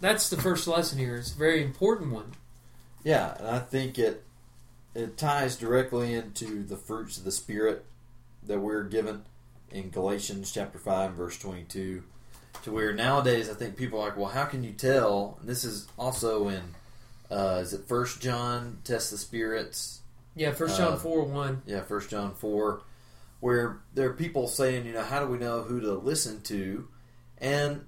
that's 0.00 0.30
the 0.30 0.36
first 0.36 0.66
lesson 0.66 0.98
here. 0.98 1.16
It's 1.16 1.34
a 1.34 1.38
very 1.38 1.62
important 1.62 2.12
one. 2.12 2.32
Yeah, 3.04 3.36
and 3.38 3.46
I 3.46 3.58
think 3.58 3.98
it 3.98 4.24
it 4.94 5.16
ties 5.16 5.56
directly 5.56 6.14
into 6.14 6.64
the 6.64 6.76
fruits 6.76 7.16
of 7.18 7.24
the 7.24 7.32
spirit 7.32 7.84
that 8.46 8.58
we're 8.58 8.84
given 8.84 9.22
in 9.70 9.90
Galatians 9.90 10.52
chapter 10.52 10.78
five, 10.78 11.12
verse 11.12 11.38
twenty-two. 11.38 12.02
To 12.64 12.72
where 12.72 12.92
nowadays 12.92 13.48
I 13.48 13.54
think 13.54 13.76
people 13.76 14.00
are 14.00 14.08
like, 14.08 14.16
well, 14.16 14.26
how 14.26 14.44
can 14.44 14.64
you 14.64 14.72
tell? 14.72 15.38
And 15.40 15.48
this 15.48 15.64
is 15.64 15.86
also 15.98 16.48
in 16.48 16.62
uh, 17.30 17.60
is 17.62 17.72
it 17.72 17.86
First 17.86 18.20
John 18.20 18.78
test 18.84 19.10
the 19.10 19.18
spirits? 19.18 20.00
Yeah, 20.34 20.52
First 20.52 20.76
John 20.76 20.94
Um, 20.94 20.98
four 20.98 21.24
one. 21.24 21.62
Yeah, 21.64 21.80
First 21.82 22.10
John 22.10 22.34
four, 22.34 22.82
where 23.38 23.78
there 23.94 24.10
are 24.10 24.14
people 24.14 24.48
saying, 24.48 24.84
you 24.84 24.92
know, 24.92 25.02
how 25.02 25.20
do 25.20 25.26
we 25.26 25.38
know 25.38 25.62
who 25.62 25.80
to 25.80 25.94
listen 25.94 26.42
to? 26.42 26.88
And 27.38 27.86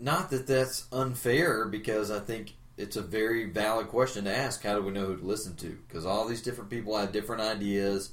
not 0.00 0.30
that 0.30 0.46
that's 0.46 0.86
unfair, 0.92 1.66
because 1.66 2.10
I 2.10 2.20
think 2.20 2.54
it's 2.76 2.96
a 2.96 3.02
very 3.02 3.44
valid 3.44 3.88
question 3.88 4.24
to 4.24 4.34
ask. 4.34 4.62
How 4.62 4.74
do 4.74 4.82
we 4.82 4.92
know 4.92 5.06
who 5.06 5.16
to 5.18 5.26
listen 5.26 5.54
to? 5.56 5.78
Because 5.86 6.06
all 6.06 6.26
these 6.26 6.42
different 6.42 6.70
people 6.70 6.96
have 6.96 7.12
different 7.12 7.42
ideas 7.42 8.12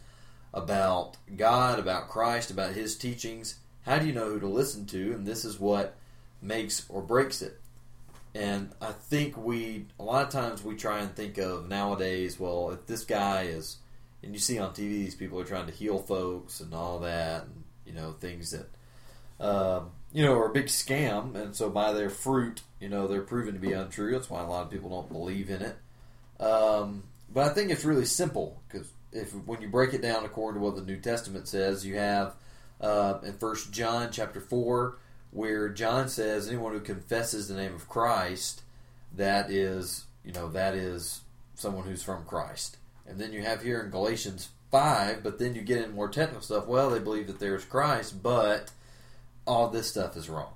about 0.54 1.16
God, 1.36 1.80
about 1.80 2.10
Christ, 2.10 2.52
about 2.52 2.74
His 2.74 2.98
teachings. 2.98 3.56
How 3.84 4.00
do 4.00 4.06
you 4.06 4.14
know 4.14 4.30
who 4.30 4.40
to 4.42 4.48
listen 4.48 4.86
to? 4.88 5.14
And 5.14 5.26
this 5.26 5.46
is 5.46 5.60
what 5.60 5.96
makes 6.42 6.86
or 6.90 7.02
breaks 7.02 7.42
it. 7.42 7.60
And 8.36 8.72
I 8.82 8.92
think 8.92 9.38
we, 9.38 9.86
a 10.00 10.04
lot 10.04 10.24
of 10.26 10.30
times, 10.30 10.64
we 10.64 10.76
try 10.76 11.00
and 11.00 11.16
think 11.16 11.38
of 11.38 11.68
nowadays, 11.68 12.40
well, 12.40 12.72
if 12.72 12.86
this 12.86 13.04
guy 13.04 13.44
is, 13.44 13.78
and 14.22 14.34
you 14.34 14.40
see 14.40 14.60
on 14.60 14.72
TV, 14.72 14.90
these 14.90 15.16
people 15.16 15.40
are 15.40 15.46
trying 15.46 15.68
to 15.68 15.72
heal 15.72 15.98
folks 15.98 16.60
and 16.60 16.74
all 16.74 17.00
that, 17.00 17.44
and, 17.44 17.64
you 17.86 17.94
know, 17.94 18.12
things 18.20 18.52
that, 18.52 18.68
um, 19.44 19.92
you 20.18 20.24
know, 20.24 20.34
are 20.34 20.50
a 20.50 20.52
big 20.52 20.66
scam. 20.66 21.36
And 21.36 21.56
so 21.56 21.70
by 21.70 21.94
their 21.94 22.10
fruit, 22.10 22.62
you 22.80 22.90
know, 22.90 23.08
they're 23.08 23.22
proven 23.22 23.54
to 23.54 23.60
be 23.60 23.74
untrue. 23.74 24.14
That's 24.14 24.32
why 24.32 24.42
a 24.42 24.48
lot 24.48 24.64
of 24.64 24.72
people 24.72 24.90
don't 24.90 25.12
believe 25.12 25.52
in 25.52 25.62
it. 25.62 25.76
Um, 26.44 27.04
but 27.32 27.44
I 27.46 27.54
think 27.54 27.70
it's 27.70 27.86
really 27.86 28.06
simple 28.06 28.60
because 28.68 28.92
if 29.12 29.32
when 29.46 29.62
you 29.62 29.70
break 29.70 29.94
it 29.94 30.02
down 30.02 30.26
according 30.26 30.60
to 30.60 30.66
what 30.66 30.76
the 30.76 30.82
New 30.82 30.98
Testament 31.00 31.48
says, 31.48 31.86
you 31.86 31.98
have 31.98 32.34
uh, 32.82 33.20
in 33.24 33.34
First 33.34 33.72
John 33.72 34.10
chapter 34.12 34.42
four 34.42 34.98
where 35.30 35.70
John 35.70 36.10
says 36.10 36.48
anyone 36.48 36.74
who 36.74 36.80
confesses 36.80 37.48
the 37.48 37.54
name 37.54 37.76
of 37.76 37.88
Christ, 37.88 38.64
that 39.16 39.52
is, 39.52 40.06
you 40.26 40.34
know, 40.34 40.50
that 40.50 40.74
is 40.74 41.22
someone 41.54 41.86
who's 41.86 42.02
from 42.02 42.26
Christ. 42.26 42.78
And 43.06 43.20
then 43.20 43.34
you 43.34 43.44
have 43.44 43.62
here 43.62 43.82
in 43.82 43.92
Galatians 43.92 44.50
five, 44.72 45.22
but 45.22 45.38
then 45.38 45.54
you 45.54 45.62
get 45.62 45.84
in 45.84 45.94
more 45.94 46.10
technical 46.10 46.42
stuff. 46.42 46.66
Well, 46.66 46.90
they 46.90 46.98
believe 46.98 47.28
that 47.28 47.38
there's 47.38 47.66
Christ, 47.66 48.24
but 48.24 48.72
all 49.48 49.70
this 49.70 49.88
stuff 49.88 50.16
is 50.18 50.30
wrong. 50.30 50.54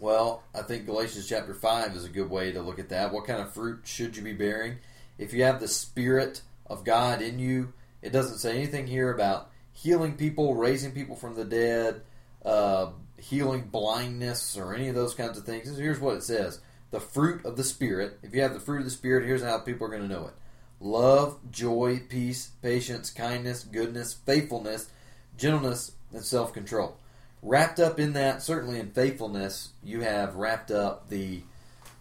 Well, 0.00 0.44
I 0.54 0.62
think 0.62 0.86
Galatians 0.86 1.28
chapter 1.28 1.52
5 1.52 1.96
is 1.96 2.04
a 2.04 2.08
good 2.08 2.30
way 2.30 2.52
to 2.52 2.62
look 2.62 2.78
at 2.78 2.90
that. 2.90 3.12
What 3.12 3.26
kind 3.26 3.42
of 3.42 3.52
fruit 3.52 3.80
should 3.84 4.16
you 4.16 4.22
be 4.22 4.32
bearing? 4.32 4.78
If 5.18 5.34
you 5.34 5.42
have 5.42 5.58
the 5.58 5.66
Spirit 5.66 6.42
of 6.66 6.84
God 6.84 7.20
in 7.20 7.40
you, 7.40 7.72
it 8.00 8.12
doesn't 8.12 8.38
say 8.38 8.56
anything 8.56 8.86
here 8.86 9.12
about 9.12 9.50
healing 9.72 10.14
people, 10.14 10.54
raising 10.54 10.92
people 10.92 11.16
from 11.16 11.34
the 11.34 11.44
dead, 11.44 12.02
uh, 12.44 12.90
healing 13.16 13.62
blindness, 13.62 14.56
or 14.56 14.72
any 14.72 14.88
of 14.88 14.94
those 14.94 15.14
kinds 15.14 15.36
of 15.36 15.44
things. 15.44 15.76
Here's 15.76 15.98
what 15.98 16.14
it 16.14 16.22
says 16.22 16.60
The 16.92 17.00
fruit 17.00 17.44
of 17.44 17.56
the 17.56 17.64
Spirit. 17.64 18.20
If 18.22 18.32
you 18.32 18.42
have 18.42 18.54
the 18.54 18.60
fruit 18.60 18.78
of 18.78 18.84
the 18.84 18.92
Spirit, 18.92 19.26
here's 19.26 19.42
how 19.42 19.58
people 19.58 19.88
are 19.88 19.90
going 19.90 20.02
to 20.02 20.08
know 20.08 20.26
it 20.28 20.34
love, 20.80 21.38
joy, 21.50 22.02
peace, 22.08 22.52
patience, 22.62 23.10
kindness, 23.10 23.64
goodness, 23.64 24.14
faithfulness, 24.14 24.88
gentleness, 25.36 25.92
and 26.12 26.24
self 26.24 26.52
control 26.52 26.96
wrapped 27.42 27.80
up 27.80 27.98
in 27.98 28.12
that, 28.14 28.42
certainly 28.42 28.80
in 28.80 28.90
faithfulness, 28.90 29.70
you 29.82 30.00
have 30.00 30.36
wrapped 30.36 30.70
up 30.70 31.08
the 31.08 31.42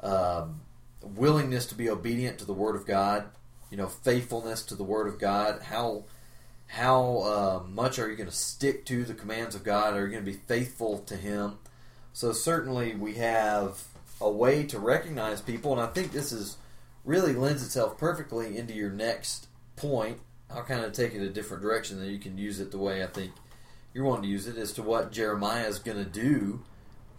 um, 0.01 0.61
willingness 1.01 1.65
to 1.67 1.75
be 1.75 1.89
obedient 1.89 2.39
to 2.39 2.45
the 2.45 2.53
Word 2.53 2.75
of 2.75 2.85
God. 2.85 3.25
You 3.69 3.77
know, 3.77 3.87
faithfulness 3.87 4.63
to 4.63 4.75
the 4.75 4.83
Word 4.83 5.07
of 5.07 5.19
God. 5.19 5.61
How 5.63 6.05
how 6.67 7.17
uh, 7.19 7.63
much 7.67 7.97
are 7.97 8.09
you 8.09 8.15
going 8.15 8.29
to 8.29 8.35
stick 8.35 8.85
to 8.85 9.05
the 9.05 9.13
commands 9.13 9.55
of 9.55 9.63
God? 9.63 9.93
Are 9.93 10.05
you 10.05 10.11
going 10.11 10.25
to 10.25 10.31
be 10.31 10.37
faithful 10.37 10.99
to 10.99 11.15
Him? 11.15 11.57
So 12.13 12.31
certainly 12.33 12.95
we 12.95 13.15
have 13.15 13.83
a 14.19 14.29
way 14.29 14.63
to 14.65 14.79
recognize 14.79 15.41
people, 15.41 15.71
and 15.71 15.81
I 15.81 15.87
think 15.87 16.11
this 16.11 16.31
is 16.31 16.57
really 17.05 17.33
lends 17.33 17.63
itself 17.63 17.97
perfectly 17.97 18.57
into 18.57 18.73
your 18.73 18.89
next 18.89 19.47
point. 19.75 20.19
I'll 20.49 20.63
kind 20.63 20.83
of 20.83 20.93
take 20.93 21.13
it 21.13 21.21
a 21.21 21.29
different 21.29 21.61
direction, 21.61 21.99
that 21.99 22.09
you 22.09 22.19
can 22.19 22.37
use 22.37 22.59
it 22.59 22.71
the 22.71 22.77
way 22.77 23.03
I 23.03 23.07
think 23.07 23.31
you're 23.93 24.05
wanting 24.05 24.23
to 24.23 24.29
use 24.29 24.47
it 24.47 24.57
as 24.57 24.73
to 24.73 24.83
what 24.83 25.11
Jeremiah 25.11 25.67
is 25.67 25.79
going 25.79 25.97
to 25.97 26.09
do 26.09 26.61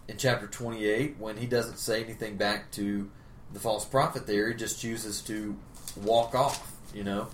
in 0.07 0.17
chapter 0.17 0.47
28 0.47 1.17
when 1.19 1.37
he 1.37 1.47
doesn't 1.47 1.79
say 1.79 2.03
anything 2.03 2.37
back 2.37 2.71
to 2.73 3.11
the 3.53 3.61
false 3.61 3.85
prophet 3.85 4.27
there. 4.27 4.49
He 4.49 4.55
just 4.55 4.81
chooses 4.81 5.21
to 5.23 5.57
walk 5.97 6.35
off, 6.35 6.73
you 6.95 7.05
know, 7.05 7.29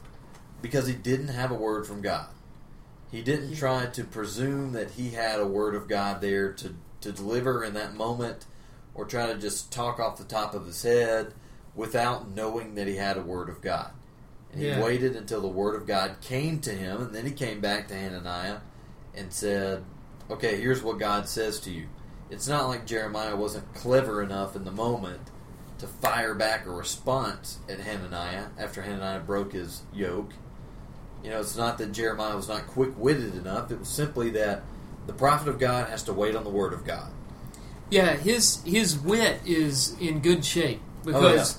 because 0.63 0.87
he 0.87 0.95
didn't 0.95 1.29
have 1.29 1.51
a 1.51 1.55
word 1.55 1.87
from 1.87 2.01
God. 2.01 2.29
He 3.11 3.23
didn't 3.23 3.55
try 3.57 3.87
to 3.87 4.05
presume 4.05 4.73
that 4.73 4.93
he 4.93 5.11
had 5.11 5.39
a 5.39 5.47
word 5.47 5.75
of 5.75 5.89
God 5.89 6.21
there 6.21 6.53
to, 6.55 6.75
to 7.03 7.13
deliver 7.13 7.63
in 7.63 7.75
that 7.75 7.95
moment 7.95 8.47
or 8.95 9.05
try 9.05 9.27
to 9.27 9.39
just 9.39 9.73
talk 9.73 10.01
off 10.01 10.19
the 10.19 10.25
top 10.25 10.55
of 10.55 10.67
his 10.67 10.83
head 10.83 11.33
without 11.75 12.31
knowing 12.31 12.75
that 12.77 12.89
he 12.89 12.97
had 12.97 13.17
a 13.17 13.23
word 13.23 13.49
of 13.49 13.61
God. 13.61 13.91
And 14.53 14.61
he 14.61 14.69
Yeah. 14.69 14.81
waited 14.81 15.17
until 15.17 15.41
the 15.41 15.49
word 15.49 15.75
of 15.75 15.87
God 15.87 16.17
came 16.21 16.61
to 16.61 16.71
him, 16.71 17.03
and 17.03 17.15
then 17.15 17.27
he 17.27 17.33
came 17.33 17.61
back 17.61 17.89
to 17.89 17.95
Hananiah 17.95 18.59
and 19.17 19.33
said, 19.33 19.85
Okay, 20.31 20.61
here's 20.61 20.83
what 20.83 20.99
God 20.99 21.29
says 21.29 21.61
to 21.61 21.71
you. 21.71 21.87
It's 22.31 22.49
not 22.49 22.69
like 22.69 22.87
Jeremiah 22.87 23.37
wasn't 23.37 23.75
clever 23.75 24.23
enough 24.23 24.57
in 24.57 24.65
the 24.65 24.71
moment 24.71 25.31
to 25.79 25.87
fire 25.87 26.35
back 26.35 26.67
a 26.67 26.71
response 26.71 27.59
at 27.69 27.81
Hananiah 27.81 28.47
after 28.59 28.83
Hananiah 28.83 29.21
broke 29.21 29.53
his 29.53 29.83
yoke. 29.93 30.33
You 31.23 31.31
know, 31.31 31.41
it's 31.41 31.57
not 31.57 31.79
that 31.79 31.93
Jeremiah 31.93 32.37
was 32.37 32.49
not 32.49 32.67
quick 32.67 32.99
witted 32.99 33.35
enough, 33.35 33.71
it 33.71 33.79
was 33.79 33.89
simply 33.89 34.31
that 34.31 34.63
the 35.07 35.13
prophet 35.13 35.49
of 35.49 35.59
God 35.59 35.89
has 35.91 36.03
to 36.05 36.13
wait 36.13 36.35
on 36.35 36.45
the 36.45 36.51
word 36.51 36.73
of 36.73 36.85
God. 36.85 37.11
Yeah, 37.91 38.17
his 38.17 38.63
his 38.65 38.99
wit 38.99 39.41
is 39.45 39.97
in 40.01 40.21
good 40.21 40.45
shape 40.45 40.81
because 41.05 41.59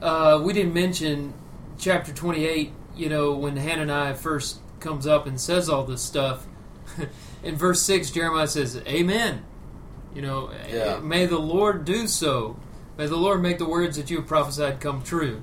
uh, 0.00 0.40
we 0.42 0.52
didn't 0.52 0.74
mention 0.74 1.34
chapter 1.78 2.12
twenty 2.12 2.46
eight. 2.46 2.72
You 2.96 3.08
know, 3.08 3.32
when 3.32 3.56
Hananiah 3.56 4.14
first 4.14 4.60
comes 4.78 5.06
up 5.06 5.26
and 5.26 5.40
says 5.40 5.68
all 5.68 5.84
this 5.84 6.00
stuff, 6.00 6.46
in 7.42 7.56
verse 7.56 7.82
six, 7.82 8.10
Jeremiah 8.10 8.48
says, 8.48 8.76
"Amen." 8.86 9.42
You 10.14 10.22
know, 10.22 10.50
Yeah. 10.70 11.00
may 11.00 11.26
the 11.26 11.38
Lord 11.38 11.84
do 11.84 12.06
so. 12.06 12.56
May 12.96 13.06
the 13.06 13.16
Lord 13.16 13.42
make 13.42 13.58
the 13.58 13.68
words 13.68 13.96
that 13.96 14.10
you 14.10 14.18
have 14.18 14.26
prophesied 14.26 14.80
come 14.80 15.02
true. 15.02 15.42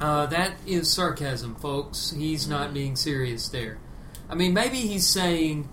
Uh, 0.00 0.26
that 0.26 0.52
is 0.66 0.90
sarcasm, 0.90 1.56
folks. 1.56 2.12
He's 2.16 2.48
not 2.48 2.72
being 2.72 2.96
serious 2.96 3.48
there. 3.48 3.78
I 4.28 4.34
mean, 4.34 4.54
maybe 4.54 4.76
he's 4.78 5.06
saying, 5.06 5.68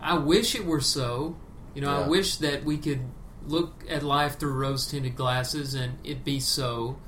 "I 0.00 0.18
wish 0.18 0.54
it 0.54 0.64
were 0.66 0.80
so." 0.80 1.36
You 1.74 1.80
know, 1.80 1.90
I 1.90 2.06
wish 2.06 2.36
that 2.36 2.64
we 2.64 2.76
could 2.76 3.00
look 3.46 3.82
at 3.88 4.02
life 4.02 4.38
through 4.38 4.52
rose 4.52 4.86
tinted 4.86 5.16
glasses 5.16 5.72
and 5.74 5.94
it 6.04 6.22
be 6.22 6.38
so. 6.38 6.98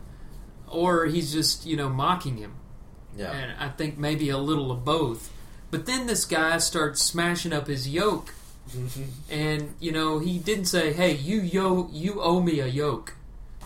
Or 0.67 1.05
he's 1.05 1.31
just, 1.33 1.67
you 1.67 1.77
know, 1.77 1.91
mocking 1.91 2.39
him. 2.39 2.55
Yeah. 3.17 3.31
And 3.31 3.53
I 3.61 3.69
think 3.69 3.99
maybe 3.99 4.31
a 4.31 4.39
little 4.39 4.73
of 4.73 4.85
both. 4.85 5.31
But 5.75 5.87
then 5.87 6.07
this 6.07 6.25
guy 6.25 6.59
starts 6.59 7.03
smashing 7.03 7.53
up 7.53 7.67
his 7.67 7.89
yoke. 7.89 8.33
And, 9.29 9.75
you 9.81 9.91
know, 9.91 10.21
he 10.21 10.39
didn't 10.39 10.67
say, 10.67 10.93
hey, 10.93 11.15
you, 11.17 11.41
yo- 11.41 11.89
you 11.93 12.23
owe 12.23 12.41
me 12.41 12.61
a 12.61 12.67
yoke. 12.69 13.15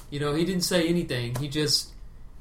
You 0.09 0.19
know, 0.19 0.33
he 0.33 0.47
didn't 0.47 0.65
say 0.65 0.89
anything. 0.89 1.35
He 1.35 1.49
just 1.49 1.91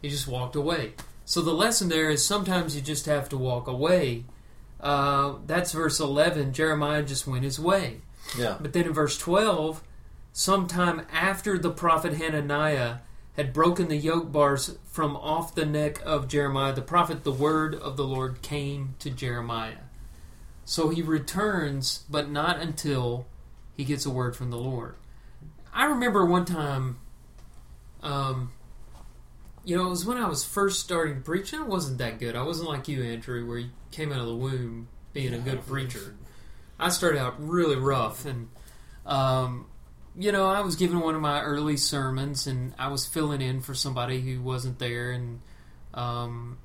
he 0.02 0.08
just 0.08 0.26
walked 0.26 0.56
away. 0.56 0.94
So 1.26 1.42
the 1.42 1.52
lesson 1.52 1.90
there 1.90 2.10
is 2.10 2.26
sometimes 2.26 2.78
you 2.78 2.82
just 2.82 3.08
have 3.08 3.28
to 3.28 3.38
walk 3.38 3.68
away. 3.68 4.24
Uh, 4.80 5.34
that's 5.46 5.74
verse 5.74 6.00
11. 6.00 6.54
Jeremiah 6.54 7.04
just 7.04 7.28
went 7.28 7.44
his 7.44 7.60
way. 7.60 7.98
Yeah. 8.40 8.56
But 8.62 8.72
then 8.72 8.86
in 8.86 8.94
verse 8.94 9.18
12, 9.18 9.84
sometime 10.32 11.02
after 11.12 11.58
the 11.58 11.72
prophet 11.72 12.14
Hananiah 12.14 13.00
had 13.36 13.52
broken 13.52 13.90
the 13.90 13.98
yoke 13.98 14.32
bars 14.32 14.78
from 14.98 15.16
off 15.16 15.54
the 15.54 15.64
neck 15.64 16.02
of 16.04 16.28
Jeremiah, 16.28 16.74
the 16.74 16.82
prophet, 16.82 17.24
the 17.24 17.32
word 17.32 17.76
of 17.76 17.98
the 17.98 18.04
Lord 18.04 18.42
came 18.42 18.96
to 18.98 19.12
Jeremiah. 19.12 19.84
So 20.66 20.90
he 20.90 21.04
returns, 21.04 22.04
but 22.10 22.32
not 22.32 22.60
until 22.60 23.28
he 23.76 23.84
gets 23.84 24.08
a 24.08 24.10
word 24.10 24.36
from 24.36 24.50
the 24.50 24.58
Lord. 24.58 24.96
I 25.72 25.86
remember 25.86 26.26
one 26.26 26.46
time, 26.46 26.98
um, 28.02 28.54
you 29.64 29.78
know, 29.78 29.86
it 29.86 29.90
was 29.92 30.04
when 30.04 30.18
I 30.18 30.28
was 30.28 30.44
first 30.44 30.80
starting 30.80 31.18
to 31.18 31.22
preach, 31.22 31.54
I 31.54 31.62
wasn't 31.62 32.00
that 32.00 32.18
good. 32.18 32.36
I 32.36 32.42
wasn't 32.42 32.68
like 32.68 32.88
you, 32.88 33.04
Andrew, 33.04 33.48
where 33.48 33.60
you 33.60 33.70
came 33.92 34.12
out 34.12 34.22
of 34.22 34.26
the 34.26 34.36
womb 34.36 34.88
being 35.14 35.36
a 35.36 35.38
good 35.38 35.64
preacher. 35.68 36.16
I 36.80 36.90
started 36.90 37.20
out 37.20 37.36
really 37.38 37.76
rough, 37.76 38.26
and 38.26 38.48
um, 39.06 39.68
you 40.20 40.32
know, 40.32 40.48
I 40.48 40.62
was 40.62 40.76
giving 40.76 41.00
one 41.00 41.14
of 41.14 41.22
my 41.22 41.42
early 41.42 41.78
sermons, 41.78 42.48
and 42.48 42.74
I 42.80 42.88
was 42.88 43.06
filling 43.06 43.42
in 43.42 43.62
for 43.62 43.76
somebody 43.76 44.22
who 44.22 44.42
wasn't 44.42 44.80
there, 44.80 45.12
and 45.12 45.42
um, 45.94 46.58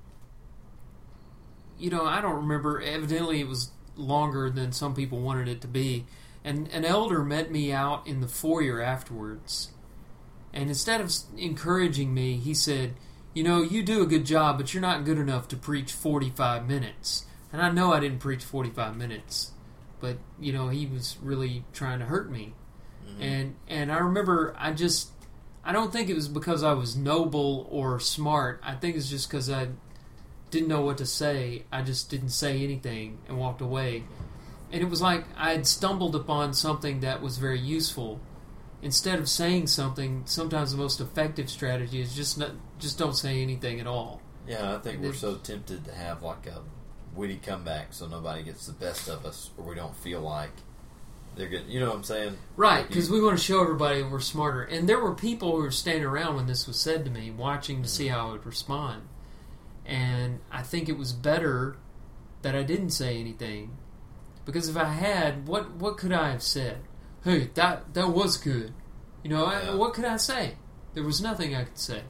you 1.79 1.91
know, 1.91 2.07
I 2.07 2.23
don't 2.23 2.37
remember. 2.37 2.81
Evidently, 2.81 3.41
it 3.41 3.49
was 3.49 3.71
longer 3.95 4.49
than 4.49 4.73
some 4.73 4.95
people 4.95 5.21
wanted 5.21 5.49
it 5.49 5.61
to 5.61 5.69
be. 5.69 6.07
And 6.43 6.67
an 6.69 6.85
elder 6.85 7.23
met 7.23 7.53
me 7.53 7.73
out 7.73 8.07
in 8.07 8.21
the 8.21 8.27
foyer 8.27 8.81
afterwards, 8.81 9.73
and 10.55 10.71
instead 10.71 11.03
of 11.03 11.13
encouraging 11.37 12.15
me, 12.15 12.39
he 12.39 12.55
said, 12.55 12.95
"You 13.35 13.43
know, 13.43 13.61
you 13.61 13.83
do 13.83 14.03
a 14.03 14.07
good 14.07 14.25
job, 14.25 14.57
but 14.57 14.73
you're 14.73 14.81
not 14.81 15.05
good 15.05 15.19
enough 15.19 15.47
to 15.49 15.57
preach 15.57 15.93
45 15.93 16.67
minutes." 16.67 17.27
And 17.53 17.61
I 17.61 17.71
know 17.71 17.93
I 17.93 18.01
didn't 18.01 18.21
preach 18.21 18.43
45 18.43 18.97
minutes, 18.97 19.53
but 20.01 20.17
you 20.41 20.55
know, 20.55 20.71
he 20.71 20.87
was 20.87 21.19
really 21.21 21.65
trying 21.75 21.99
to 21.99 22.07
hurt 22.07 22.31
me. 22.31 22.55
Mm-hmm. 23.13 23.23
And 23.23 23.55
and 23.69 23.93
I 23.93 23.99
remember 23.99 24.55
I 24.59 24.73
just 24.73 25.11
I 25.65 25.73
don't 25.73 25.93
think 25.93 26.09
it 26.11 26.15
was 26.15 26.29
because 26.29 26.63
I 26.63 26.73
was 26.73 26.97
noble 26.97 27.69
or 27.71 28.01
smart. 28.01 28.61
I 28.65 28.75
think 28.75 28.97
it's 28.97 29.09
just 29.11 29.29
because 29.29 29.49
I 29.51 29.69
didn't 30.51 30.69
know 30.69 30.83
what 30.83 30.99
to 30.99 31.07
say. 31.07 31.65
I 31.73 31.83
just 31.83 32.11
didn't 32.11 32.31
say 32.31 32.63
anything 32.63 33.19
and 33.29 33.39
walked 33.39 33.61
away. 33.61 34.05
And 34.73 34.83
it 34.83 34.89
was 34.89 35.01
like 35.03 35.25
I 35.37 35.53
had 35.53 35.67
stumbled 35.67 36.15
upon 36.17 36.55
something 36.55 37.01
that 37.01 37.23
was 37.23 37.39
very 37.39 37.61
useful. 37.61 38.21
instead 38.83 39.19
of 39.21 39.29
saying 39.29 39.69
something, 39.69 40.23
sometimes 40.27 40.73
the 40.73 40.77
most 40.77 41.01
effective 41.01 41.49
strategy 41.49 42.01
is 42.01 42.15
just 42.17 42.37
not 42.39 42.51
just 42.79 42.99
don't 42.99 43.15
say 43.17 43.41
anything 43.43 43.79
at 43.81 43.87
all. 43.87 44.21
Yeah, 44.47 44.75
I 44.75 44.79
think 44.79 44.97
And 44.97 45.05
we're 45.05 45.13
so 45.15 45.37
tempted 45.37 45.85
to 45.85 45.93
have 45.95 46.23
like 46.23 46.47
a 46.49 46.63
witty 47.15 47.37
comeback 47.37 47.93
so 47.93 48.09
nobody 48.09 48.43
gets 48.43 48.67
the 48.67 48.73
best 48.73 49.07
of 49.09 49.25
us 49.27 49.51
or 49.57 49.65
we 49.69 49.75
don't 49.75 49.95
feel 49.97 50.21
like 50.21 50.51
they're 51.35 51.49
getting, 51.49 51.71
you 51.71 51.81
know 51.81 51.89
what 51.89 51.97
I'm 51.97 52.05
saying? 52.05 52.37
Right, 52.57 52.87
because 52.87 53.09
you- 53.09 53.15
we 53.15 53.23
want 53.23 53.39
to 53.39 53.45
show 53.45 53.63
everybody 53.63 54.03
we're 54.03 54.21
smarter. 54.21 54.63
And 54.63 54.89
there 54.89 55.01
were 55.01 55.15
people 55.15 55.53
who 55.57 55.63
were 55.63 55.71
standing 55.71 56.05
around 56.05 56.37
when 56.37 56.47
this 56.47 56.67
was 56.67 56.79
said 56.79 57.05
to 57.05 57.11
me, 57.11 57.31
watching 57.31 57.83
to 57.83 57.89
see 57.89 58.09
how 58.09 58.29
I 58.29 58.33
would 58.33 58.47
respond. 58.47 59.09
And 59.87 60.41
I 60.51 60.63
think 60.63 60.89
it 60.89 60.97
was 60.99 61.13
better 61.13 61.77
that 62.43 62.55
I 62.55 62.63
didn't 62.63 62.91
say 62.91 63.19
anything, 63.19 63.77
because 64.45 64.69
if 64.69 64.77
I 64.77 64.85
had, 64.85 65.47
what 65.47 65.73
what 65.77 65.97
could 65.97 66.13
I 66.13 66.31
have 66.31 66.43
said? 66.43 66.79
Hey, 67.25 67.51
that 67.55 67.95
that 67.95 68.09
was 68.09 68.37
good. 68.37 68.75
You 69.23 69.31
know, 69.31 69.45
I, 69.47 69.75
what 69.75 69.95
could 69.95 70.05
I 70.05 70.17
say? 70.17 70.57
There 70.95 71.05
was 71.05 71.21
nothing 71.21 71.55
I 71.55 71.65
could 71.65 71.79
say. 71.79 72.03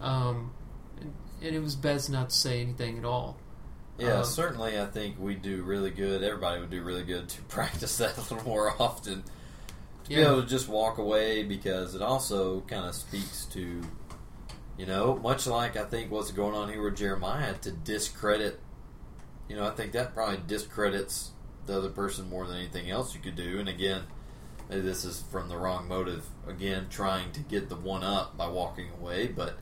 Um, 0.00 0.52
and, 1.00 1.12
and 1.42 1.54
it 1.56 1.60
was 1.60 1.74
best 1.76 2.08
not 2.10 2.30
to 2.30 2.36
say 2.36 2.60
anything 2.60 2.98
at 2.98 3.04
all. 3.04 3.36
Yeah, 3.98 4.18
Um, 4.18 4.24
certainly 4.24 4.78
I 4.80 4.86
think 4.86 5.16
we 5.18 5.34
do 5.34 5.62
really 5.62 5.90
good. 5.90 6.22
Everybody 6.22 6.60
would 6.60 6.70
do 6.70 6.82
really 6.82 7.04
good 7.04 7.28
to 7.30 7.42
practice 7.48 7.96
that 7.98 8.16
a 8.16 8.20
little 8.20 8.44
more 8.44 8.74
often. 8.80 9.22
To 10.04 10.08
be 10.08 10.16
able 10.16 10.42
to 10.42 10.48
just 10.48 10.68
walk 10.68 10.98
away 10.98 11.42
because 11.42 11.94
it 11.94 12.02
also 12.02 12.60
kind 12.62 12.86
of 12.86 12.94
speaks 12.94 13.44
to, 13.46 13.82
you 14.78 14.86
know, 14.86 15.16
much 15.16 15.46
like 15.48 15.76
I 15.76 15.84
think 15.84 16.12
what's 16.12 16.30
going 16.30 16.54
on 16.54 16.68
here 16.68 16.82
with 16.84 16.96
Jeremiah 16.96 17.54
to 17.62 17.72
discredit, 17.72 18.60
you 19.48 19.56
know, 19.56 19.66
I 19.66 19.70
think 19.70 19.92
that 19.92 20.14
probably 20.14 20.38
discredits 20.46 21.30
the 21.66 21.78
other 21.78 21.88
person 21.88 22.28
more 22.30 22.46
than 22.46 22.58
anything 22.58 22.88
else 22.90 23.14
you 23.14 23.20
could 23.20 23.34
do. 23.34 23.58
And 23.58 23.68
again, 23.68 24.02
maybe 24.68 24.82
this 24.82 25.04
is 25.04 25.24
from 25.32 25.48
the 25.48 25.56
wrong 25.56 25.88
motive. 25.88 26.24
Again, 26.46 26.86
trying 26.88 27.32
to 27.32 27.40
get 27.40 27.68
the 27.68 27.74
one 27.76 28.04
up 28.04 28.36
by 28.36 28.46
walking 28.46 28.90
away. 29.00 29.26
But 29.26 29.58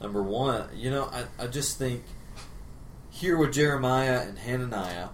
number 0.00 0.22
one, 0.24 0.70
you 0.74 0.90
know, 0.90 1.04
I, 1.04 1.44
I 1.44 1.46
just 1.46 1.78
think 1.78 2.02
here 3.18 3.36
with 3.36 3.52
Jeremiah 3.52 4.20
and 4.20 4.38
Hananiah, 4.38 5.08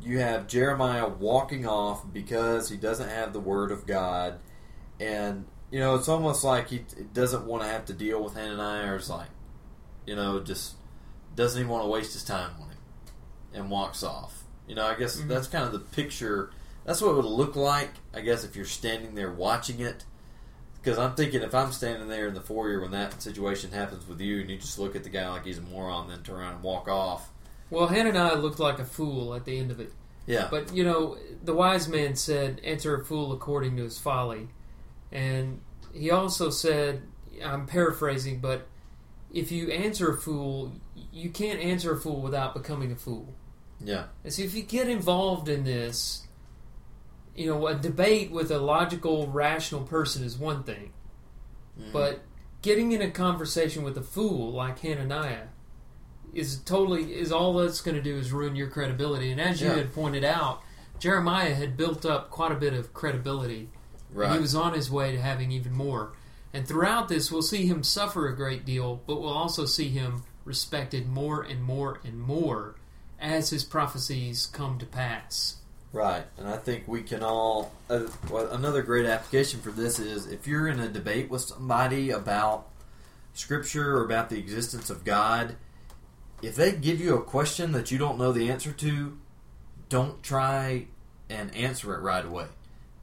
you 0.00 0.20
have 0.20 0.46
Jeremiah 0.46 1.08
walking 1.08 1.66
off 1.66 2.12
because 2.12 2.68
he 2.68 2.76
doesn't 2.76 3.08
have 3.08 3.32
the 3.32 3.40
word 3.40 3.72
of 3.72 3.86
God, 3.86 4.38
and 5.00 5.46
you 5.70 5.80
know 5.80 5.96
it's 5.96 6.08
almost 6.08 6.44
like 6.44 6.68
he 6.68 6.84
doesn't 7.12 7.44
want 7.44 7.62
to 7.64 7.68
have 7.68 7.84
to 7.86 7.92
deal 7.92 8.22
with 8.22 8.34
Hananiah, 8.34 8.92
or 8.92 8.96
it's 8.96 9.10
like, 9.10 9.28
you 10.06 10.14
know, 10.14 10.40
just 10.40 10.74
doesn't 11.34 11.58
even 11.60 11.70
want 11.70 11.84
to 11.84 11.88
waste 11.88 12.12
his 12.12 12.22
time 12.24 12.52
on 12.60 12.70
him, 12.70 12.78
and 13.52 13.70
walks 13.70 14.02
off. 14.04 14.44
You 14.68 14.76
know, 14.76 14.86
I 14.86 14.94
guess 14.94 15.16
Mhm. 15.16 15.28
that's 15.28 15.48
kind 15.48 15.64
of 15.64 15.72
the 15.72 15.80
picture. 15.80 16.50
That's 16.84 17.00
what 17.00 17.10
it 17.10 17.16
would 17.16 17.24
look 17.24 17.56
like. 17.56 17.94
I 18.14 18.20
guess 18.20 18.44
if 18.44 18.54
you're 18.54 18.64
standing 18.64 19.16
there 19.16 19.30
watching 19.30 19.80
it. 19.80 20.04
Because 20.86 21.00
I'm 21.00 21.16
thinking 21.16 21.42
if 21.42 21.52
I'm 21.52 21.72
standing 21.72 22.06
there 22.06 22.28
in 22.28 22.34
the 22.34 22.40
foyer 22.40 22.80
when 22.80 22.92
that 22.92 23.20
situation 23.20 23.72
happens 23.72 24.06
with 24.06 24.20
you 24.20 24.40
and 24.40 24.48
you 24.48 24.56
just 24.56 24.78
look 24.78 24.94
at 24.94 25.02
the 25.02 25.10
guy 25.10 25.28
like 25.28 25.44
he's 25.44 25.58
a 25.58 25.62
moron, 25.62 26.06
then 26.06 26.22
turn 26.22 26.36
around 26.36 26.54
and 26.54 26.62
walk 26.62 26.86
off. 26.86 27.28
Well, 27.70 27.88
Hananiah 27.88 28.36
looked 28.36 28.60
like 28.60 28.78
a 28.78 28.84
fool 28.84 29.34
at 29.34 29.44
the 29.44 29.58
end 29.58 29.72
of 29.72 29.80
it. 29.80 29.92
Yeah. 30.28 30.46
But 30.48 30.72
you 30.72 30.84
know, 30.84 31.18
the 31.42 31.54
wise 31.54 31.88
man 31.88 32.14
said, 32.14 32.60
"Answer 32.62 32.94
a 32.94 33.04
fool 33.04 33.32
according 33.32 33.76
to 33.78 33.82
his 33.82 33.98
folly," 33.98 34.46
and 35.10 35.60
he 35.92 36.12
also 36.12 36.50
said, 36.50 37.02
"I'm 37.44 37.66
paraphrasing, 37.66 38.38
but 38.38 38.68
if 39.34 39.50
you 39.50 39.72
answer 39.72 40.12
a 40.12 40.16
fool, 40.16 40.72
you 41.12 41.30
can't 41.30 41.58
answer 41.58 41.94
a 41.94 41.96
fool 41.96 42.22
without 42.22 42.54
becoming 42.54 42.92
a 42.92 42.96
fool." 42.96 43.34
yeah. 43.80 44.04
And 44.22 44.32
so, 44.32 44.42
if 44.42 44.54
you 44.54 44.62
get 44.62 44.88
involved 44.88 45.48
in 45.48 45.64
this, 45.64 46.25
you 47.36 47.46
know, 47.46 47.66
a 47.66 47.74
debate 47.74 48.30
with 48.30 48.50
a 48.50 48.58
logical, 48.58 49.26
rational 49.28 49.82
person 49.82 50.24
is 50.24 50.38
one 50.38 50.62
thing, 50.62 50.92
Mhm. 51.78 51.92
but 51.92 52.20
getting 52.62 52.92
in 52.92 53.02
a 53.02 53.10
conversation 53.10 53.82
with 53.82 53.96
a 53.98 54.02
fool 54.02 54.52
like 54.52 54.78
Hananiah 54.80 55.48
is 56.34 56.58
totally 56.58 57.14
is 57.14 57.30
all 57.32 57.54
that's 57.54 57.80
going 57.80 57.96
to 57.96 58.02
do 58.02 58.16
is 58.16 58.32
ruin 58.32 58.56
your 58.56 58.68
credibility. 58.68 59.30
And 59.30 59.40
as 59.40 59.60
you 59.60 59.68
Yeah. 59.68 59.74
had 59.76 59.94
pointed 59.94 60.24
out, 60.24 60.62
Jeremiah 60.98 61.54
had 61.54 61.76
built 61.76 62.04
up 62.04 62.30
quite 62.30 62.52
a 62.52 62.56
bit 62.56 62.72
of 62.74 62.92
credibility. 62.94 63.70
right. 64.12 64.26
And 64.26 64.34
he 64.36 64.40
was 64.40 64.54
on 64.54 64.72
his 64.72 64.90
way 64.90 65.12
to 65.12 65.20
having 65.20 65.50
even 65.50 65.72
more. 65.74 66.12
And 66.54 66.66
throughout 66.66 67.08
this, 67.08 67.30
we'll 67.30 67.42
see 67.42 67.66
him 67.66 67.82
suffer 67.82 68.28
a 68.28 68.36
great 68.36 68.64
deal, 68.64 69.02
but 69.06 69.20
we'll 69.20 69.32
also 69.32 69.66
see 69.66 69.88
him 69.88 70.22
respected 70.44 71.06
more 71.08 71.42
and 71.42 71.62
more 71.62 71.98
and 72.04 72.18
more 72.20 72.76
as 73.20 73.50
his 73.50 73.64
prophecies 73.64 74.46
come 74.46 74.78
to 74.78 74.86
pass. 74.86 75.56
Right, 75.92 76.24
and 76.36 76.48
I 76.48 76.56
think 76.56 76.86
we 76.86 77.02
can 77.02 77.22
all. 77.22 77.72
Uh, 77.88 78.06
well, 78.30 78.48
another 78.48 78.82
great 78.82 79.06
application 79.06 79.60
for 79.60 79.70
this 79.70 79.98
is 79.98 80.26
if 80.26 80.46
you're 80.46 80.68
in 80.68 80.80
a 80.80 80.88
debate 80.88 81.30
with 81.30 81.42
somebody 81.42 82.10
about 82.10 82.68
Scripture 83.32 83.96
or 83.96 84.04
about 84.04 84.28
the 84.28 84.38
existence 84.38 84.90
of 84.90 85.04
God, 85.04 85.56
if 86.42 86.54
they 86.54 86.72
give 86.72 87.00
you 87.00 87.16
a 87.16 87.22
question 87.22 87.72
that 87.72 87.90
you 87.90 87.98
don't 87.98 88.18
know 88.18 88.32
the 88.32 88.50
answer 88.50 88.72
to, 88.72 89.16
don't 89.88 90.22
try 90.22 90.86
and 91.30 91.54
answer 91.54 91.94
it 91.94 92.00
right 92.00 92.24
away. 92.24 92.46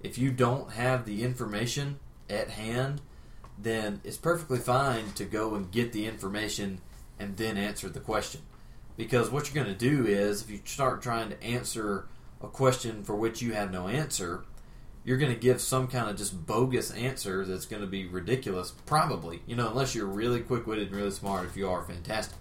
If 0.01 0.17
you 0.17 0.31
don't 0.31 0.73
have 0.73 1.05
the 1.05 1.23
information 1.23 1.99
at 2.29 2.51
hand, 2.51 3.01
then 3.57 4.01
it's 4.03 4.17
perfectly 4.17 4.59
fine 4.59 5.11
to 5.15 5.25
go 5.25 5.55
and 5.55 5.71
get 5.71 5.93
the 5.93 6.05
information 6.05 6.81
and 7.19 7.37
then 7.37 7.57
answer 7.57 7.89
the 7.89 7.99
question. 7.99 8.41
Because 8.97 9.29
what 9.29 9.47
you're 9.47 9.63
going 9.63 9.75
to 9.75 9.79
do 9.79 10.05
is, 10.05 10.43
if 10.43 10.51
you 10.51 10.59
start 10.65 11.01
trying 11.01 11.29
to 11.29 11.43
answer 11.43 12.05
a 12.43 12.47
question 12.47 13.03
for 13.03 13.15
which 13.15 13.41
you 13.41 13.53
have 13.53 13.71
no 13.71 13.87
answer, 13.87 14.43
you're 15.03 15.17
going 15.17 15.33
to 15.33 15.39
give 15.39 15.61
some 15.61 15.87
kind 15.87 16.09
of 16.09 16.17
just 16.17 16.45
bogus 16.45 16.91
answer 16.91 17.45
that's 17.45 17.65
going 17.65 17.81
to 17.81 17.87
be 17.87 18.05
ridiculous, 18.05 18.71
probably. 18.85 19.41
You 19.47 19.55
know, 19.55 19.69
unless 19.69 19.95
you're 19.95 20.05
really 20.05 20.41
quick 20.41 20.67
witted 20.67 20.89
and 20.89 20.95
really 20.95 21.11
smart. 21.11 21.45
If 21.45 21.57
you 21.57 21.69
are, 21.69 21.81
fantastic. 21.83 22.37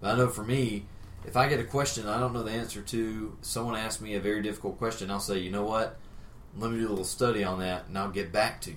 But 0.00 0.14
I 0.14 0.16
know 0.16 0.28
for 0.28 0.44
me, 0.44 0.86
if 1.26 1.36
I 1.36 1.48
get 1.48 1.60
a 1.60 1.64
question 1.64 2.06
I 2.06 2.18
don't 2.18 2.32
know 2.32 2.42
the 2.42 2.52
answer 2.52 2.80
to, 2.80 3.36
someone 3.42 3.76
asks 3.76 4.00
me 4.00 4.14
a 4.14 4.20
very 4.20 4.42
difficult 4.42 4.78
question, 4.78 5.10
I'll 5.10 5.20
say, 5.20 5.38
you 5.38 5.50
know 5.50 5.64
what? 5.64 5.98
Let 6.56 6.70
me 6.70 6.78
do 6.78 6.88
a 6.88 6.90
little 6.90 7.04
study 7.04 7.44
on 7.44 7.60
that, 7.60 7.86
and 7.86 7.98
I'll 7.98 8.10
get 8.10 8.32
back 8.32 8.60
to 8.62 8.70
you. 8.70 8.76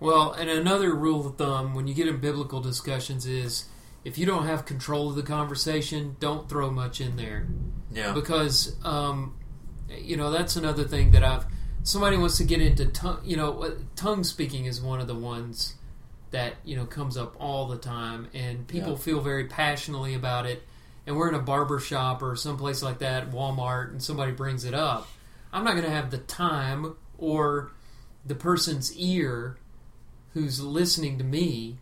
Well, 0.00 0.32
and 0.32 0.50
another 0.50 0.94
rule 0.94 1.26
of 1.26 1.36
thumb 1.36 1.74
when 1.74 1.86
you 1.86 1.94
get 1.94 2.06
in 2.06 2.18
biblical 2.18 2.60
discussions 2.60 3.26
is 3.26 3.64
if 4.04 4.18
you 4.18 4.26
don't 4.26 4.46
have 4.46 4.64
control 4.64 5.10
of 5.10 5.16
the 5.16 5.22
conversation, 5.22 6.16
don't 6.20 6.48
throw 6.48 6.70
much 6.70 7.00
in 7.00 7.16
there. 7.16 7.48
Yeah. 7.90 8.12
because 8.12 8.76
um, 8.84 9.34
you 9.96 10.16
know 10.16 10.30
that's 10.30 10.56
another 10.56 10.84
thing 10.84 11.10
that 11.12 11.22
I've. 11.24 11.46
Somebody 11.82 12.16
wants 12.16 12.36
to 12.38 12.44
get 12.44 12.60
into 12.60 12.86
tongue. 12.86 13.20
You 13.24 13.36
know, 13.36 13.62
uh, 13.62 13.70
tongue 13.96 14.24
speaking 14.24 14.66
is 14.66 14.80
one 14.80 15.00
of 15.00 15.06
the 15.06 15.14
ones 15.14 15.74
that 16.30 16.54
you 16.64 16.76
know 16.76 16.84
comes 16.84 17.16
up 17.16 17.34
all 17.40 17.66
the 17.68 17.78
time, 17.78 18.28
and 18.34 18.66
people 18.66 18.92
Yeah. 18.92 18.98
feel 18.98 19.20
very 19.20 19.44
passionately 19.46 20.14
about 20.14 20.44
it. 20.46 20.62
And 21.06 21.16
we're 21.16 21.28
in 21.30 21.34
a 21.34 21.38
barber 21.40 21.78
shop 21.78 22.22
or 22.22 22.36
someplace 22.36 22.82
like 22.82 22.98
that, 22.98 23.30
Walmart, 23.30 23.90
and 23.90 24.02
somebody 24.02 24.32
brings 24.32 24.66
it 24.66 24.74
up. 24.74 25.08
I'm 25.54 25.64
not 25.64 25.72
going 25.72 25.84
to 25.86 25.90
have 25.90 26.10
the 26.10 26.18
time 26.18 26.96
or 27.16 27.72
the 28.26 28.34
person's 28.34 28.94
ear 28.94 29.56
who's 30.34 30.60
listening 30.60 31.16
to 31.16 31.24
me 31.24 31.78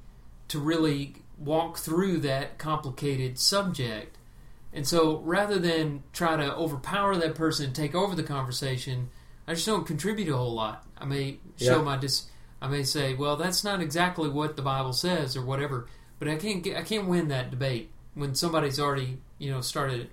to 0.46 0.61
really 0.61 1.14
walk 1.38 1.76
through 1.78 2.18
that 2.18 2.57
complicated 2.59 3.36
subject. 3.36 4.16
And 4.77 4.87
so 4.87 5.18
rather 5.20 5.59
than 5.59 6.05
try 6.12 6.37
to 6.37 6.55
overpower 6.55 7.16
that 7.16 7.35
person 7.35 7.66
and 7.66 7.74
take 7.74 7.95
over 7.95 8.14
the 8.14 8.22
conversation, 8.22 9.09
I 9.49 9.55
just 9.55 9.66
don't 9.66 9.87
contribute 9.87 10.29
a 10.29 10.37
whole 10.37 10.53
lot. 10.55 10.85
I 10.99 11.05
may 11.07 11.39
show 11.57 11.79
Yeah. 11.79 11.83
my 11.83 11.97
dis 11.97 12.27
I 12.61 12.68
may 12.68 12.85
say, 12.85 13.12
well, 13.14 13.37
that's 13.37 13.64
not 13.64 13.81
exactly 13.83 14.29
what 14.31 14.57
the 14.57 14.62
Bible 14.62 14.93
says 14.95 15.37
or 15.37 15.45
whatever, 15.45 15.87
but 16.18 16.27
I 16.29 16.37
can't 16.37 16.62
get, 16.62 16.77
I 16.79 16.83
can't 16.83 17.07
win 17.07 17.29
that 17.29 17.51
debate 17.51 17.91
when 18.14 18.35
somebody's 18.35 18.81
already, 18.81 19.18
you 19.39 19.51
know, 19.51 19.61
started 19.61 20.01
it. 20.01 20.11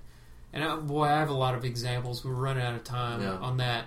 And 0.51 0.61
I, 0.63 0.75
boy, 0.75 1.03
I 1.05 1.19
have 1.19 1.29
a 1.29 1.33
lot 1.33 1.55
of 1.55 1.63
examples. 1.63 2.23
We're 2.23 2.33
running 2.33 2.61
out 2.63 2.75
of 2.75 2.83
time 2.83 3.21
Yeah. 3.21 3.35
on 3.37 3.57
that. 3.57 3.85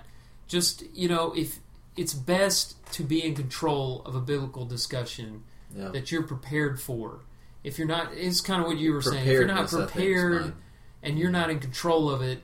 Just, 0.49 0.85
you 0.95 1.07
know, 1.09 1.33
if 1.37 1.59
it's 1.97 2.15
best 2.15 2.77
to 2.93 3.03
be 3.03 3.23
in 3.25 3.35
control 3.35 4.03
of 4.07 4.15
a 4.15 4.21
biblical 4.21 4.65
discussion 4.65 5.45
Yeah. 5.77 5.89
that 5.89 6.11
you're 6.11 6.23
prepared 6.23 6.81
for. 6.81 7.21
If 7.63 7.79
you're 7.79 7.89
not, 7.89 8.13
it's 8.15 8.41
kind 8.41 8.61
of 8.63 8.69
what 8.69 8.79
you 8.79 8.93
were 8.95 9.03
saying. 9.03 9.27
If 9.27 9.33
you're 9.33 9.45
not 9.47 9.69
Preparedness, 9.69 9.75
I 9.75 9.79
think, 9.79 9.91
prepared. 9.93 10.55
And 11.07 11.19
you're 11.21 11.31
not 11.31 11.51
in 11.51 11.61
control 11.61 12.11
of 12.11 12.21
it, 12.21 12.43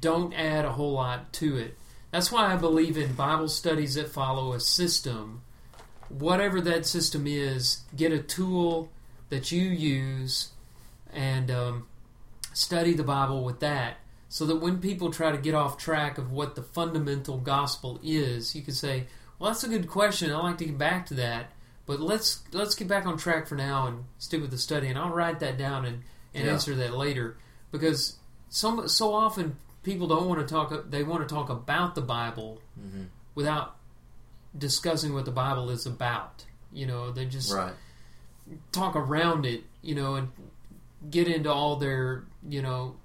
don't 0.00 0.32
add 0.32 0.64
a 0.64 0.72
whole 0.72 0.92
lot 0.92 1.32
to 1.34 1.58
it. 1.58 1.76
That's 2.10 2.32
why 2.32 2.50
I 2.52 2.56
believe 2.56 2.96
in 2.96 3.12
Bible 3.12 3.48
studies 3.48 3.94
that 3.96 4.08
follow 4.08 4.54
a 4.54 4.60
system. 4.60 5.42
Whatever 6.08 6.62
that 6.62 6.86
system 6.86 7.26
is, 7.26 7.82
get 7.94 8.10
a 8.10 8.18
tool 8.18 8.90
that 9.28 9.52
you 9.52 9.62
use 9.62 10.50
and 11.12 11.50
um, 11.50 11.86
study 12.54 12.94
the 12.94 13.04
Bible 13.04 13.44
with 13.44 13.60
that. 13.60 13.98
So 14.30 14.46
that 14.46 14.56
when 14.56 14.78
people 14.78 15.10
try 15.12 15.30
to 15.30 15.38
get 15.38 15.54
off 15.54 15.76
track 15.76 16.16
of 16.16 16.32
what 16.32 16.54
the 16.54 16.62
fundamental 16.62 17.38
gospel 17.38 18.00
is, 18.02 18.56
you 18.56 18.62
can 18.62 18.74
say, 18.74 19.06
"Well, 19.38 19.50
that's 19.50 19.62
a 19.62 19.68
good 19.68 19.88
question. 19.88 20.32
I'd 20.32 20.38
like 20.42 20.58
to 20.58 20.64
get 20.64 20.78
back 20.78 21.06
to 21.06 21.14
that, 21.14 21.52
but 21.86 22.00
let's 22.00 22.42
let's 22.52 22.74
get 22.74 22.88
back 22.88 23.06
on 23.06 23.16
track 23.16 23.46
for 23.46 23.54
now 23.54 23.86
and 23.86 24.04
stick 24.18 24.40
with 24.40 24.50
the 24.50 24.58
study." 24.58 24.88
And 24.88 24.98
I'll 24.98 25.10
write 25.10 25.38
that 25.40 25.56
down 25.56 25.84
and, 25.84 26.02
and 26.34 26.46
Yeah. 26.46 26.52
answer 26.52 26.74
that 26.74 26.94
later 26.96 27.36
because 27.78 28.18
some 28.48 28.86
so 28.88 29.12
often 29.12 29.56
people 29.82 30.06
don't 30.06 30.28
want 30.28 30.40
to 30.40 30.46
talk. 30.46 30.72
They 30.90 31.02
want 31.02 31.28
to 31.28 31.34
talk 31.34 31.50
about 31.50 31.96
the 31.96 32.00
Bible 32.00 32.60
Mhm. 32.80 33.08
without 33.34 33.76
discussing 34.56 35.12
what 35.12 35.24
the 35.24 35.32
Bible 35.32 35.68
is 35.70 35.84
about. 35.86 36.44
You 36.72 36.86
know, 36.86 37.10
they 37.10 37.26
just 37.26 37.52
Right. 37.52 37.74
talk 38.70 38.94
around 38.94 39.44
it, 39.44 39.64
you 39.82 39.96
know, 39.96 40.14
and 40.14 40.28
get 41.10 41.26
into 41.26 41.52
all 41.52 41.74
their, 41.76 42.24
you 42.48 42.62
know, 42.62 42.96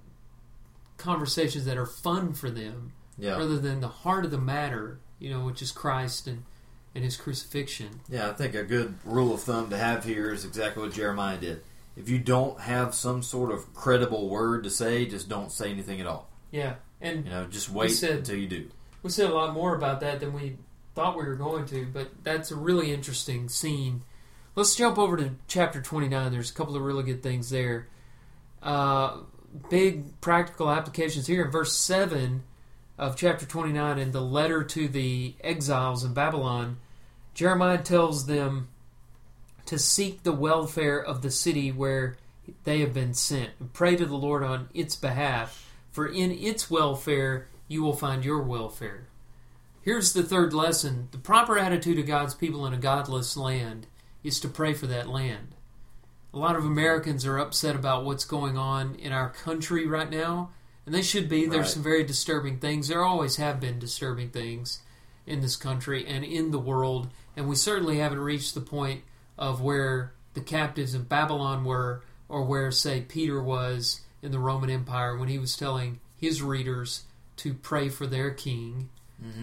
conversations 0.97 1.65
that 1.65 1.77
are 1.77 1.85
fun 1.87 2.33
for 2.33 2.51
them 2.51 2.93
Yeah. 3.17 3.37
rather 3.37 3.57
than 3.57 3.79
the 3.81 3.87
heart 3.87 4.23
of 4.25 4.31
the 4.31 4.37
matter, 4.37 4.99
you 5.17 5.29
know, 5.31 5.43
which 5.45 5.61
is 5.63 5.71
Christ 5.71 6.27
and, 6.27 6.43
and 6.93 7.03
his 7.03 7.17
crucifixion. 7.17 8.01
Yeah, 8.07 8.29
I 8.29 8.33
think 8.33 8.53
a 8.53 8.63
good 8.63 8.95
rule 9.03 9.33
of 9.33 9.41
thumb 9.41 9.69
to 9.71 9.77
have 9.77 10.03
here 10.05 10.31
is 10.31 10.45
exactly 10.45 10.83
what 10.83 10.93
Jeremiah 10.93 11.37
did. 11.39 11.63
If 11.95 12.09
you 12.09 12.17
don't 12.19 12.59
have 12.61 12.93
some 12.95 13.21
sort 13.23 13.51
of 13.51 13.73
credible 13.73 14.29
word 14.29 14.63
to 14.63 14.69
say, 14.69 15.05
just 15.05 15.27
don't 15.29 15.51
say 15.51 15.69
anything 15.71 15.99
at 15.99 16.07
all. 16.07 16.29
Yeah. 16.51 16.75
And 17.01 17.25
You 17.25 17.31
know, 17.31 17.45
just 17.45 17.69
wait 17.69 17.89
said- 17.91 18.19
until 18.19 18.35
you 18.37 18.47
do. 18.47 18.69
we 19.03 19.09
said 19.09 19.29
a 19.29 19.33
lot 19.33 19.53
more 19.53 19.75
about 19.75 19.99
that 20.01 20.19
than 20.19 20.33
we 20.33 20.57
thought 20.95 21.17
we 21.17 21.23
were 21.25 21.35
going 21.35 21.65
to, 21.67 21.85
but 21.93 22.09
that's 22.23 22.51
a 22.51 22.55
really 22.55 22.93
interesting 22.93 23.47
scene. 23.49 24.03
Let's 24.55 24.75
jump 24.75 24.97
over 24.97 25.15
to 25.17 25.31
chapter 25.47 25.81
29. 25.81 26.31
There's 26.31 26.51
a 26.51 26.53
couple 26.53 26.75
of 26.75 26.81
really 26.81 27.03
good 27.03 27.21
things 27.23 27.49
there. 27.49 27.87
Uh, 28.61 29.17
big 29.69 30.19
practical 30.21 30.69
applications 30.69 31.27
here 31.27 31.43
in 31.45 31.51
verse 31.51 31.73
7 31.77 32.43
of 32.97 33.15
chapter 33.15 33.45
29 33.45 33.97
in 33.97 34.11
the 34.11 34.21
letter 34.21 34.63
to 34.63 34.87
the 34.89 35.35
exiles 35.41 36.03
in 36.03 36.13
Babylon. 36.13 36.77
Jeremiah 37.33 37.77
tells 37.81 38.25
them 38.25 38.67
to 39.69 39.77
seek 39.77 40.23
the 40.23 40.31
welfare 40.31 40.97
of 40.97 41.21
the 41.21 41.29
city 41.29 41.71
where 41.71 42.17
they 42.63 42.79
have 42.79 42.91
been 42.91 43.13
sent 43.13 43.51
and 43.59 43.71
pray 43.71 43.95
to 43.95 44.03
the 44.03 44.15
Lord 44.15 44.41
on 44.41 44.67
its 44.73 44.95
behalf, 44.95 45.71
for 45.91 46.07
in 46.07 46.31
its 46.31 46.71
welfare 46.71 47.47
you 47.67 47.83
will 47.83 47.93
find 47.93 48.25
your 48.25 48.41
welfare. 48.41 49.09
Here's 49.83 50.11
the 50.11 50.23
third 50.23 50.53
lesson 50.53 51.09
the 51.11 51.19
proper 51.19 51.55
attitude 51.55 51.99
of 51.99 52.07
God's 52.07 52.33
people 52.33 52.65
in 52.65 52.73
a 52.73 52.77
godless 52.77 53.37
land 53.37 53.85
is 54.23 54.39
to 54.39 54.47
pray 54.47 54.73
for 54.73 54.87
that 54.87 55.07
land. 55.07 55.49
A 56.33 56.39
lot 56.39 56.55
of 56.55 56.65
Americans 56.65 57.23
are 57.27 57.37
upset 57.37 57.75
about 57.75 58.05
what's 58.05 58.25
going 58.25 58.57
on 58.57 58.95
in 58.95 59.11
our 59.11 59.29
country 59.29 59.85
right 59.85 60.09
now, 60.09 60.49
and 60.87 60.95
they 60.95 61.03
should 61.03 61.29
be. 61.29 61.45
There's 61.45 61.73
some 61.75 61.83
very 61.83 62.03
disturbing 62.03 62.57
things. 62.57 62.87
There 62.87 63.03
always 63.03 63.35
have 63.35 63.59
been 63.59 63.77
disturbing 63.77 64.31
things 64.31 64.81
in 65.27 65.41
this 65.41 65.55
country 65.55 66.07
and 66.07 66.25
in 66.25 66.49
the 66.49 66.57
world, 66.57 67.09
and 67.37 67.47
we 67.47 67.55
certainly 67.55 67.99
haven't 67.99 68.19
reached 68.19 68.55
the 68.55 68.61
point 68.61 69.03
of 69.39 69.61
where 69.61 70.13
the 70.35 70.41
captives 70.41 70.93
of 70.93 71.09
Babylon 71.09 71.65
were, 71.65 72.03
or 72.27 72.43
where, 72.43 72.69
say, 72.69 73.01
Peter 73.01 73.41
was 73.41 74.01
in 74.21 74.31
the 74.31 74.37
Roman 74.37 74.69
Empire 74.69 75.17
when 75.17 75.29
he 75.29 75.39
was 75.39 75.57
telling 75.57 75.99
his 76.15 76.43
readers 76.43 77.05
to 77.37 77.53
pray 77.53 77.89
for 77.89 78.05
their 78.05 78.29
king, 78.29 78.89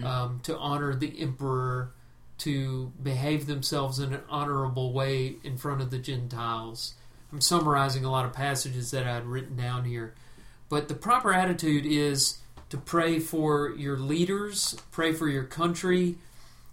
um, 0.05 0.39
to 0.43 0.57
honor 0.57 0.95
the 0.95 1.19
emperor, 1.19 1.91
to 2.37 2.93
behave 3.01 3.47
themselves 3.47 3.99
in 3.99 4.13
an 4.13 4.21
honorable 4.29 4.93
way 4.93 5.35
in 5.43 5.57
front 5.57 5.81
of 5.81 5.89
the 5.89 5.97
Gentiles. 5.97 6.93
I'm 7.31 7.41
summarizing 7.41 8.05
a 8.05 8.11
lot 8.11 8.25
of 8.25 8.33
passages 8.33 8.91
that 8.91 9.05
I 9.05 9.15
had 9.15 9.25
written 9.25 9.57
down 9.57 9.85
here. 9.85 10.13
But 10.69 10.87
the 10.87 10.95
proper 10.95 11.33
attitude 11.33 11.85
is 11.85 12.37
to 12.69 12.77
pray 12.77 13.19
for 13.19 13.71
your 13.71 13.97
leaders, 13.97 14.75
pray 14.91 15.13
for 15.13 15.27
your 15.27 15.43
country, 15.43 16.17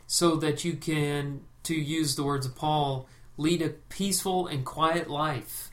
so 0.06 0.36
that 0.36 0.64
you 0.64 0.74
can, 0.74 1.40
to 1.64 1.74
use 1.74 2.14
the 2.14 2.24
words 2.24 2.46
of 2.46 2.54
Paul, 2.54 3.08
lead 3.36 3.62
a 3.62 3.70
peaceful 3.70 4.46
and 4.46 4.64
quiet 4.64 5.10
life. 5.10 5.70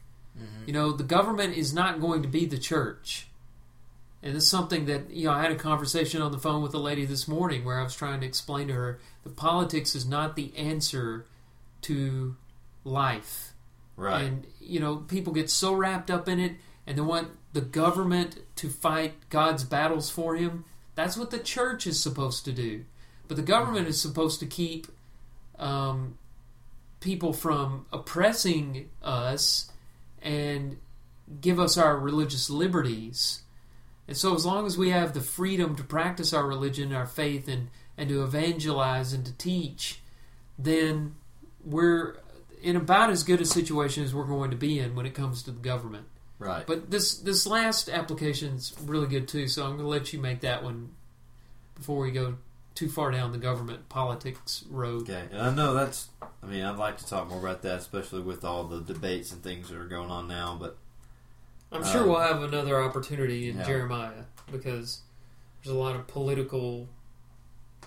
You 0.66 0.74
know, 0.74 0.91
the 0.91 1.03
government 1.03 1.57
is 1.57 1.74
not 1.74 1.99
going 1.99 2.22
to 2.22 2.28
be 2.28 2.45
the 2.45 2.57
church. 2.57 3.28
And 4.24 4.36
it's 4.36 4.47
something 4.47 4.86
that, 4.86 5.12
you 5.12 5.26
know, 5.26 5.34
I 5.34 5.41
had 5.41 5.51
a 5.51 5.55
conversation 5.55 6.22
on 6.22 6.32
the 6.32 6.38
phone 6.38 6.62
with 6.62 6.74
a 6.74 6.80
lady 6.80 7.05
this 7.05 7.28
morning 7.28 7.66
where 7.66 7.80
I 7.80 7.84
was 7.84 7.95
trying 7.95 8.22
to 8.22 8.28
explain 8.28 8.68
to 8.68 8.74
her 8.74 8.99
that 9.24 9.36
politics 9.36 9.95
is 9.95 10.07
not 10.07 10.36
the 10.36 10.55
answer 10.55 11.26
to 11.84 12.36
life. 12.84 13.53
Right. 13.97 14.24
And, 14.24 14.47
you 14.59 14.80
know, 14.80 14.97
people 14.97 15.34
get 15.34 15.49
so 15.49 15.74
wrapped 15.74 16.12
up 16.12 16.30
in 16.30 16.39
it 16.39 16.53
and 16.86 16.97
they 16.97 17.01
want 17.01 17.30
the 17.53 17.62
government 17.62 18.39
to 18.57 18.70
fight 18.70 19.30
God's 19.30 19.64
battles 19.64 20.09
for 20.09 20.36
him. 20.36 20.66
That's 20.95 21.18
what 21.18 21.32
the 21.32 21.39
church 21.39 21.88
is 21.88 21.99
supposed 21.99 22.45
to 22.45 22.51
do. 22.51 22.86
But 23.28 23.38
the 23.38 23.43
government 23.43 23.88
is 23.88 23.99
supposed 23.99 24.39
to 24.41 24.45
keep 24.45 24.88
um, 25.57 26.18
people 27.02 27.34
from 27.34 27.86
oppressing 27.91 28.89
us 29.04 29.70
and 30.22 30.78
give 31.41 31.60
us 31.60 31.78
our 31.78 31.97
religious 31.97 32.49
liberties. 32.49 33.41
And 34.08 34.16
so, 34.16 34.34
as 34.34 34.45
long 34.45 34.66
as 34.66 34.78
we 34.78 34.89
have 34.91 35.14
the 35.14 35.22
freedom 35.22 35.76
to 35.76 35.84
practice 35.84 36.32
our 36.34 36.45
religion, 36.45 36.93
our 36.93 37.06
faith, 37.06 37.47
and, 37.47 37.70
and 37.97 38.08
to 38.10 38.24
evangelize 38.24 39.12
and 39.12 39.26
to 39.26 39.34
teach, 39.34 40.02
then 40.58 41.16
we're 41.64 42.18
in 42.62 42.76
about 42.76 43.10
as 43.10 43.24
good 43.24 43.41
a 43.41 43.45
situation 43.45 44.04
as 44.04 44.14
we're 44.14 44.24
going 44.24 44.52
to 44.52 44.58
be 44.58 44.80
in 44.80 44.95
when 44.95 45.06
it 45.06 45.14
comes 45.14 45.43
to 45.43 45.52
the 45.52 45.60
government. 45.60 46.06
right. 46.39 46.66
But 46.68 46.91
this 46.91 47.18
this 47.18 47.47
last 47.47 47.89
application 47.89 48.56
is 48.56 48.74
really 48.86 49.08
good 49.08 49.28
too, 49.28 49.47
so 49.47 49.64
I'm 49.64 49.72
going 49.72 49.84
to 49.84 49.88
let 49.88 50.14
you 50.14 50.20
make 50.20 50.41
that 50.41 50.64
one 50.64 50.89
before 51.76 52.04
we 52.04 52.12
go 52.12 52.36
too 52.76 52.89
far 52.89 53.11
down 53.11 53.32
the 53.32 53.38
government 53.38 53.89
politics 53.89 54.63
road. 54.69 55.03
Okay, 55.03 55.28
and 55.32 55.41
I 55.41 55.53
know 55.53 55.74
that's. 55.74 56.09
I 56.43 56.47
mean, 56.47 56.63
I'd 56.63 56.78
like 56.78 56.97
to 56.97 57.05
talk 57.05 57.30
more 57.30 57.39
about 57.39 57.61
that, 57.63 57.80
especially 57.80 58.22
with 58.22 58.43
all 58.43 58.63
the 58.63 58.82
debates 58.82 59.32
and 59.32 59.43
things 59.43 59.69
that 59.69 59.78
are 59.78 59.86
going 59.88 60.09
on 60.09 60.28
now. 60.28 60.57
But 60.59 60.78
I'm 61.72 61.84
sure 61.84 62.01
Um, 62.01 62.09
we'll 62.09 62.19
have 62.19 62.41
another 62.41 62.82
opportunity 62.82 63.49
in 63.49 63.57
yeah. 63.57 63.65
Jeremiah 63.65 64.24
because 64.51 65.01
there's 65.63 65.76
a 65.76 65.80
lot 65.80 65.95
of 65.95 66.07
political 66.07 66.88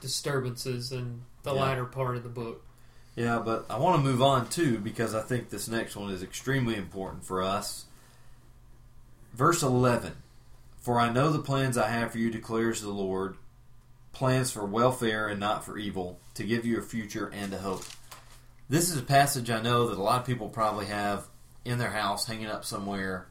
disturbances 0.01 0.93
in 0.93 1.23
the 1.43 1.55
Yeah. 1.55 1.61
latter 1.63 1.85
part 1.85 2.17
of 2.17 2.23
the 2.23 2.29
book. 2.29 2.63
yeah, 3.17 3.39
but 3.39 3.65
I 3.71 3.79
want 3.79 3.97
to 3.97 4.03
move 4.03 4.21
on 4.23 4.49
too 4.49 4.79
because 4.79 5.15
I 5.15 5.23
think 5.23 5.51
this 5.51 5.69
next 5.69 5.97
one 5.97 6.11
is 6.11 6.23
extremely 6.23 6.77
important 6.77 7.25
for 7.25 7.43
us. 7.43 7.85
Verse 9.33 9.63
eleven: 9.63 10.15
For 10.81 10.99
I 11.01 11.11
know 11.13 11.31
the 11.31 11.39
plans 11.41 11.77
I 11.79 11.89
have 11.89 12.13
for 12.13 12.19
you, 12.19 12.31
declares 12.31 12.81
the 12.81 12.91
Lord, 12.91 13.37
plans 14.15 14.51
for 14.51 14.65
welfare 14.65 15.29
and 15.29 15.41
not 15.41 15.65
for 15.65 15.77
evil, 15.77 16.21
to 16.35 16.45
give 16.45 16.65
you 16.65 16.79
a 16.79 16.83
future 16.83 17.31
and 17.35 17.53
a 17.53 17.59
hope. 17.59 17.85
This 18.69 18.89
is 18.89 18.97
a 18.97 19.03
passage 19.03 19.51
I 19.51 19.61
know 19.61 19.89
that 19.89 19.99
a 19.99 20.03
lot 20.03 20.21
of 20.21 20.27
people 20.27 20.49
probably 20.49 20.87
have 20.87 21.27
in 21.65 21.79
their 21.79 21.91
house, 21.91 22.27
hanging 22.27 22.47
up 22.47 22.65
somewhere, 22.65 23.27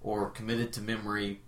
or 0.00 0.30
committed 0.30 0.72
to 0.72 0.80
memory. 0.80 1.40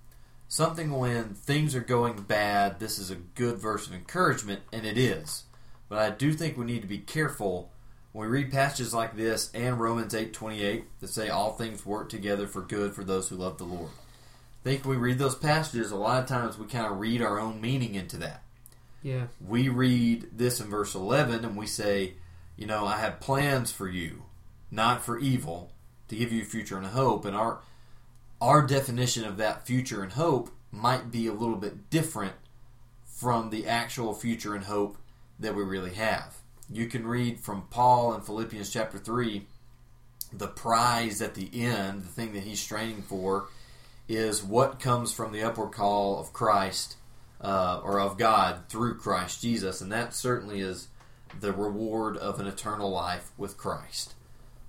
Something 0.49 0.91
when 0.91 1.35
things 1.35 1.75
are 1.75 1.81
going 1.81 2.21
bad, 2.23 2.81
this 2.81 2.99
is 2.99 3.11
a 3.11 3.17
good 3.17 3.59
verse 3.59 3.87
of 3.87 3.95
encouragement, 3.95 4.63
and 4.73 4.85
it 4.85 4.99
is. 4.99 5.45
But 5.89 5.99
I 5.99 6.11
do 6.11 6.33
think 6.33 6.57
we 6.57 6.67
need 6.67 6.83
to 6.83 6.89
be 6.89 6.99
careful 6.99 7.71
when 8.13 8.29
we 8.29 8.37
read 8.39 8.51
passages 8.51 8.93
like 8.93 9.17
this 9.17 9.51
and 9.55 9.81
Romans 9.81 10.15
8:28 10.15 10.85
that 11.01 11.09
say 11.09 11.29
all 11.29 11.53
things 11.53 11.87
work 11.87 12.09
together 12.09 12.47
for 12.47 12.63
good 12.63 12.95
for 12.95 13.05
those 13.05 13.29
who 13.29 13.37
love 13.37 13.59
the 13.59 13.65
Lord. 13.65 13.91
I 13.91 14.65
think 14.65 14.85
we 14.85 14.97
read 14.97 15.19
those 15.19 15.37
passages, 15.37 15.91
a 15.91 15.97
lot 15.97 16.23
of 16.23 16.29
times 16.29 16.59
we 16.59 16.67
kind 16.67 16.87
of 16.87 16.99
read 16.99 17.23
our 17.23 17.39
own 17.39 17.61
meaning 17.61 17.95
into 17.95 18.17
that 18.19 18.43
Yeah, 19.03 19.27
we 19.47 19.69
read 19.69 20.29
this 20.33 20.61
in 20.61 20.69
verse 20.69 20.95
11 20.95 21.45
and 21.45 21.57
we 21.57 21.67
say, 21.67 22.15
you 22.57 22.67
know, 22.67 22.85
I 22.85 22.99
have 22.99 23.21
plans 23.21 23.73
for 23.73 23.89
you, 23.89 24.25
not 24.71 25.03
for 25.03 25.19
evil, 25.19 25.73
to 26.09 26.17
give 26.17 26.33
you 26.33 26.43
a 26.43 26.47
future 26.47 26.77
and 26.77 26.87
a 26.87 26.91
hope. 26.91 27.25
And 27.25 27.35
our 27.35 27.61
our 28.41 28.67
definition 28.67 29.25
of 29.25 29.37
that 29.37 29.67
future 29.67 30.03
and 30.03 30.13
hope 30.13 30.51
might 30.71 31.11
be 31.11 31.27
a 31.27 31.33
little 31.33 31.57
bit 31.57 31.91
different 31.91 32.35
from 33.05 33.51
the 33.51 33.67
actual 33.67 34.15
future 34.15 34.55
and 34.55 34.65
hope 34.65 34.97
that 35.39 35.55
we 35.55 35.63
really 35.63 35.95
have. 35.95 36.37
You 36.71 36.87
can 36.87 37.07
read 37.07 37.41
from 37.41 37.67
Paul 37.71 38.15
in 38.15 38.23
Philippians 38.23 38.73
chapter 38.73 38.99
3 38.99 39.47
the 40.33 40.47
prize 40.47 41.21
at 41.21 41.35
the 41.35 41.51
end, 41.53 42.03
the 42.03 42.09
thing 42.09 42.33
that 42.35 42.45
he's 42.45 42.61
straining 42.61 43.03
for, 43.03 43.49
is 44.09 44.43
what 44.43 44.81
comes 44.81 45.13
from 45.13 45.33
the 45.33 45.43
upward 45.43 45.73
call 45.73 46.21
of 46.21 46.33
Christ 46.33 46.97
uh, 47.41 47.81
or 47.83 48.01
of 48.01 48.19
God 48.19 48.69
through 48.69 48.99
Christ 48.99 49.41
Jesus, 49.41 49.81
and 49.81 49.91
that 49.93 50.15
certainly 50.15 50.61
is 50.61 50.89
the 51.39 51.53
reward 51.53 52.17
of 52.17 52.41
an 52.41 52.47
eternal 52.47 52.91
life 52.91 53.31
with 53.39 53.57
Christ. 53.57 54.15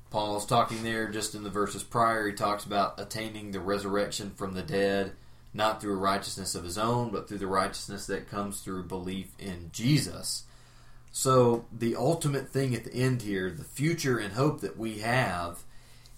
Paul 0.09 0.37
is 0.37 0.45
talking 0.45 0.83
there 0.83 1.09
just 1.09 1.35
in 1.35 1.43
the 1.43 1.49
verses 1.49 1.83
prior. 1.83 2.27
He 2.27 2.33
talks 2.33 2.65
about 2.65 2.99
attaining 2.99 3.51
the 3.51 3.61
resurrection 3.61 4.31
from 4.31 4.53
the 4.53 4.61
dead, 4.61 5.13
not 5.53 5.81
through 5.81 5.93
a 5.93 5.97
righteousness 5.97 6.53
of 6.53 6.65
his 6.65 6.77
own, 6.77 7.11
but 7.11 7.27
through 7.27 7.39
the 7.39 7.47
righteousness 7.47 8.05
that 8.07 8.29
comes 8.29 8.59
through 8.61 8.83
belief 8.83 9.31
in 9.39 9.69
Jesus. 9.73 10.43
So, 11.13 11.65
the 11.71 11.95
ultimate 11.95 12.49
thing 12.49 12.73
at 12.73 12.85
the 12.85 12.93
end 12.93 13.21
here, 13.21 13.49
the 13.49 13.65
future 13.65 14.17
and 14.17 14.33
hope 14.33 14.61
that 14.61 14.77
we 14.77 14.99
have, 14.99 15.63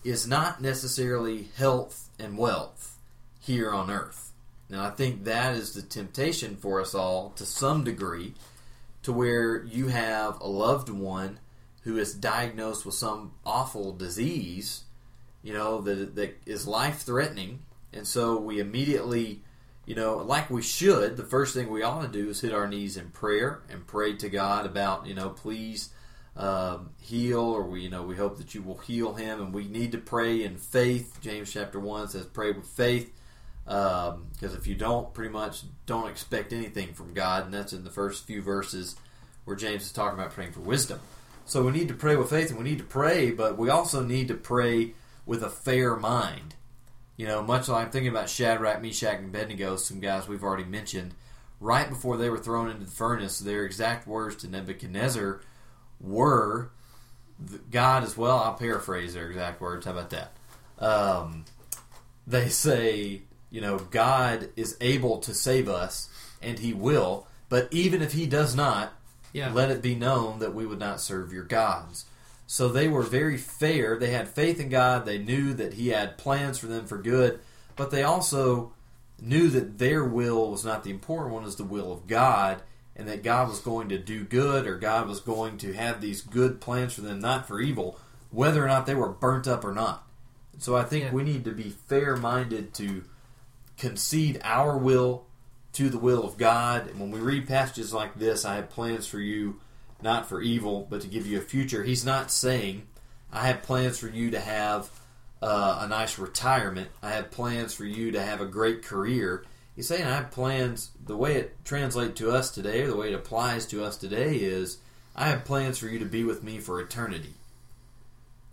is 0.03 0.27
not 0.27 0.61
necessarily 0.61 1.47
health 1.55 2.09
and 2.19 2.37
wealth 2.37 2.99
here 3.39 3.71
on 3.71 3.89
earth. 3.89 4.32
Now, 4.73 4.85
I 4.85 4.89
think 4.89 5.23
that 5.25 5.55
is 5.55 5.73
the 5.73 5.83
temptation 5.83 6.55
for 6.55 6.81
us 6.81 6.95
all 6.95 7.29
to 7.35 7.45
some 7.45 7.83
degree, 7.83 8.33
to 9.03 9.13
where 9.13 9.63
you 9.63 9.89
have 9.89 10.41
a 10.41 10.47
loved 10.47 10.89
one 10.89 11.39
who 11.83 11.97
is 11.97 12.15
diagnosed 12.15 12.83
with 12.83 12.95
some 12.95 13.33
awful 13.45 13.91
disease, 13.93 14.85
you 15.43 15.53
know, 15.53 15.79
that, 15.81 16.15
that 16.15 16.41
is 16.47 16.65
life 16.65 17.03
threatening. 17.03 17.59
And 17.93 18.07
so 18.07 18.39
we 18.39 18.59
immediately, 18.59 19.41
you 19.85 19.93
know, 19.93 20.17
like 20.17 20.49
we 20.49 20.63
should, 20.63 21.17
the 21.17 21.23
first 21.23 21.53
thing 21.53 21.69
we 21.69 21.83
ought 21.83 22.01
to 22.01 22.07
do 22.07 22.29
is 22.29 22.41
hit 22.41 22.51
our 22.51 22.67
knees 22.67 22.97
in 22.97 23.11
prayer 23.11 23.61
and 23.69 23.85
pray 23.85 24.15
to 24.15 24.27
God 24.27 24.65
about, 24.65 25.05
you 25.05 25.13
know, 25.13 25.29
please 25.29 25.89
um, 26.35 26.89
heal, 26.99 27.41
or 27.41 27.61
we, 27.61 27.81
you 27.81 27.91
know, 27.91 28.01
we 28.01 28.15
hope 28.15 28.39
that 28.39 28.55
you 28.55 28.63
will 28.63 28.79
heal 28.79 29.13
him, 29.13 29.39
and 29.39 29.53
we 29.53 29.67
need 29.67 29.91
to 29.91 29.99
pray 29.99 30.43
in 30.43 30.57
faith. 30.57 31.19
James 31.21 31.53
chapter 31.53 31.79
one 31.79 32.07
says, 32.07 32.25
"Pray 32.25 32.51
with 32.51 32.65
faith," 32.65 33.13
because 33.65 34.13
um, 34.13 34.27
if 34.41 34.67
you 34.67 34.75
don't, 34.75 35.13
pretty 35.13 35.31
much 35.31 35.61
don't 35.85 36.09
expect 36.09 36.53
anything 36.53 36.93
from 36.93 37.13
God, 37.13 37.45
and 37.45 37.53
that's 37.53 37.73
in 37.73 37.83
the 37.83 37.89
first 37.89 38.25
few 38.25 38.41
verses 38.41 38.95
where 39.45 39.55
James 39.55 39.83
is 39.83 39.91
talking 39.91 40.19
about 40.19 40.31
praying 40.31 40.51
for 40.51 40.61
wisdom. 40.61 40.99
So 41.45 41.63
we 41.63 41.71
need 41.71 41.89
to 41.89 41.93
pray 41.93 42.15
with 42.15 42.29
faith, 42.29 42.49
and 42.49 42.57
we 42.57 42.63
need 42.63 42.79
to 42.79 42.83
pray, 42.83 43.31
but 43.31 43.57
we 43.57 43.69
also 43.69 44.03
need 44.03 44.29
to 44.29 44.35
pray 44.35 44.93
with 45.25 45.43
a 45.43 45.49
fair 45.49 45.95
mind. 45.95 46.55
You 47.17 47.27
know, 47.27 47.41
much 47.43 47.67
like 47.67 47.85
I'm 47.85 47.91
thinking 47.91 48.11
about 48.11 48.29
Shadrach, 48.29 48.81
Meshach, 48.81 49.17
and 49.17 49.27
Abednego, 49.27 49.75
some 49.75 49.99
guys 49.99 50.27
we've 50.27 50.43
already 50.43 50.63
mentioned. 50.63 51.13
Right 51.59 51.87
before 51.87 52.17
they 52.17 52.29
were 52.29 52.39
thrown 52.39 52.69
into 52.69 52.85
the 52.85 52.91
furnace, 52.91 53.39
their 53.39 53.65
exact 53.65 54.07
words 54.07 54.37
to 54.37 54.49
Nebuchadnezzar 54.49 55.41
were 56.01 56.71
God 57.71 58.03
as 58.03 58.17
well. 58.17 58.39
I'll 58.39 58.55
paraphrase 58.55 59.13
their 59.13 59.29
exact 59.29 59.61
words. 59.61 59.85
How 59.85 59.91
about 59.91 60.09
that? 60.09 60.33
Um, 60.79 61.45
they 62.27 62.49
say, 62.49 63.21
you 63.53 63.61
know, 63.61 63.77
God 63.77 64.49
is 64.55 64.75
able 64.81 65.19
to 65.19 65.33
save 65.35 65.69
us, 65.69 66.09
and 66.41 66.57
He 66.57 66.73
will. 66.73 67.27
But 67.49 67.67
even 67.69 68.01
if 68.01 68.13
He 68.13 68.25
does 68.25 68.55
not, 68.55 68.93
yeah. 69.31 69.53
let 69.53 69.69
it 69.69 69.83
be 69.83 69.93
known 69.93 70.39
that 70.39 70.55
we 70.55 70.65
would 70.65 70.79
not 70.79 70.99
serve 70.99 71.31
your 71.31 71.43
gods. 71.43 72.05
So 72.47 72.67
they 72.67 72.87
were 72.87 73.03
very 73.03 73.37
fair. 73.37 73.95
They 73.95 74.09
had 74.09 74.27
faith 74.27 74.59
in 74.59 74.69
God. 74.69 75.05
They 75.05 75.19
knew 75.19 75.53
that 75.53 75.75
He 75.75 75.89
had 75.89 76.17
plans 76.17 76.57
for 76.57 76.65
them 76.65 76.87
for 76.87 76.97
good, 76.97 77.41
but 77.75 77.91
they 77.91 78.01
also 78.01 78.73
knew 79.21 79.49
that 79.49 79.77
their 79.77 80.03
will 80.03 80.49
was 80.49 80.65
not 80.65 80.83
the 80.83 80.89
important 80.89 81.35
one, 81.35 81.45
as 81.45 81.55
the 81.55 81.63
will 81.63 81.91
of 81.91 82.07
God, 82.07 82.63
and 82.95 83.07
that 83.07 83.21
God 83.21 83.49
was 83.49 83.59
going 83.59 83.87
to 83.89 83.99
do 83.99 84.23
good 84.23 84.65
or 84.65 84.79
God 84.79 85.07
was 85.07 85.19
going 85.19 85.59
to 85.59 85.73
have 85.73 86.01
these 86.01 86.21
good 86.21 86.59
plans 86.59 86.95
for 86.95 87.01
them, 87.01 87.19
not 87.19 87.47
for 87.47 87.61
evil, 87.61 87.99
whether 88.31 88.65
or 88.65 88.67
not 88.67 88.87
they 88.87 88.95
were 88.95 89.09
burnt 89.09 89.47
up 89.47 89.63
or 89.63 89.73
not. 89.73 90.07
So 90.57 90.75
I 90.75 90.85
think 90.85 91.05
yeah. 91.05 91.11
we 91.11 91.21
need 91.21 91.45
to 91.45 91.51
be 91.51 91.69
fair 91.69 92.17
minded 92.17 92.73
to 92.75 93.03
concede 93.77 94.39
our 94.43 94.77
will 94.77 95.25
to 95.73 95.89
the 95.89 95.97
will 95.97 96.23
of 96.23 96.37
God. 96.37 96.87
And 96.87 96.99
when 96.99 97.11
we 97.11 97.19
read 97.19 97.47
passages 97.47 97.93
like 97.93 98.15
this, 98.15 98.45
I 98.45 98.55
have 98.55 98.69
plans 98.69 99.07
for 99.07 99.19
you, 99.19 99.59
not 100.01 100.27
for 100.27 100.41
evil, 100.41 100.87
but 100.89 101.01
to 101.01 101.07
give 101.07 101.27
you 101.27 101.37
a 101.37 101.41
future. 101.41 101.83
He's 101.83 102.05
not 102.05 102.31
saying, 102.31 102.87
I 103.31 103.47
have 103.47 103.63
plans 103.63 103.97
for 103.97 104.07
you 104.07 104.31
to 104.31 104.39
have 104.39 104.89
uh, 105.41 105.79
a 105.81 105.87
nice 105.87 106.19
retirement. 106.19 106.89
I 107.01 107.11
have 107.11 107.31
plans 107.31 107.73
for 107.73 107.85
you 107.85 108.11
to 108.11 108.21
have 108.21 108.39
a 108.39 108.45
great 108.45 108.83
career. 108.83 109.43
He's 109.75 109.87
saying 109.87 110.03
I 110.03 110.15
have 110.15 110.31
plans. 110.31 110.91
The 111.03 111.17
way 111.17 111.35
it 111.35 111.65
translates 111.65 112.19
to 112.19 112.31
us 112.31 112.51
today, 112.51 112.83
or 112.83 112.87
the 112.87 112.95
way 112.95 113.11
it 113.11 113.15
applies 113.15 113.65
to 113.67 113.83
us 113.83 113.97
today, 113.97 114.35
is 114.35 114.77
I 115.15 115.27
have 115.27 115.45
plans 115.45 115.79
for 115.79 115.87
you 115.87 115.99
to 115.99 116.05
be 116.05 116.23
with 116.23 116.43
me 116.43 116.59
for 116.59 116.79
eternity. 116.79 117.33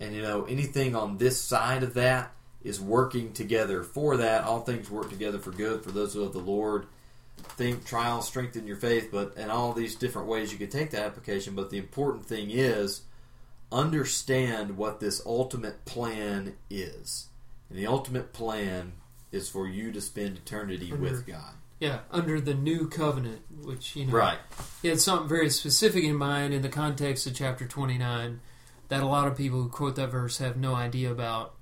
And 0.00 0.14
you 0.14 0.22
know, 0.22 0.44
anything 0.44 0.96
on 0.96 1.18
this 1.18 1.38
side 1.40 1.82
of 1.82 1.94
that 1.94 2.32
is 2.62 2.80
working 2.80 3.32
together 3.32 3.82
for 3.82 4.16
that. 4.18 4.44
All 4.44 4.60
things 4.60 4.90
work 4.90 5.08
together 5.10 5.38
for 5.38 5.50
good 5.50 5.82
for 5.82 5.90
those 5.90 6.14
who 6.14 6.22
love 6.22 6.32
the 6.32 6.38
Lord. 6.38 6.86
Think 7.36 7.86
trials 7.86 8.26
strengthen 8.26 8.66
your 8.66 8.76
faith, 8.76 9.08
but 9.10 9.36
in 9.36 9.50
all 9.50 9.72
these 9.72 9.94
different 9.94 10.28
ways 10.28 10.52
you 10.52 10.58
can 10.58 10.68
take 10.68 10.90
that 10.90 11.06
application. 11.06 11.54
But 11.54 11.70
the 11.70 11.78
important 11.78 12.26
thing 12.26 12.50
is 12.50 13.02
understand 13.72 14.76
what 14.76 15.00
this 15.00 15.22
ultimate 15.24 15.84
plan 15.84 16.54
is. 16.68 17.28
And 17.70 17.78
the 17.78 17.86
ultimate 17.86 18.32
plan 18.32 18.92
is 19.32 19.48
for 19.48 19.66
you 19.66 19.92
to 19.92 20.00
spend 20.00 20.36
eternity 20.36 20.90
under, 20.92 21.02
with 21.02 21.26
God. 21.26 21.54
Yeah, 21.78 22.00
under 22.10 22.40
the 22.40 22.52
new 22.52 22.88
covenant, 22.88 23.42
which 23.62 23.96
you 23.96 24.06
know, 24.06 24.12
right? 24.12 24.38
He 24.82 24.88
had 24.88 25.00
something 25.00 25.28
very 25.28 25.48
specific 25.48 26.04
in 26.04 26.16
mind 26.16 26.52
in 26.52 26.62
the 26.62 26.68
context 26.68 27.26
of 27.26 27.34
chapter 27.34 27.64
twenty 27.64 27.96
nine 27.96 28.40
that 28.88 29.02
a 29.02 29.06
lot 29.06 29.28
of 29.28 29.36
people 29.36 29.62
who 29.62 29.68
quote 29.68 29.96
that 29.96 30.10
verse 30.10 30.38
have 30.38 30.56
no 30.56 30.74
idea 30.74 31.12
about, 31.12 31.54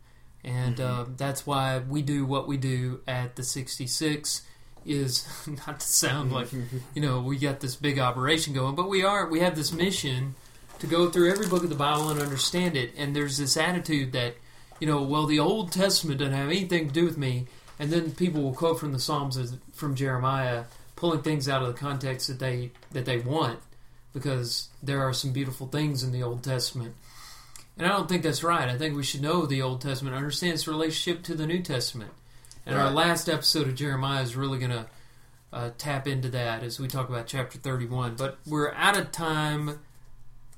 and 0.49 0.77
mm-hmm. 0.77 1.13
uh, 1.13 1.15
that's 1.17 1.47
why 1.47 1.79
we 1.79 2.03
do 2.03 2.25
what 2.25 2.49
we 2.49 2.57
do 2.57 3.01
at 3.07 3.37
the 3.37 3.43
sixty 3.43 3.87
six. 3.87 4.43
Is 4.87 5.29
not 5.67 5.81
to 5.81 5.87
sound 5.87 6.33
like 6.33 6.49
you 6.53 7.03
know 7.03 7.21
we 7.21 7.39
got 7.39 7.61
this 7.61 7.77
big 7.77 7.99
operation 7.99 8.55
going, 8.55 8.75
but 8.75 8.89
we 8.89 9.05
are 9.05 9.29
we 9.29 9.41
have 9.41 9.57
this 9.57 9.73
mission 9.73 10.35
to 10.79 10.87
go 10.87 11.11
through 11.11 11.31
every 11.31 11.47
book 11.49 11.65
of 11.65 11.71
the 11.71 11.77
Bible 11.77 12.09
and 12.09 12.21
understand 12.21 12.77
it. 12.77 12.93
And 12.97 13.15
there's 13.15 13.37
this 13.37 13.57
attitude 13.57 14.13
that 14.13 14.37
you 14.81 14.87
know, 14.87 15.03
well, 15.03 15.27
the 15.27 15.41
Old 15.41 15.73
Testament 15.73 16.21
doesn't 16.21 16.35
have 16.35 16.49
anything 16.49 16.87
to 16.87 16.95
do 16.95 17.05
with 17.05 17.19
me 17.19 17.49
and 17.79 17.91
then 17.91 18.13
people 18.13 18.43
will 18.43 18.55
quote 18.55 18.81
from 18.81 18.93
the 18.93 18.99
Psalms 18.99 19.37
as, 19.37 19.57
from 19.73 19.95
Jeremiah, 19.95 20.65
pulling 20.97 21.23
things 21.23 21.49
out 21.49 21.63
of 21.63 21.69
the 21.69 21.79
context 21.79 22.27
that 22.29 22.41
they 22.41 22.73
that 22.93 23.05
they 23.05 23.19
want, 23.19 23.61
because 24.13 24.69
there 24.83 25.03
are 25.03 25.13
some 25.13 25.33
beautiful 25.33 25.69
things 25.69 26.03
in 26.03 26.13
the 26.13 26.23
Old 26.23 26.43
Testament. 26.43 26.95
And 27.79 27.87
I 27.87 27.91
don't 27.91 28.09
think 28.09 28.25
that's 28.25 28.43
right. 28.43 28.69
I 28.69 28.77
think 28.77 28.97
we 28.97 29.05
should 29.05 29.23
know 29.23 29.47
the 29.47 29.63
Old 29.63 29.81
Testament, 29.81 30.17
understand 30.17 30.55
its 30.55 30.67
relationship 30.67 31.23
to 31.25 31.35
the 31.35 31.47
New 31.47 31.63
Testament. 31.63 32.11
And 32.67 32.77
right. 32.77 32.85
our 32.87 32.91
last 32.91 33.29
episode 33.29 33.69
of 33.69 33.77
Jeremiah 33.77 34.23
is 34.23 34.37
really 34.37 34.59
going 34.59 34.73
to 34.73 34.87
uh, 35.53 35.71
tap 35.79 36.07
into 36.09 36.29
that 36.31 36.63
as 36.63 36.81
we 36.81 36.89
talk 36.89 37.09
about 37.09 37.27
chapter 37.27 37.57
31. 37.57 38.17
But 38.17 38.39
we're 38.47 38.73
out 38.75 38.99
of 38.99 39.13
time 39.13 39.79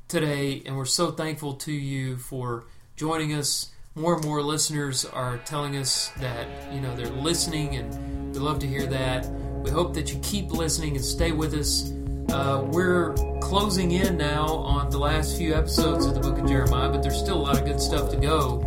today, 0.09 0.63
and 0.65 0.77
we're 0.77 0.87
so 0.87 1.11
thankful 1.11 1.55
to 1.55 1.73
you 1.73 2.17
for 2.17 2.65
joining 2.97 3.35
us 3.35 3.71
more 3.95 4.15
and 4.15 4.25
more 4.25 4.43
listeners 4.43 5.05
are 5.05 5.39
telling 5.39 5.77
us 5.77 6.09
that 6.21 6.47
you 6.73 6.81
know 6.81 6.95
they're 6.97 7.07
listening, 7.09 7.77
and 7.77 8.35
we 8.35 8.41
love 8.41 8.59
to 8.61 8.67
hear 8.67 8.87
that. 8.87 9.29
We 9.63 9.71
hope 9.71 9.95
that 9.95 10.13
you 10.13 10.19
keep 10.23 10.51
listening 10.53 10.97
and 10.97 11.05
stay 11.05 11.33
with 11.33 11.55
us. 11.55 11.93
Uh, 12.33 12.65
we're 12.71 13.15
closing 13.41 13.91
in 13.93 14.17
now 14.17 14.47
on 14.47 14.91
the 14.91 14.99
last 14.99 15.37
few 15.37 15.55
episodes 15.55 16.07
of 16.07 16.15
the 16.15 16.21
Book 16.21 16.39
of 16.39 16.47
Jeremiah, 16.47 16.89
but 16.89 17.03
there's 17.03 17.19
still 17.19 17.39
a 17.39 17.43
lot 17.43 17.59
of 17.59 17.65
good 17.65 17.81
stuff 17.81 18.11
to 18.11 18.17
go. 18.17 18.65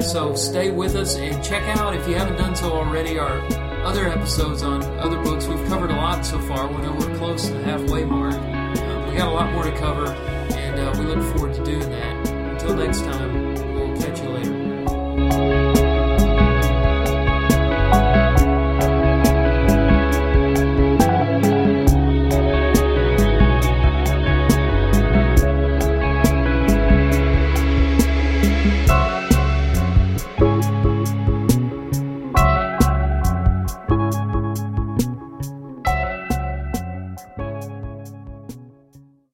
So 0.00 0.34
stay 0.34 0.70
with 0.70 0.94
us 0.94 1.16
and 1.16 1.42
check 1.42 1.62
out 1.76 1.94
if 1.94 2.06
you 2.08 2.14
haven't 2.14 2.36
done 2.36 2.54
so 2.54 2.72
already 2.72 3.18
our 3.18 3.40
other 3.84 4.08
episodes 4.08 4.62
on 4.62 4.82
other 4.98 5.20
books. 5.22 5.46
We've 5.46 5.66
covered 5.68 5.90
a 5.90 5.96
lot 5.96 6.24
so 6.24 6.40
far. 6.40 6.68
We 6.68 6.78
know 6.78 6.92
we're 6.92 7.16
close 7.18 7.46
to 7.48 7.54
the 7.54 7.62
halfway 7.64 8.04
mark. 8.04 8.34
Uh, 8.34 9.06
we 9.10 9.16
got 9.16 9.28
a 9.28 9.34
lot 9.34 9.52
more 9.52 9.64
to 9.64 9.76
cover, 9.78 10.06
and 10.06 10.80
uh, 10.80 10.94
we 10.98 11.04
look 11.04 11.22
forward 11.36 11.54
to 11.54 11.64
doing 11.64 11.90
that. 11.90 12.28
Until 12.28 12.76
next 12.76 13.00
time. 13.00 13.22